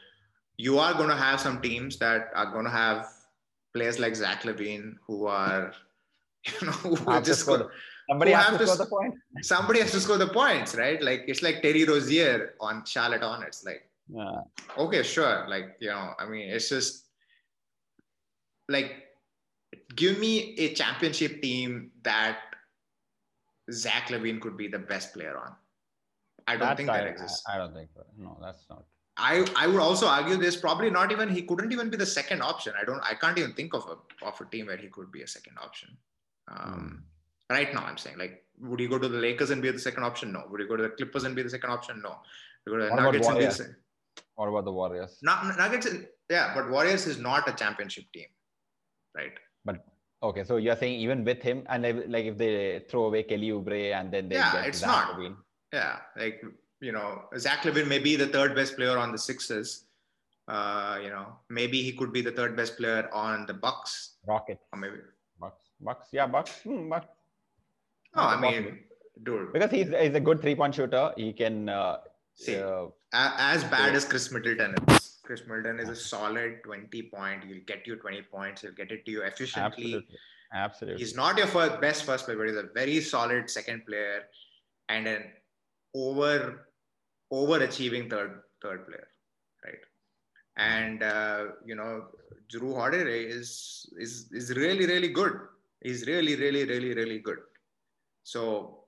you 0.60 0.78
are 0.78 0.92
going 0.94 1.08
to 1.08 1.16
have 1.16 1.40
some 1.40 1.60
teams 1.62 1.96
that 1.98 2.30
are 2.34 2.50
going 2.52 2.64
to 2.64 2.70
have 2.70 3.06
players 3.74 3.98
like 3.98 4.14
Zach 4.16 4.42
LaVine 4.42 4.96
who 5.06 5.26
are 5.26 5.72
you 6.60 6.66
know 6.66 6.72
who 6.72 6.96
Have 7.10 7.24
just 7.24 7.40
score 7.40 7.70
Somebody 8.10 8.32
who 8.32 8.36
has 8.38 8.52
to 8.52 8.58
to 8.58 8.66
score 8.66 8.76
the 8.84 8.86
point. 8.90 9.14
somebody 9.42 9.80
has 9.80 9.90
to 9.92 10.00
score 10.00 10.16
the 10.18 10.28
points 10.28 10.74
right 10.74 11.00
like 11.02 11.24
it's 11.28 11.42
like 11.42 11.60
Terry 11.62 11.84
Rozier 11.84 12.54
on 12.60 12.84
Charlotte 12.84 13.22
Hornets 13.22 13.64
like 13.64 13.82
Yeah. 14.08 14.40
okay 14.76 15.02
sure 15.02 15.46
like 15.48 15.76
you 15.80 15.90
know 15.90 16.14
I 16.18 16.26
mean 16.26 16.48
it's 16.48 16.68
just 16.70 17.04
like 18.68 18.90
give 19.94 20.18
me 20.18 20.54
a 20.58 20.72
championship 20.74 21.40
team 21.42 21.90
that 22.02 22.38
Zach 23.70 24.08
LaVine 24.08 24.40
could 24.40 24.56
be 24.56 24.68
the 24.68 24.78
best 24.78 25.12
player 25.14 25.36
on 25.36 25.52
I 26.46 26.52
don't 26.52 26.60
That's- 26.60 26.76
think 26.78 26.88
that 26.88 27.04
I, 27.04 27.08
exists 27.08 27.42
I, 27.46 27.54
I 27.56 27.58
don't 27.58 27.74
think 27.74 27.90
so. 27.94 28.02
No, 28.16 28.38
that's 28.40 28.64
not. 28.70 28.84
I, 29.18 29.44
I 29.56 29.66
would 29.66 29.80
also 29.80 30.06
argue 30.06 30.36
there's 30.36 30.56
probably 30.56 30.90
not 30.90 31.10
even 31.12 31.28
he 31.28 31.42
couldn't 31.42 31.72
even 31.72 31.90
be 31.90 31.96
the 31.96 32.06
second 32.06 32.40
option. 32.40 32.72
I 32.80 32.84
don't 32.84 33.00
I 33.02 33.14
can't 33.14 33.36
even 33.38 33.52
think 33.54 33.74
of 33.74 33.84
a 33.86 34.24
of 34.26 34.40
a 34.40 34.44
team 34.46 34.66
where 34.66 34.76
he 34.76 34.88
could 34.88 35.10
be 35.10 35.22
a 35.22 35.26
second 35.26 35.56
option. 35.62 35.96
Um, 36.48 37.04
Right 37.50 37.72
now, 37.72 37.84
I'm 37.84 37.96
saying 37.96 38.18
like, 38.18 38.44
would 38.60 38.78
he 38.78 38.86
go 38.86 38.98
to 38.98 39.08
the 39.08 39.18
Lakers 39.18 39.48
and 39.48 39.62
be 39.62 39.70
the 39.70 39.78
second 39.78 40.04
option? 40.04 40.32
No. 40.32 40.44
Would 40.50 40.60
he 40.60 40.66
go 40.66 40.76
to 40.76 40.82
the 40.82 40.90
Clippers 40.90 41.24
and 41.24 41.34
be 41.34 41.42
the 41.42 41.48
second 41.48 41.70
option? 41.70 42.02
No. 42.02 42.16
Would 42.66 42.72
you 42.72 42.72
go 42.72 42.76
to 42.78 42.84
the 42.84 42.90
What 42.90 42.98
about 43.00 43.12
Nuggets 43.14 43.26
and 43.28 43.36
be 43.36 43.40
the 43.40 43.46
Warriors? 43.46 43.56
second? 43.56 43.76
What 44.34 44.48
about 44.48 44.64
the 44.66 44.72
Warriors? 44.72 45.18
Not 45.22 45.56
Nuggets, 45.56 45.88
yeah, 46.30 46.52
but 46.54 46.70
Warriors 46.70 47.06
is 47.06 47.18
not 47.18 47.48
a 47.48 47.52
championship 47.52 48.04
team, 48.12 48.26
right? 49.16 49.32
But 49.64 49.82
okay, 50.22 50.44
so 50.44 50.58
you're 50.58 50.76
saying 50.76 51.00
even 51.00 51.24
with 51.24 51.42
him, 51.42 51.64
and 51.70 51.82
like, 52.12 52.26
if 52.26 52.36
they 52.36 52.84
throw 52.90 53.06
away 53.06 53.22
Kelly 53.22 53.48
Oubre 53.48 53.94
and 53.94 54.12
then 54.12 54.28
they 54.28 54.36
Yeah, 54.36 54.52
get 54.52 54.66
it's 54.66 54.82
not. 54.82 55.18
Yeah, 55.72 56.00
like 56.18 56.42
you 56.80 56.92
know, 56.92 57.22
Zach 57.38 57.62
LaVine 57.62 57.88
may 57.88 57.98
be 57.98 58.16
the 58.16 58.26
third 58.26 58.54
best 58.54 58.76
player 58.76 58.96
on 58.98 59.12
the 59.12 59.18
Sixers. 59.18 59.84
Uh, 60.46 60.98
you 61.02 61.10
know, 61.10 61.26
maybe 61.50 61.82
he 61.82 61.92
could 61.92 62.12
be 62.12 62.22
the 62.22 62.30
third 62.32 62.56
best 62.56 62.76
player 62.78 63.08
on 63.12 63.44
the 63.46 63.52
Bucks, 63.54 64.14
Rockets, 64.26 64.64
or 64.72 64.78
maybe 64.78 64.96
Bucks, 65.38 65.64
Bucks, 65.80 66.08
yeah, 66.12 66.26
Bucks. 66.26 66.60
Hmm, 66.62 66.88
Bucks. 66.88 67.06
No, 68.16 68.22
I 68.22 68.24
Possible. 68.36 68.50
mean, 68.50 68.78
dude, 69.22 69.52
because 69.52 69.70
he's, 69.70 69.88
he's 69.88 70.14
a 70.14 70.20
good 70.20 70.40
three 70.40 70.54
point 70.54 70.74
shooter. 70.74 71.12
He 71.16 71.32
can. 71.32 71.68
Uh, 71.68 71.98
See. 72.34 72.56
uh, 72.56 72.86
as 73.12 73.64
bad 73.64 73.94
as 73.96 74.04
Khris 74.04 74.30
Middleton 74.32 74.74
is, 74.90 75.18
Khris 75.24 75.42
Middleton 75.46 75.80
is 75.80 75.88
a 75.88 75.96
solid 75.96 76.62
20 76.64 77.02
point. 77.14 77.44
He'll 77.44 77.64
get 77.66 77.84
you 77.86 77.96
20 77.96 78.22
points. 78.22 78.62
He'll 78.62 78.72
get 78.72 78.92
it 78.92 79.04
to 79.06 79.10
you 79.10 79.22
efficiently. 79.22 79.66
absolutely, 79.66 80.16
absolutely. 80.54 81.00
He's 81.04 81.16
not 81.16 81.36
your 81.36 81.48
first, 81.48 81.80
best 81.80 82.04
first 82.04 82.24
player, 82.26 82.38
but 82.38 82.46
he's 82.46 82.56
a 82.56 82.68
very 82.74 83.00
solid 83.00 83.50
second 83.50 83.84
player 83.86 84.22
and 84.88 85.06
an 85.08 85.24
over 85.94 86.67
overachieving 87.32 88.10
third 88.10 88.42
third 88.62 88.86
player, 88.86 89.08
right? 89.64 89.82
And 90.56 91.02
uh, 91.02 91.44
you 91.64 91.74
know, 91.74 92.06
Jrue 92.52 92.74
Holiday 92.74 93.24
is 93.24 93.88
is 93.98 94.28
is 94.32 94.50
really 94.54 94.86
really 94.86 95.08
good. 95.08 95.32
He's 95.82 96.06
really 96.06 96.34
really 96.36 96.64
really 96.64 96.94
really 96.94 97.18
good. 97.18 97.38
So, 98.24 98.84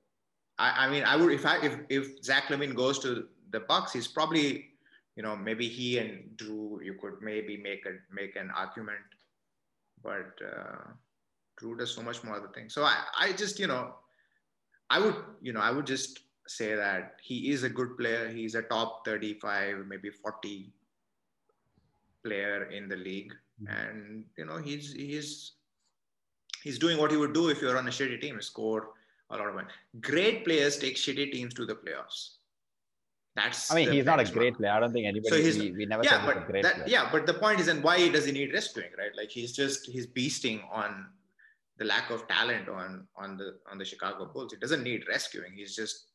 I, 0.58 0.86
I 0.86 0.90
mean, 0.90 1.04
I 1.04 1.16
would 1.16 1.32
if 1.32 1.46
I 1.46 1.64
if 1.64 1.78
if 1.88 2.24
Zach 2.24 2.44
LaVine 2.44 2.74
goes 2.74 2.98
to 3.00 3.28
the 3.50 3.60
Bucks, 3.60 3.92
he's 3.92 4.08
probably 4.08 4.70
you 5.16 5.22
know 5.22 5.36
maybe 5.36 5.68
he 5.68 5.98
and 5.98 6.36
Jrue 6.36 6.84
you 6.84 6.94
could 7.00 7.20
maybe 7.20 7.56
make 7.56 7.86
a 7.86 7.94
make 8.12 8.36
an 8.36 8.50
argument, 8.50 9.06
but 10.02 10.32
uh, 10.44 10.92
Jrue 11.60 11.78
does 11.78 11.94
so 11.94 12.02
much 12.02 12.24
more 12.24 12.36
other 12.36 12.50
things. 12.54 12.74
So 12.74 12.82
I 12.84 13.04
I 13.18 13.32
just 13.32 13.58
you 13.58 13.66
know 13.66 13.94
I 14.88 14.98
would 14.98 15.14
you 15.40 15.52
know 15.52 15.60
I 15.60 15.70
would 15.70 15.86
just 15.86 16.20
say 16.50 16.74
that 16.74 17.16
he 17.22 17.50
is 17.50 17.62
a 17.62 17.68
good 17.68 17.96
player. 17.96 18.28
He's 18.28 18.54
a 18.54 18.62
top 18.62 19.04
35, 19.06 19.86
maybe 19.86 20.10
40 20.10 20.72
player 22.24 22.64
in 22.64 22.88
the 22.88 22.96
league, 22.96 23.32
mm-hmm. 23.62 23.72
and 23.72 24.24
you 24.36 24.44
know 24.44 24.56
he's 24.56 24.92
he's 24.92 25.52
he's 26.62 26.78
doing 26.78 26.98
what 26.98 27.10
he 27.10 27.16
would 27.16 27.32
do 27.32 27.48
if 27.48 27.62
you're 27.62 27.78
on 27.78 27.86
a 27.86 27.90
shitty 27.90 28.20
team, 28.20 28.40
score 28.42 28.90
a 29.30 29.36
lot 29.36 29.48
of 29.48 29.54
money. 29.54 29.68
Great 30.00 30.44
players 30.44 30.76
take 30.76 30.96
shitty 30.96 31.30
teams 31.32 31.54
to 31.54 31.64
the 31.64 31.74
playoffs. 31.74 32.30
That's 33.36 33.70
I 33.70 33.76
mean, 33.76 33.92
he's 33.92 34.04
not 34.04 34.18
a 34.18 34.24
great 34.24 34.56
player. 34.56 34.72
I 34.72 34.80
don't 34.80 34.92
think 34.92 35.06
anybody. 35.06 35.30
So 35.30 35.36
he's 35.36 35.56
we, 35.56 35.70
we 35.70 35.86
never 35.86 36.02
yeah, 36.02 36.10
said 36.10 36.20
he's 36.20 36.30
a 36.30 36.34
but 36.34 36.46
great 36.48 36.62
that, 36.64 36.74
player. 36.74 36.88
yeah, 36.88 37.08
but 37.12 37.26
the 37.26 37.34
point 37.34 37.60
is, 37.60 37.68
and 37.68 37.82
why 37.82 38.08
does 38.08 38.24
he 38.24 38.32
need 38.32 38.52
rescuing, 38.52 38.90
right? 38.98 39.14
Like 39.16 39.30
he's 39.30 39.52
just 39.52 39.86
he's 39.86 40.08
beasting 40.08 40.62
on 40.72 41.06
the 41.78 41.84
lack 41.84 42.10
of 42.10 42.26
talent 42.26 42.68
on 42.68 43.06
on 43.16 43.36
the 43.36 43.58
on 43.70 43.78
the 43.78 43.84
Chicago 43.84 44.26
Bulls. 44.26 44.52
He 44.52 44.58
doesn't 44.58 44.82
need 44.82 45.04
rescuing. 45.08 45.52
He's 45.54 45.76
just 45.76 46.09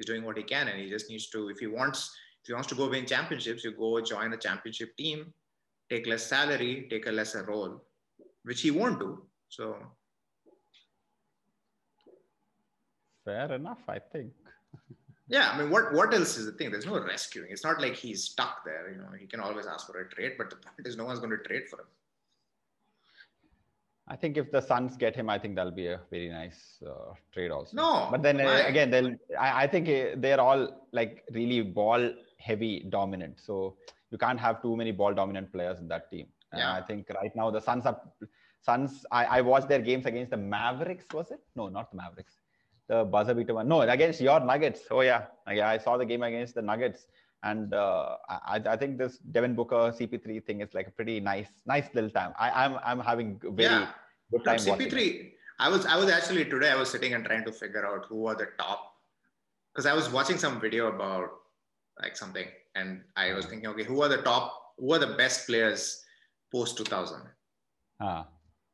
he's 0.00 0.06
doing 0.06 0.24
what 0.24 0.36
he 0.36 0.42
can, 0.42 0.68
and 0.68 0.80
he 0.80 0.88
just 0.88 1.10
needs 1.10 1.28
to. 1.30 1.48
If 1.48 1.58
he 1.58 1.66
wants 1.66 2.10
if 2.42 2.46
he 2.46 2.54
wants 2.54 2.68
to 2.68 2.74
go 2.74 2.88
win 2.88 3.06
championships, 3.06 3.64
you 3.64 3.72
go 3.72 4.00
join 4.00 4.32
a 4.32 4.36
championship 4.36 4.96
team, 4.96 5.32
take 5.90 6.06
less 6.06 6.26
salary, 6.26 6.86
take 6.88 7.06
a 7.06 7.12
lesser 7.12 7.44
role, 7.44 7.84
which 8.44 8.62
he 8.62 8.70
won't 8.70 8.98
do. 8.98 9.22
So 9.48 9.76
Fair 13.24 13.52
enough, 13.52 13.82
I 13.88 13.98
think. 13.98 14.32
yeah, 15.28 15.50
I 15.52 15.58
mean, 15.58 15.70
what 15.70 15.92
what 15.92 16.14
else 16.14 16.36
is 16.38 16.46
the 16.46 16.52
thing? 16.52 16.70
There's 16.70 16.86
no 16.86 16.98
rescuing. 16.98 17.50
It's 17.50 17.64
not 17.64 17.80
like 17.80 17.94
he's 17.94 18.24
stuck 18.24 18.64
there. 18.64 18.90
You 18.90 18.98
know, 18.98 19.12
he 19.18 19.26
can 19.26 19.40
always 19.40 19.66
ask 19.66 19.86
for 19.86 20.00
a 20.00 20.08
trade, 20.08 20.32
but 20.38 20.50
the 20.50 20.56
point 20.56 20.86
is, 20.86 20.96
no 20.96 21.04
one's 21.04 21.18
going 21.18 21.30
to 21.30 21.48
trade 21.48 21.68
for 21.68 21.80
him. 21.80 21.86
I 24.12 24.16
think 24.16 24.36
if 24.36 24.50
the 24.50 24.60
Suns 24.60 24.96
get 24.96 25.14
him, 25.14 25.30
I 25.30 25.38
think 25.38 25.54
that'll 25.56 25.78
be 25.82 25.86
a 25.86 26.00
very 26.10 26.28
nice 26.28 26.60
uh, 26.84 27.12
trade 27.32 27.52
also. 27.56 27.76
No, 27.76 28.08
but 28.10 28.22
then 28.26 28.40
uh, 28.40 28.64
again, 28.66 28.90
they'll. 28.90 29.14
I, 29.38 29.62
I 29.62 29.66
think 29.68 29.88
uh, 29.88 30.16
they're 30.16 30.40
all 30.40 30.62
like 30.92 31.22
really 31.32 31.60
ball 31.62 32.12
heavy 32.38 32.74
dominant. 32.96 33.40
So 33.46 33.76
you 34.10 34.18
can't 34.18 34.40
have 34.46 34.60
too 34.62 34.76
many 34.76 34.90
ball 34.90 35.14
dominant 35.14 35.52
players 35.52 35.78
in 35.78 35.86
that 35.94 36.10
team. 36.10 36.26
And 36.52 36.58
Yeah. 36.60 36.74
I 36.74 36.82
think 36.82 37.08
right 37.20 37.34
now 37.36 37.50
the 37.50 37.60
Suns 37.60 37.86
are. 37.86 38.00
Suns. 38.62 39.06
I, 39.10 39.24
I 39.36 39.40
watched 39.40 39.68
their 39.68 39.80
games 39.80 40.04
against 40.06 40.32
the 40.32 40.36
Mavericks. 40.36 41.04
Was 41.14 41.30
it? 41.30 41.40
No, 41.56 41.68
not 41.68 41.90
the 41.92 41.96
Mavericks. 41.96 42.34
The 42.88 43.04
buzzer 43.04 43.34
beater 43.34 43.54
one. 43.54 43.68
No, 43.68 43.80
against 43.82 44.20
your 44.20 44.40
Nuggets. 44.40 44.80
Oh 44.90 45.02
yeah, 45.02 45.26
yeah. 45.50 45.68
I 45.68 45.78
saw 45.78 45.96
the 45.96 46.04
game 46.04 46.24
against 46.24 46.56
the 46.56 46.62
Nuggets, 46.62 47.06
and 47.42 47.72
uh, 47.74 48.16
I, 48.28 48.60
I 48.66 48.76
think 48.76 48.98
this 48.98 49.18
Devin 49.18 49.54
Booker 49.54 49.92
CP3 49.98 50.44
thing 50.46 50.60
is 50.60 50.74
like 50.74 50.88
a 50.88 50.90
pretty 50.90 51.20
nice, 51.20 51.48
nice 51.66 51.88
little 51.94 52.10
time. 52.10 52.32
I, 52.38 52.50
I'm 52.64 52.76
I'm 52.84 53.00
having 53.00 53.40
very 53.42 53.70
Yeah. 53.70 53.88
good 54.30 54.44
time 54.44 54.58
watching. 54.66 54.86
it. 54.86 54.92
CP3, 54.92 55.32
I 55.58 55.68
was 55.68 55.86
I 55.86 55.96
was 55.96 56.10
actually 56.10 56.44
today 56.44 56.70
I 56.70 56.76
was 56.76 56.90
sitting 56.90 57.14
and 57.14 57.24
trying 57.24 57.44
to 57.44 57.52
figure 57.52 57.84
out 57.86 58.06
who 58.08 58.26
are 58.26 58.34
the 58.34 58.48
top 58.58 58.92
because 59.72 59.86
I 59.86 59.94
was 59.94 60.10
watching 60.10 60.36
some 60.36 60.60
video 60.60 60.88
about 60.88 61.30
like 62.02 62.16
something 62.16 62.46
and 62.74 63.02
I 63.16 63.32
was 63.32 63.46
thinking, 63.46 63.68
okay, 63.68 63.84
who 63.84 64.02
are 64.02 64.08
the 64.08 64.22
top, 64.22 64.52
who 64.78 64.92
are 64.94 64.98
the 64.98 65.14
best 65.16 65.46
players 65.46 66.04
post 66.52 66.76
2000? 66.76 67.22
Ah, 68.00 68.26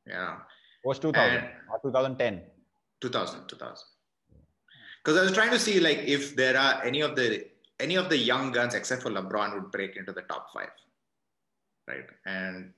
Yeah, 0.07 0.38
was 0.85 0.98
2000 0.98 1.37
And- 1.37 1.46
or 1.72 1.81
2010. 1.83 2.42
2000, 3.00 3.46
2000. 3.48 3.85
Because 5.05 5.20
I 5.20 5.22
was 5.22 5.33
trying 5.33 5.50
to 5.50 5.59
see 5.59 5.79
like 5.81 5.98
if 5.98 6.35
there 6.35 6.57
are 6.57 6.83
any 6.83 7.00
of 7.00 7.14
the 7.14 7.46
any 7.81 7.97
of 7.97 8.09
the 8.09 8.17
young 8.17 8.53
guns 8.53 8.75
except 8.75 9.03
for 9.03 9.11
LeBron 9.11 9.55
would 9.55 9.71
break 9.71 9.97
into 9.97 10.12
the 10.12 10.23
top 10.23 10.49
five, 10.53 10.71
right? 11.87 12.07
And 12.25 12.73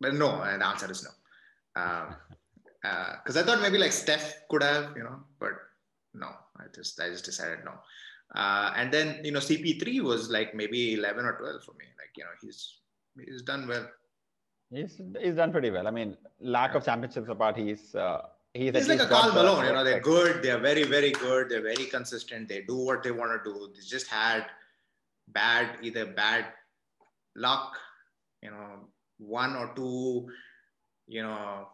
but 0.00 0.14
no, 0.14 0.42
and 0.42 0.62
the 0.62 0.66
answer 0.66 0.90
is 0.90 1.04
no. 1.04 1.10
Because 2.82 3.36
uh, 3.36 3.40
I 3.40 3.42
thought 3.42 3.60
maybe 3.60 3.78
like 3.78 3.92
Steph 3.92 4.48
could 4.48 4.62
have, 4.62 4.96
you 4.96 5.04
know, 5.04 5.20
but 5.38 5.52
no, 6.14 6.28
I 6.58 6.64
just 6.74 7.00
I 7.00 7.10
just 7.10 7.24
decided 7.24 7.64
no. 7.64 7.72
Uh, 8.34 8.72
and 8.76 8.92
then 8.92 9.24
you 9.24 9.32
know 9.32 9.40
CP3 9.40 10.02
was 10.02 10.30
like 10.30 10.54
maybe 10.54 10.94
11 10.94 11.24
or 11.24 11.36
12 11.38 11.64
for 11.64 11.72
me. 11.72 11.84
Like 11.98 12.10
you 12.16 12.24
know 12.24 12.30
he's 12.40 12.78
he's 13.24 13.42
done 13.42 13.68
well. 13.68 13.88
He's 14.70 15.00
he's 15.20 15.34
done 15.34 15.52
pretty 15.52 15.70
well. 15.70 15.86
I 15.86 15.90
mean, 15.90 16.16
lack 16.40 16.74
of 16.74 16.84
championships 16.84 17.28
apart, 17.28 17.56
he's 17.56 17.94
uh, 17.94 18.22
he's, 18.54 18.74
he's 18.74 18.88
like 18.88 19.00
a 19.00 19.06
Karl 19.06 19.32
Malone. 19.32 19.66
You 19.66 19.72
know, 19.72 19.84
they're 19.84 20.00
good. 20.00 20.42
They're 20.42 20.58
very 20.58 20.84
very 20.84 21.12
good. 21.12 21.48
They're 21.48 21.62
very 21.62 21.86
consistent. 21.86 22.48
They 22.48 22.62
do 22.62 22.76
what 22.76 23.02
they 23.02 23.10
want 23.10 23.32
to 23.32 23.50
do. 23.50 23.70
They 23.74 23.80
just 23.80 24.08
had 24.08 24.46
bad 25.28 25.78
either 25.82 26.06
bad 26.06 26.46
luck, 27.36 27.76
you 28.42 28.50
know, 28.50 28.88
one 29.18 29.54
or 29.56 29.72
two, 29.74 30.28
you 31.06 31.22
know, 31.22 31.68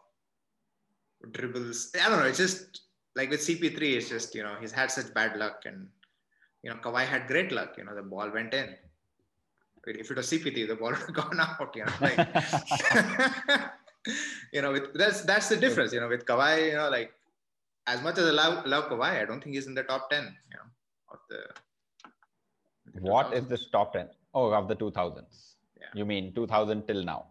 dribbles. 1.33 1.93
I 2.03 2.09
don't 2.09 2.21
know. 2.21 2.27
It's 2.27 2.39
just 2.39 2.81
like 3.15 3.31
with 3.31 3.41
CP3, 3.41 3.81
it's 3.97 4.09
just 4.09 4.35
you 4.35 4.43
know 4.43 4.57
he's 4.61 4.73
had 4.73 4.91
such 4.91 5.13
bad 5.15 5.37
luck, 5.37 5.63
and 5.65 5.89
you 6.63 6.71
know 6.71 6.77
Kawhi 6.77 7.07
had 7.07 7.27
great 7.27 7.53
luck. 7.53 7.75
You 7.79 7.85
know 7.85 7.95
the 7.95 8.03
ball 8.03 8.31
went 8.31 8.55
in. 8.55 8.75
If 9.89 10.11
it 10.11 10.17
was 10.17 10.31
CP3, 10.31 10.69
the 10.69 10.75
ball 10.75 10.89
would 10.91 10.99
have 10.99 11.15
gone 11.15 11.41
out. 11.41 11.75
You 11.75 11.87
know, 11.87 11.93
like 12.01 12.19
you 14.53 14.63
know, 14.63 14.73
with, 14.73 14.95
that's 14.95 15.23
that's 15.23 15.49
the 15.49 15.57
difference. 15.57 15.93
You 15.93 16.01
know, 16.01 16.09
with 16.09 16.25
Kawhi, 16.25 16.71
you 16.71 16.77
know, 16.77 16.89
like 16.89 17.13
as 17.87 18.03
much 18.03 18.19
as 18.19 18.27
I 18.27 18.31
love, 18.31 18.67
love 18.67 18.85
Kawhi, 18.91 19.23
I 19.23 19.25
don't 19.25 19.43
think 19.43 19.55
he's 19.55 19.67
in 19.67 19.75
the 19.75 19.83
top 19.83 20.11
ten. 20.11 20.25
You 20.51 20.57
know, 20.59 20.69
of 21.13 21.19
the. 21.31 21.41
the 22.95 23.11
what 23.11 23.33
2000s. 23.33 23.39
is 23.39 23.49
this 23.49 23.69
top 23.71 23.93
ten? 23.93 24.09
Oh, 24.35 24.53
of 24.53 24.69
the 24.69 24.77
2000s. 24.77 25.55
Yeah. 25.81 25.87
You 25.95 26.05
mean 26.05 26.35
2000 26.35 26.87
till 26.87 27.03
now? 27.03 27.29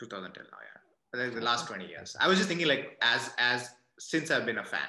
2000 0.00 0.32
till 0.32 0.44
now, 0.44 0.58
yeah. 0.68 1.24
Like 1.24 1.34
the 1.34 1.40
last 1.40 1.66
20 1.66 1.86
years. 1.86 2.16
I 2.18 2.28
was 2.28 2.38
just 2.38 2.48
thinking, 2.48 2.66
like, 2.66 2.96
as 3.02 3.30
as 3.38 3.70
since 3.98 4.30
I've 4.30 4.46
been 4.46 4.58
a 4.58 4.64
fan, 4.64 4.80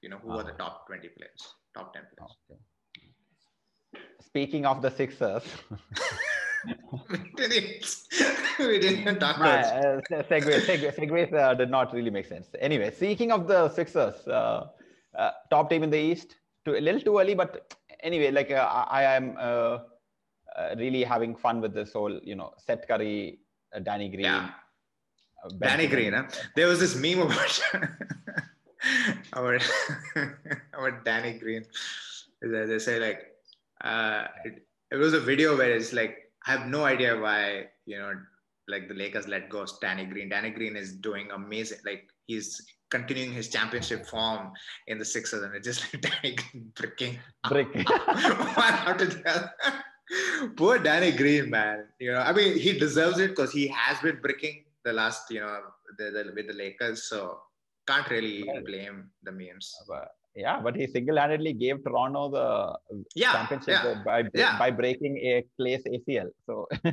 you 0.00 0.08
know, 0.10 0.18
who 0.18 0.30
are 0.30 0.44
the 0.44 0.52
ah. 0.52 0.64
top 0.64 0.86
20 0.86 1.08
players, 1.08 1.54
top 1.74 1.92
10 1.92 2.02
players. 2.16 2.36
Okay. 2.50 2.60
Speaking 4.20 4.64
of 4.66 4.80
the 4.82 4.90
Sixers. 4.90 5.44
we 7.08 7.18
didn't 7.36 7.84
We 8.58 8.78
talk 9.18 9.36
about 9.36 9.64
uh, 9.64 10.00
segue, 10.30 10.60
segue, 10.66 10.94
segues 10.94 11.32
uh, 11.32 11.54
did 11.54 11.70
not 11.70 11.92
really 11.92 12.10
make 12.10 12.26
sense. 12.26 12.48
Anyway, 12.60 12.90
speaking 12.90 13.32
of 13.32 13.48
the 13.48 13.68
Sixers, 13.70 14.26
uh, 14.28 14.68
uh, 15.18 15.30
top 15.50 15.70
team 15.70 15.82
in 15.82 15.90
the 15.90 15.98
East, 15.98 16.36
too, 16.64 16.76
a 16.76 16.80
little 16.80 17.00
too 17.00 17.18
early, 17.18 17.34
but 17.34 17.74
anyway, 18.02 18.30
like 18.30 18.50
uh, 18.50 18.84
I, 18.90 19.04
I 19.04 19.14
am 19.14 19.36
uh, 19.38 19.78
really 20.76 21.02
having 21.02 21.34
fun 21.34 21.60
with 21.60 21.74
this 21.74 21.92
whole, 21.92 22.20
you 22.22 22.34
know, 22.34 22.52
Seth 22.58 22.86
Curry, 22.86 23.38
Danny 23.82 24.08
Green. 24.08 24.24
Yeah. 24.24 24.50
Danny 25.58 25.88
Green, 25.88 26.12
huh? 26.12 26.24
there 26.54 26.68
was 26.68 26.78
this 26.78 26.94
meme 26.94 27.22
about 27.22 27.60
our 29.32 29.58
our 30.74 30.90
Danny 31.04 31.38
Green. 31.38 31.64
They 32.40 32.78
say 32.78 33.00
like 33.00 33.26
it, 34.44 34.64
it 34.92 34.96
was 34.96 35.14
a 35.14 35.20
video 35.20 35.56
where 35.56 35.74
it's 35.74 35.92
like 35.92 36.31
I 36.46 36.52
have 36.52 36.66
no 36.66 36.84
idea 36.84 37.18
why 37.18 37.66
you 37.86 37.98
know 37.98 38.12
like 38.68 38.88
the 38.88 38.94
Lakers 38.94 39.28
let 39.28 39.48
go 39.48 39.60
of 39.62 39.70
Danny 39.80 40.04
Green. 40.04 40.28
Danny 40.28 40.50
Green 40.50 40.76
is 40.76 40.92
doing 40.94 41.30
amazing. 41.30 41.78
Like 41.84 42.08
he's 42.26 42.60
continuing 42.90 43.32
his 43.32 43.48
championship 43.48 44.06
form 44.06 44.52
in 44.86 44.98
the 44.98 45.04
Sixers, 45.04 45.42
and 45.42 45.54
it's 45.54 45.66
just 45.66 45.82
like 45.92 46.02
Danny 46.02 46.36
Green 46.36 46.72
bricking, 46.74 47.18
bricking 47.48 47.84
one 47.84 48.74
after 48.86 49.06
the 49.06 49.22
other. 49.28 49.52
Poor 50.56 50.78
Danny 50.78 51.12
Green, 51.12 51.50
man. 51.50 51.86
You 51.98 52.12
know, 52.12 52.20
I 52.20 52.32
mean, 52.32 52.58
he 52.58 52.78
deserves 52.78 53.18
it 53.18 53.30
because 53.30 53.52
he 53.52 53.68
has 53.68 53.98
been 54.00 54.20
breaking 54.20 54.64
the 54.84 54.92
last, 54.92 55.30
you 55.30 55.40
know, 55.40 55.60
the, 55.98 56.10
the, 56.10 56.32
with 56.34 56.48
the 56.48 56.54
Lakers. 56.54 57.04
So 57.04 57.40
can't 57.86 58.08
really 58.10 58.44
blame 58.66 59.10
the 59.22 59.32
memes. 59.32 59.74
But, 59.88 60.08
yeah, 60.34 60.60
but 60.60 60.74
he 60.76 60.86
single-handedly 60.86 61.52
gave 61.52 61.84
Toronto 61.84 62.30
the 62.30 62.98
yeah, 63.14 63.32
championship 63.32 63.68
yeah, 63.68 64.02
by 64.04 64.24
yeah. 64.34 64.58
by 64.58 64.70
breaking 64.70 65.16
a 65.18 65.44
Klay's 65.58 65.84
ACL. 65.84 66.28
So 66.46 66.68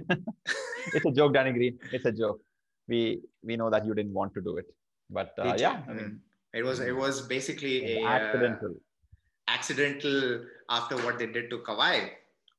it's 0.94 1.06
a 1.06 1.12
joke, 1.12 1.34
Danny 1.34 1.54
Green. 1.54 1.80
It's 1.94 2.06
a 2.06 2.12
joke. 2.12 2.42
We 2.88 3.22
we 3.44 3.56
know 3.56 3.70
that 3.70 3.86
you 3.86 3.94
didn't 3.94 4.14
want 4.14 4.34
to 4.34 4.42
do 4.42 4.58
it, 4.58 4.66
but 5.10 5.34
uh, 5.40 5.56
yeah, 5.58 5.82
I 5.88 5.94
mean, 5.94 6.20
it 6.54 6.64
was 6.64 6.80
it 6.80 6.96
was 6.96 7.22
basically 7.22 7.98
a 7.98 8.06
accidental. 8.06 8.72
Uh, 8.72 9.54
accidental 9.54 10.46
after 10.70 10.98
what 10.98 11.18
they 11.18 11.28
did 11.28 11.50
to 11.50 11.60
Kawhi. 11.60 12.10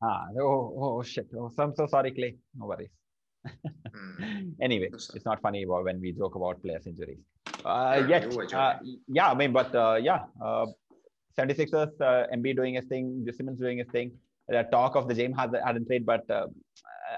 Ah, 0.03 0.25
oh, 0.41 0.75
oh 0.79 1.03
shit. 1.03 1.27
Oh, 1.37 1.51
so 1.55 1.63
I'm 1.63 1.75
so 1.75 1.87
sorry, 1.87 2.13
Klay. 2.13 2.37
No 2.57 2.67
worries. 2.67 2.91
Hmm. 3.93 4.51
anyway, 4.63 4.89
it's 4.93 5.25
not 5.25 5.43
funny 5.43 5.67
when 5.67 6.01
we 6.01 6.13
joke 6.13 6.37
about 6.37 6.63
players' 6.63 6.87
injuries. 6.87 7.19
Uh, 7.65 8.05
yet, 8.09 8.25
uh, 8.55 8.79
yeah, 9.09 9.31
I 9.31 9.35
mean, 9.35 9.53
but 9.53 9.75
uh, 9.75 9.99
yeah, 10.01 10.25
uh, 10.43 10.67
76ers, 11.39 12.01
uh, 12.01 12.27
Embiid 12.35 12.57
doing 12.57 12.75
his 12.75 12.87
thing, 12.87 13.27
Simmons 13.37 13.59
doing 13.59 13.79
his 13.79 13.89
thing. 13.89 14.13
The 14.49 14.67
talk 14.71 14.97
of 14.97 15.07
the 15.09 15.15
James 15.15 15.37
Harden 15.37 15.63
hadn't 15.65 15.87
played, 15.87 16.05
but 16.05 16.29
uh, 16.31 16.49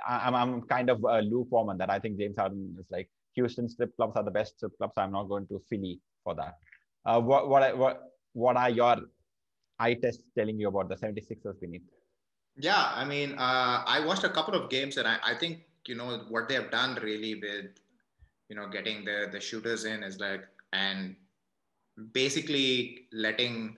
I, 0.07 0.29
am 0.29 0.35
I'm 0.35 0.63
kind 0.63 0.91
of 0.91 1.05
uh, 1.05 1.21
lukewarm 1.21 1.71
on 1.71 1.79
that. 1.79 1.91
I 1.91 1.99
think 1.99 2.19
James 2.19 2.37
Harden 2.37 2.77
is 2.79 2.87
like 2.91 3.09
Houston 3.35 3.69
strip 3.69 3.97
clubs 3.97 4.17
are 4.17 4.23
the 4.23 4.31
best 4.31 4.57
strip 4.57 4.77
clubs. 4.77 4.93
I'm 4.97 5.13
not 5.13 5.25
going 5.25 5.47
to 5.49 5.63
Philly 5.69 6.01
for 6.25 6.35
that. 6.35 6.59
Uh, 7.05 7.21
what 7.21 7.49
what 7.49 7.77
what 7.77 8.13
what 8.35 8.57
are 8.57 8.71
your 8.71 8.97
eye 9.79 9.95
tests 9.95 10.23
telling 10.37 10.61
you 10.61 10.69
about 10.69 10.89
the 10.89 10.97
76ers 10.97 11.57
Vinith? 11.63 11.83
Yeah, 12.57 12.93
I 12.95 13.05
mean, 13.05 13.33
uh, 13.33 13.83
I 13.87 14.03
watched 14.05 14.25
a 14.25 14.29
couple 14.29 14.55
of 14.55 14.69
games, 14.69 14.99
and 14.99 15.09
I, 15.09 15.17
I 15.25 15.35
think 15.35 15.61
you 15.87 15.95
know 15.95 16.25
what 16.29 16.49
they 16.49 16.55
have 16.55 16.71
done 16.71 16.99
really 17.03 17.35
with 17.35 17.71
you 18.53 18.57
know 18.61 18.69
getting 18.77 19.05
the 19.09 19.19
the 19.35 19.41
shooters 19.49 19.85
in 19.91 20.03
is 20.09 20.19
like 20.23 20.43
and 20.75 21.17
basically 22.13 23.07
letting 23.13 23.77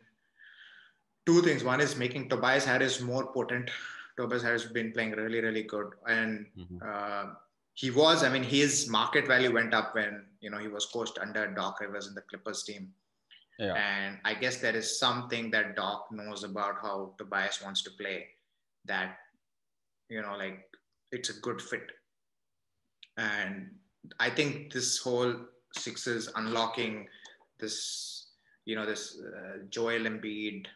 two 1.26 1.40
things. 1.42 1.64
One 1.64 1.80
is 1.80 1.96
making 1.96 2.28
tobias 2.28 2.64
harris 2.64 3.00
more 3.00 3.26
potent. 3.32 3.70
Tobias 4.16 4.42
harris 4.42 4.64
has 4.64 4.72
been 4.72 4.90
playing 4.96 5.12
really 5.22 5.40
really 5.46 5.62
good. 5.74 5.94
And 6.06 6.46
Mhm. 6.58 6.82
uh, 6.90 7.24
he 7.82 7.90
was 7.90 8.22
i 8.26 8.28
mean 8.32 8.44
his 8.50 8.74
market 8.96 9.26
value 9.30 9.52
went 9.54 9.72
up 9.78 9.94
when 10.00 10.18
you 10.40 10.50
know 10.50 10.58
he 10.64 10.68
was 10.74 10.84
coached 10.96 11.16
under 11.22 11.46
doc 11.54 11.80
rivers 11.80 12.06
in 12.12 12.14
the 12.20 12.28
clippers 12.32 12.62
team. 12.68 12.92
Yeah. 13.62 13.74
and 13.80 14.18
i 14.28 14.30
guess 14.42 14.56
there 14.62 14.76
is 14.78 14.88
something 15.00 15.48
that 15.50 15.66
doc 15.76 16.06
knows 16.20 16.40
about 16.46 16.78
how 16.84 16.94
tobias 17.18 17.58
wants 17.64 17.82
to 17.88 17.90
play 17.98 18.16
that 18.92 19.12
you 20.14 20.22
know 20.24 20.32
like 20.40 20.56
it's 21.18 21.30
a 21.34 21.36
good 21.46 21.62
fit. 21.62 21.92
And 23.26 23.76
I 24.20 24.30
think 24.30 24.72
this 24.72 24.98
whole 24.98 25.34
Sixers 25.72 26.28
unlocking 26.36 27.08
this, 27.58 28.26
you 28.64 28.76
know, 28.76 28.86
this 28.86 29.18
uh, 29.20 29.58
Joel 29.70 30.00
Embiid, 30.00 30.66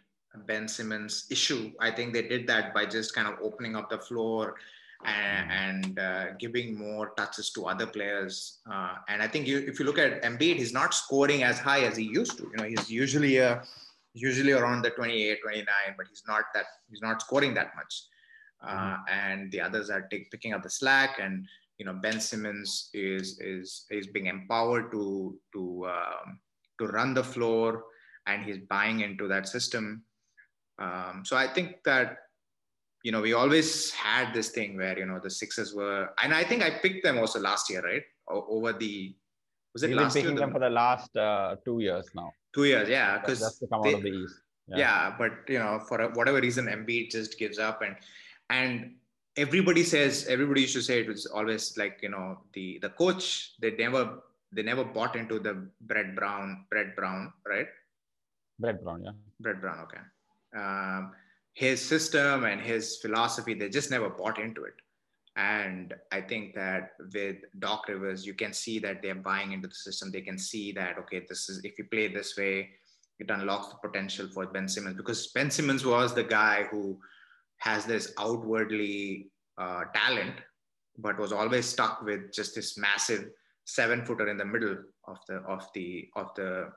Ben 0.46 0.68
Simmons 0.68 1.26
issue. 1.30 1.72
I 1.80 1.90
think 1.90 2.12
they 2.12 2.22
did 2.22 2.46
that 2.48 2.74
by 2.74 2.86
just 2.86 3.14
kind 3.14 3.28
of 3.28 3.34
opening 3.42 3.76
up 3.76 3.90
the 3.90 3.98
floor 3.98 4.56
and, 5.04 5.50
and 5.50 5.98
uh, 5.98 6.24
giving 6.38 6.76
more 6.76 7.10
touches 7.16 7.50
to 7.50 7.66
other 7.66 7.86
players. 7.86 8.58
Uh, 8.70 8.94
and 9.08 9.22
I 9.22 9.28
think 9.28 9.46
you, 9.46 9.58
if 9.58 9.78
you 9.78 9.86
look 9.86 9.98
at 9.98 10.22
Embiid, 10.22 10.56
he's 10.56 10.72
not 10.72 10.94
scoring 10.94 11.42
as 11.44 11.58
high 11.58 11.80
as 11.80 11.96
he 11.96 12.04
used 12.04 12.36
to. 12.38 12.44
You 12.44 12.56
know, 12.56 12.64
he's 12.64 12.90
usually 12.90 13.38
a 13.38 13.62
usually 14.14 14.52
around 14.52 14.82
the 14.82 14.90
28, 14.90 15.38
29, 15.42 15.66
but 15.96 16.06
he's 16.08 16.24
not 16.26 16.44
that 16.54 16.64
he's 16.90 17.02
not 17.02 17.20
scoring 17.20 17.54
that 17.54 17.74
much. 17.76 18.04
Uh, 18.60 18.96
and 19.08 19.52
the 19.52 19.60
others 19.60 19.88
are 19.88 20.02
take, 20.02 20.30
picking 20.32 20.52
up 20.52 20.62
the 20.62 20.70
slack 20.70 21.18
and 21.20 21.46
you 21.78 21.86
know 21.86 21.94
Ben 21.94 22.20
Simmons 22.20 22.90
is 22.92 23.38
is 23.40 23.86
is 23.90 24.06
being 24.08 24.26
empowered 24.26 24.90
to 24.92 25.38
to 25.54 25.86
um, 25.86 26.40
to 26.78 26.86
run 26.88 27.14
the 27.14 27.24
floor, 27.24 27.84
and 28.26 28.44
he's 28.44 28.58
buying 28.58 29.00
into 29.00 29.28
that 29.28 29.48
system. 29.48 30.02
Um, 30.78 31.22
so 31.24 31.36
I 31.36 31.46
think 31.46 31.82
that 31.84 32.18
you 33.02 33.12
know 33.12 33.20
we 33.20 33.32
always 33.32 33.90
had 33.92 34.32
this 34.34 34.50
thing 34.50 34.76
where 34.76 34.98
you 34.98 35.06
know 35.06 35.20
the 35.22 35.30
Sixers 35.30 35.74
were, 35.74 36.10
and 36.22 36.34
I 36.34 36.44
think 36.44 36.62
I 36.62 36.70
picked 36.82 37.04
them 37.04 37.18
also 37.18 37.40
last 37.40 37.70
year, 37.70 37.82
right? 37.82 38.02
O- 38.28 38.46
over 38.58 38.72
the 38.72 39.14
was 39.74 39.82
it 39.82 39.88
We've 39.88 39.96
been 39.96 40.04
last 40.04 40.14
year? 40.16 40.22
picking 40.24 40.34
The- 40.36 40.40
them 40.42 40.52
for 40.52 40.60
the 40.60 40.70
last 40.70 41.16
uh, 41.16 41.56
two 41.64 41.78
years 41.80 42.06
now. 42.14 42.32
two 42.54 42.64
years, 42.64 42.88
yeah, 42.88 43.22
Just 43.26 43.40
because 43.42 43.58
to 43.60 43.66
come 43.68 43.82
they- 43.82 43.90
out 43.94 43.98
of 43.98 44.02
the 44.02 44.10
East. 44.10 44.34
yeah. 44.68 45.14
but 45.18 45.32
you 45.48 45.58
know 45.58 45.78
for 45.88 45.98
whatever 46.18 46.40
reason 46.40 46.66
Embiid 46.66 47.10
just 47.10 47.38
gives 47.38 47.58
up 47.58 47.82
and 47.82 47.94
and 48.50 48.96
everybody 49.38 49.84
says 49.84 50.26
everybody 50.28 50.62
used 50.62 50.74
to 50.74 50.82
say 50.82 51.00
it 51.00 51.08
was 51.08 51.26
always 51.26 51.76
like 51.78 51.98
you 52.02 52.10
know 52.14 52.38
the 52.54 52.78
the 52.82 52.90
coach 52.90 53.54
they 53.62 53.70
never 53.84 54.02
they 54.52 54.62
never 54.62 54.84
bought 54.84 55.14
into 55.14 55.38
the 55.38 55.54
Brett 55.80 56.14
Brown 56.16 56.64
Brett 56.70 56.96
Brown 56.96 57.32
right? 57.46 57.68
Brett 58.58 58.82
Brown, 58.82 59.04
yeah. 59.04 59.12
Brett 59.40 59.60
Brown 59.60 59.86
okay. 59.86 60.02
Um, 60.60 61.12
his 61.52 61.80
system 61.80 62.44
and 62.44 62.60
his 62.60 62.96
philosophy 62.96 63.54
they 63.54 63.68
just 63.68 63.90
never 63.90 64.10
bought 64.10 64.38
into 64.38 64.64
it. 64.64 64.74
And 65.36 65.94
I 66.10 66.20
think 66.20 66.54
that 66.56 66.92
with 67.14 67.36
Doc 67.60 67.88
Rivers 67.88 68.26
you 68.26 68.34
can 68.34 68.52
see 68.52 68.78
that 68.80 69.02
they're 69.02 69.14
buying 69.30 69.52
into 69.52 69.68
the 69.68 69.74
system. 69.74 70.10
They 70.10 70.22
can 70.22 70.38
see 70.38 70.72
that 70.72 70.98
okay 70.98 71.22
this 71.28 71.48
is 71.48 71.60
if 71.64 71.78
you 71.78 71.84
play 71.84 72.08
this 72.08 72.36
way 72.36 72.70
it 73.20 73.30
unlocks 73.30 73.68
the 73.68 73.88
potential 73.88 74.28
for 74.32 74.46
Ben 74.46 74.68
Simmons. 74.68 74.96
Because 74.96 75.28
Ben 75.28 75.50
Simmons 75.50 75.84
was 75.84 76.14
the 76.14 76.24
guy 76.24 76.64
who 76.70 76.98
has 77.58 77.84
this 77.84 78.12
outwardly 78.18 79.30
uh, 79.58 79.84
talent, 79.94 80.36
but 80.98 81.18
was 81.18 81.32
always 81.32 81.66
stuck 81.66 82.02
with 82.02 82.32
just 82.32 82.54
this 82.54 82.78
massive 82.78 83.30
seven 83.64 84.04
footer 84.04 84.28
in 84.28 84.36
the 84.38 84.44
middle 84.44 84.76
of 85.06 85.18
the 85.28 85.36
of 85.54 85.66
the 85.74 86.08
of 86.16 86.34
the 86.36 86.70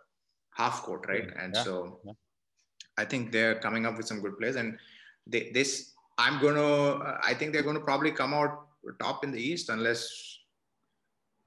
half 0.53 0.81
court, 0.83 1.05
right? 1.07 1.29
And 1.39 1.55
Yeah. 1.55 1.63
so 1.63 2.01
Yeah. 2.05 2.13
I 2.97 3.05
think 3.05 3.31
they're 3.31 3.59
coming 3.59 3.85
up 3.85 3.95
with 3.97 4.07
some 4.07 4.19
good 4.21 4.37
players, 4.37 4.55
and 4.57 4.77
they, 5.27 5.51
this 5.51 5.93
I'm 6.17 6.41
gonna 6.41 7.19
I 7.23 7.33
think 7.33 7.53
they're 7.53 7.63
gonna 7.63 7.79
probably 7.91 8.11
come 8.11 8.33
out 8.33 8.67
top 8.99 9.23
in 9.23 9.31
the 9.31 9.39
East 9.41 9.69
unless 9.69 10.09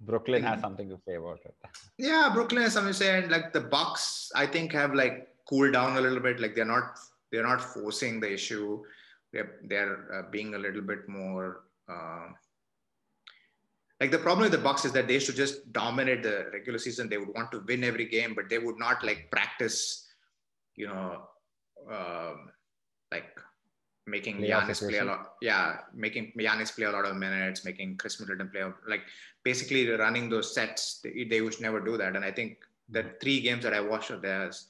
Brooklyn 0.00 0.42
has 0.42 0.58
Mm. 0.58 0.62
something 0.62 0.88
to 0.88 0.98
say 1.06 1.14
about 1.16 1.40
it. 1.44 1.54
yeah, 1.98 2.30
Brooklyn, 2.32 2.62
has 2.62 2.72
something 2.74 2.92
to 2.92 2.98
say, 2.98 3.18
and 3.18 3.30
like 3.30 3.52
the 3.52 3.60
Bucks, 3.60 4.30
I 4.34 4.46
think 4.46 4.72
have 4.72 4.94
like 4.94 5.28
cooled 5.48 5.72
down 5.72 5.96
a 5.96 6.00
little 6.00 6.20
bit. 6.20 6.40
Like 6.40 6.54
they're 6.54 6.64
not 6.76 6.98
they're 7.30 7.42
not 7.42 7.60
forcing 7.60 8.20
the 8.20 8.32
issue. 8.32 8.82
They're 9.34 9.52
they're 9.64 9.96
uh, 10.14 10.30
being 10.30 10.54
a 10.54 10.58
little 10.58 10.80
bit 10.82 11.08
more. 11.08 11.62
Uh, 11.88 12.28
like 14.00 14.10
the 14.10 14.18
problem 14.18 14.44
with 14.44 14.52
the 14.52 14.64
Bucks 14.66 14.84
is 14.84 14.92
that 14.92 15.08
they 15.08 15.18
should 15.18 15.36
just 15.36 15.72
dominate 15.72 16.22
the 16.22 16.46
regular 16.52 16.78
season. 16.78 17.08
They 17.08 17.18
would 17.18 17.34
want 17.34 17.50
to 17.52 17.62
win 17.66 17.82
every 17.82 18.06
game, 18.06 18.34
but 18.34 18.48
they 18.48 18.58
would 18.58 18.78
not 18.78 19.04
like 19.04 19.30
practice. 19.30 20.06
You 20.76 20.88
know, 20.88 21.28
um, 21.90 22.50
like 23.10 23.38
making 24.06 24.38
Playoff 24.38 24.62
Giannis 24.62 24.88
play 24.88 24.98
a 24.98 25.04
lot. 25.04 25.34
Yeah, 25.42 25.78
making 25.92 26.32
Giannis 26.38 26.74
play 26.74 26.86
a 26.86 26.92
lot 26.92 27.04
of 27.04 27.16
minutes, 27.16 27.64
making 27.64 27.96
Khris 27.96 28.20
Middleton 28.20 28.50
play 28.50 28.64
like 28.88 29.02
basically 29.42 29.88
running 29.88 30.28
those 30.28 30.54
sets. 30.54 31.00
They, 31.02 31.24
they 31.24 31.40
would 31.40 31.60
never 31.60 31.80
do 31.80 31.96
that. 31.96 32.14
And 32.14 32.24
I 32.24 32.30
think 32.30 32.58
the 32.88 33.04
three 33.20 33.40
games 33.40 33.64
that 33.64 33.74
I 33.74 33.80
watched 33.80 34.10
of 34.10 34.22
theirs, 34.22 34.68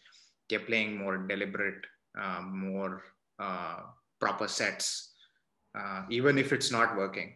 they're 0.49 0.61
playing 0.61 0.97
more 0.97 1.19
deliberate, 1.19 1.85
um, 2.21 2.71
more 2.71 3.03
uh, 3.39 3.81
proper 4.25 4.49
sets. 4.49 5.13
Uh, 5.79 6.03
even 6.11 6.39
if 6.39 6.53
it's 6.53 6.71
not 6.71 6.97
working, 6.97 7.29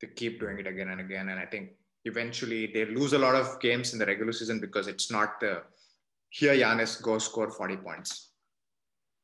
they 0.00 0.08
keep 0.08 0.40
doing 0.40 0.58
it 0.58 0.66
again 0.66 0.88
and 0.88 1.00
again. 1.00 1.28
And 1.28 1.38
I 1.38 1.46
think 1.46 1.66
eventually 2.04 2.62
they 2.74 2.84
lose 2.86 3.12
a 3.12 3.18
lot 3.26 3.34
of 3.34 3.60
games 3.60 3.92
in 3.92 3.98
the 3.98 4.06
regular 4.06 4.32
season 4.32 4.58
because 4.66 4.88
it's 4.88 5.10
not 5.10 5.40
the 5.40 5.62
here 6.30 6.54
Giannis 6.54 7.00
go 7.00 7.18
score 7.18 7.50
40 7.50 7.76
points 7.76 8.30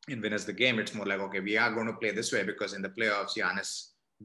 and 0.09 0.23
win 0.23 0.33
us 0.33 0.45
the 0.45 0.53
game. 0.53 0.79
It's 0.79 0.95
more 0.95 1.07
like, 1.07 1.21
okay, 1.27 1.41
we 1.41 1.57
are 1.57 1.73
going 1.75 1.89
to 1.89 1.95
play 1.95 2.13
this 2.13 2.33
way 2.33 2.45
because 2.45 2.73
in 2.75 2.83
the 2.83 2.91
playoffs, 2.91 3.37
Giannis 3.37 3.71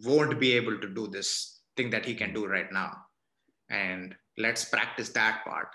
won't 0.04 0.40
be 0.40 0.52
able 0.54 0.78
to 0.80 0.90
do 1.00 1.08
this 1.08 1.62
thing 1.76 1.90
that 1.90 2.06
he 2.06 2.14
can 2.14 2.34
do 2.34 2.46
right 2.46 2.72
now. 2.72 2.92
And 3.70 4.16
let's 4.38 4.66
practice 4.66 5.10
that 5.10 5.44
part. 5.44 5.70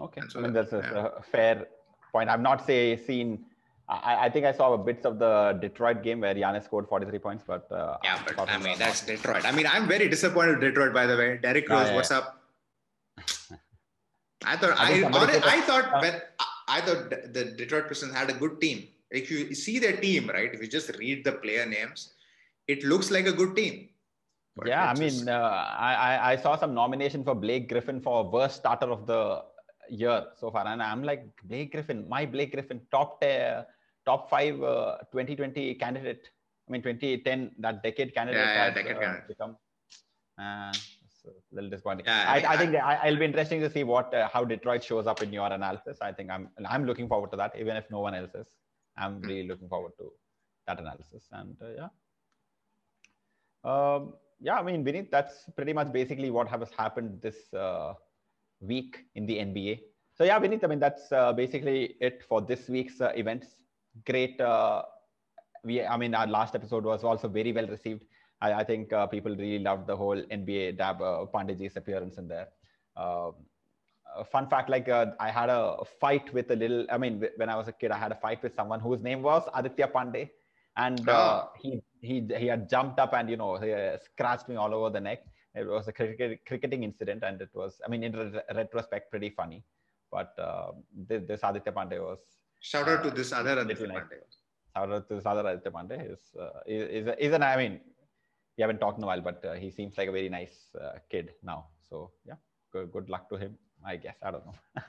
Okay, 0.00 0.22
so 0.28 0.38
I 0.38 0.42
mean 0.42 0.54
that- 0.54 0.70
that's 0.70 0.86
a, 0.86 0.94
yeah. 0.94 1.08
a 1.18 1.22
fair 1.22 1.66
point. 2.12 2.30
I've 2.30 2.46
not 2.50 2.64
say 2.64 2.96
seen. 2.96 3.44
I, 3.88 4.26
I 4.26 4.30
think 4.30 4.46
I 4.46 4.52
saw 4.52 4.76
bits 4.76 5.06
of 5.06 5.18
the 5.18 5.56
Detroit 5.60 6.02
game 6.02 6.20
where 6.20 6.34
Giannis 6.34 6.64
scored 6.64 6.88
43 6.88 7.18
points, 7.20 7.44
but 7.46 7.70
uh, 7.70 7.98
Yeah, 8.02 8.20
but 8.26 8.48
I 8.48 8.58
mean, 8.58 8.78
that, 8.78 8.86
that's 8.86 9.06
Detroit. 9.06 9.44
I 9.44 9.52
mean, 9.52 9.66
I'm 9.66 9.86
very 9.86 10.08
disappointed 10.08 10.58
with 10.58 10.60
Detroit, 10.60 10.92
by 10.92 11.06
the 11.06 11.16
way. 11.16 11.38
Derrick 11.40 11.68
Yeah, 11.68 11.78
Rose, 11.78 11.88
yeah, 11.88 11.94
what's 11.94 12.10
up? 12.10 12.42
I 14.44 14.56
thought 14.56 14.78
I 14.78 15.02
I, 15.02 15.04
honest, 15.04 15.46
I 15.46 15.60
thought 15.62 15.94
uh, 15.94 16.00
when 16.00 16.20
I, 16.68 16.80
thought 16.80 17.10
the- 17.10 17.54
Detroit 17.56 17.88
Pistons 17.88 18.14
had 18.14 18.28
a 18.28 18.34
good 18.34 18.60
team. 18.60 18.88
If 19.10 19.30
you 19.30 19.54
see 19.54 19.78
their 19.78 19.96
team, 19.96 20.28
right? 20.28 20.52
If 20.52 20.60
you 20.60 20.66
just 20.66 20.90
read 20.98 21.24
the 21.24 21.32
player 21.32 21.64
names, 21.64 22.12
it 22.66 22.82
looks 22.84 23.10
like 23.10 23.26
a 23.26 23.32
good 23.32 23.54
team. 23.54 23.88
But 24.56 24.66
yeah, 24.66 24.90
I 24.90 24.94
mean, 24.98 25.28
uh, 25.28 25.32
I, 25.78 26.32
I 26.32 26.36
saw 26.36 26.56
some 26.56 26.74
nomination 26.74 27.22
for 27.22 27.34
Blake 27.34 27.68
Griffin 27.68 28.00
for 28.00 28.28
worst 28.28 28.56
starter 28.56 28.90
of 28.90 29.06
the 29.06 29.44
year 29.88 30.24
so 30.40 30.50
far, 30.50 30.66
and 30.66 30.82
I'm 30.82 31.02
like 31.04 31.28
Blake 31.44 31.72
Griffin, 31.72 32.08
my 32.08 32.26
Blake 32.26 32.52
Griffin, 32.52 32.80
top 32.90 33.20
te- 33.20 33.62
top 34.06 34.30
five 34.30 34.62
uh, 34.62 34.98
2020 35.12 35.74
candidate. 35.74 36.28
I 36.68 36.72
mean, 36.72 36.82
2010 36.82 37.52
that 37.58 37.82
decade 37.82 38.14
candidate. 38.14 38.40
Yeah, 38.40 38.54
yeah, 38.54 38.64
has, 38.64 38.74
decade 38.74 38.96
uh, 38.96 39.00
candidate. 39.00 39.28
Become, 39.28 39.56
uh, 40.38 40.72
a 41.26 41.54
little 41.54 41.70
disappointing. 41.70 42.06
Yeah, 42.06 42.24
I 42.28 42.40
I, 42.40 42.52
I 42.52 42.56
think 42.56 42.74
I- 42.76 43.06
it'll 43.08 43.18
be 43.18 43.24
interesting 43.24 43.60
to 43.60 43.70
see 43.70 43.82
what 43.82 44.14
uh, 44.14 44.28
how 44.32 44.44
Detroit 44.44 44.82
shows 44.84 45.06
up 45.08 45.22
in 45.22 45.32
your 45.32 45.46
analysis. 45.52 45.98
I 46.00 46.12
think 46.12 46.30
I'm 46.30 46.48
I'm 46.68 46.84
looking 46.86 47.08
forward 47.08 47.30
to 47.32 47.36
that, 47.38 47.52
even 47.58 47.76
if 47.76 47.90
no 47.90 48.00
one 48.00 48.14
else 48.14 48.34
is. 48.34 48.46
I'm 48.96 49.16
Hmm. 49.16 49.26
really 49.28 49.48
looking 49.48 49.68
forward 49.68 49.92
to 49.98 50.12
that 50.68 50.78
analysis, 50.80 51.24
and 51.32 51.56
uh, 51.62 51.72
yeah. 51.80 51.88
Um, 53.64 54.14
yeah, 54.40 54.54
I 54.58 54.62
mean, 54.62 54.84
Vinith, 54.84 55.10
that's 55.10 55.48
pretty 55.56 55.72
much 55.72 55.92
basically 55.92 56.30
what 56.30 56.48
has 56.48 56.70
happened 56.76 57.20
this 57.22 57.52
uh, 57.54 57.94
week 58.60 58.98
in 59.14 59.26
the 59.26 59.36
NBA. 59.38 59.80
So 60.14 60.24
yeah, 60.24 60.38
Vinith, 60.38 60.62
I 60.64 60.68
mean, 60.68 60.78
that's 60.78 61.10
uh, 61.12 61.32
basically 61.32 61.96
it 62.00 62.22
for 62.28 62.40
this 62.40 62.68
week's 62.68 63.00
uh, 63.00 63.12
events. 63.16 63.46
Great. 64.04 64.40
Uh, 64.40 64.82
we, 65.64 65.82
I 65.82 65.96
mean, 65.96 66.14
our 66.14 66.26
last 66.26 66.54
episode 66.54 66.84
was 66.84 67.02
also 67.04 67.28
very 67.28 67.52
well 67.52 67.66
received. 67.66 68.04
I, 68.40 68.52
I 68.54 68.64
think 68.64 68.92
uh, 68.92 69.06
people 69.06 69.34
really 69.34 69.58
loved 69.58 69.86
the 69.86 69.96
whole 69.96 70.16
NBA 70.16 70.76
Dab 70.78 71.00
uh, 71.00 71.24
Pandeyji's 71.32 71.76
appearance 71.76 72.18
in 72.18 72.28
there. 72.28 72.48
A 74.18 74.24
fun 74.24 74.48
fact, 74.48 74.70
like 74.70 74.88
uh, 74.88 75.06
I 75.20 75.30
had 75.30 75.50
a 75.50 75.76
fight 76.00 76.32
with 76.32 76.50
a 76.50 76.56
little. 76.56 76.86
I 76.90 76.96
mean, 76.96 77.22
when 77.36 77.50
I 77.50 77.56
was 77.56 77.68
a 77.68 77.72
kid, 77.72 77.90
I 77.90 77.98
had 77.98 78.12
a 78.12 78.14
fight 78.14 78.42
with 78.42 78.54
someone 78.54 78.80
whose 78.80 79.02
name 79.02 79.20
was 79.22 79.42
Aditya 79.54 79.88
Pandey, 79.88 80.30
and 80.76 81.06
uh, 81.08 81.44
Oh. 81.44 81.50
he 81.60 81.82
he 82.00 82.26
he 82.38 82.46
had 82.46 82.68
jumped 82.70 82.98
up 82.98 83.12
and 83.12 83.28
you 83.28 83.36
know 83.36 83.56
he, 83.56 83.72
uh, 83.72 83.98
scratched 83.98 84.48
me 84.48 84.56
all 84.56 84.72
over 84.72 84.88
the 84.90 85.00
neck. 85.00 85.24
It 85.54 85.66
was 85.66 85.88
a 85.88 85.92
cricket, 85.92 86.40
cricketing 86.46 86.82
incident, 86.84 87.24
and 87.24 87.40
it 87.40 87.50
was, 87.54 87.80
I 87.84 87.88
mean, 87.88 88.02
in 88.04 88.12
re- 88.12 88.40
retrospect, 88.54 89.10
pretty 89.10 89.30
funny. 89.30 89.64
But 90.10 90.32
uh, 90.38 90.72
this, 90.94 91.22
this 91.26 91.40
Aditya 91.42 91.72
Pandey 91.72 91.98
was 91.98 92.18
shout 92.60 92.88
out 92.88 93.02
to 93.04 93.10
this 93.10 93.32
other 93.32 93.58
Aditya. 93.58 93.86
Pandey. 93.86 94.20
shout 94.74 94.92
out 94.92 95.08
to 95.08 95.14
this 95.14 95.26
other 95.26 95.46
Aditya 95.48 95.70
Pandey. 95.70 96.12
Is 96.12 96.18
uh, 96.40 96.60
is 96.66 97.08
is, 97.18 97.32
an 97.32 97.42
I 97.42 97.56
mean, 97.56 97.80
we 98.56 98.62
haven't 98.62 98.78
talked 98.78 98.98
in 98.98 99.04
a 99.04 99.06
while, 99.06 99.20
but 99.20 99.44
uh, 99.44 99.54
he 99.54 99.70
seems 99.70 99.96
like 99.98 100.08
a 100.08 100.12
very 100.12 100.28
nice 100.28 100.56
uh, 100.80 100.98
kid 101.10 101.30
now. 101.42 101.66
So 101.88 102.10
yeah, 102.26 102.34
good 102.72 102.92
good 102.92 103.08
luck 103.08 103.28
to 103.30 103.36
him. 103.36 103.56
I 103.84 103.96
guess 103.96 104.16
I 104.22 104.30
don't 104.30 104.46
know. 104.46 104.82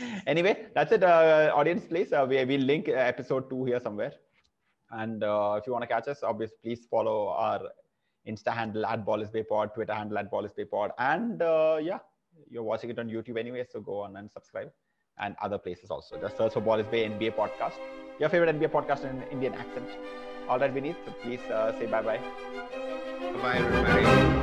anyway, 0.26 0.66
that's 0.74 0.92
it, 0.92 1.02
uh, 1.02 1.52
audience. 1.54 1.84
Please, 1.84 2.12
uh, 2.12 2.26
we 2.28 2.44
will 2.44 2.60
link 2.60 2.88
uh, 2.88 2.92
episode 2.92 3.50
two 3.50 3.64
here 3.64 3.80
somewhere. 3.80 4.12
And 4.90 5.22
uh, 5.22 5.56
if 5.58 5.66
you 5.66 5.72
want 5.72 5.82
to 5.82 5.88
catch 5.88 6.08
us, 6.08 6.22
obviously, 6.22 6.56
please 6.62 6.86
follow 6.90 7.28
our 7.28 7.60
Insta 8.28 8.52
handle 8.52 8.84
at 8.86 9.04
Ball 9.04 9.22
is 9.22 9.30
Twitter 9.30 9.94
handle 9.94 10.18
at 10.18 10.30
Ball 10.30 10.44
is 10.44 10.52
and 10.98 11.42
uh, 11.42 11.78
yeah, 11.80 11.98
you're 12.50 12.62
watching 12.62 12.90
it 12.90 12.98
on 12.98 13.08
YouTube 13.08 13.38
anyway, 13.38 13.64
so 13.70 13.80
go 13.80 14.00
on 14.00 14.16
and 14.16 14.30
subscribe, 14.30 14.70
and 15.20 15.36
other 15.40 15.58
places 15.58 15.90
also. 15.90 16.18
Just 16.20 16.36
search 16.36 16.54
for 16.54 16.60
Ball 16.60 16.80
is 16.80 16.86
Bay 16.86 17.08
NBA 17.08 17.36
podcast, 17.36 17.74
your 18.18 18.28
favorite 18.28 18.58
NBA 18.58 18.70
podcast 18.70 19.04
in 19.04 19.22
Indian 19.30 19.54
accent. 19.54 19.88
All 20.48 20.58
that 20.58 20.74
we 20.74 20.80
need. 20.80 20.96
so 21.06 21.12
please 21.22 21.40
uh, 21.52 21.78
say 21.78 21.86
bye 21.86 22.02
bye. 22.02 22.18
Bye 22.18 23.42
bye, 23.42 23.56
everybody. 23.58 24.39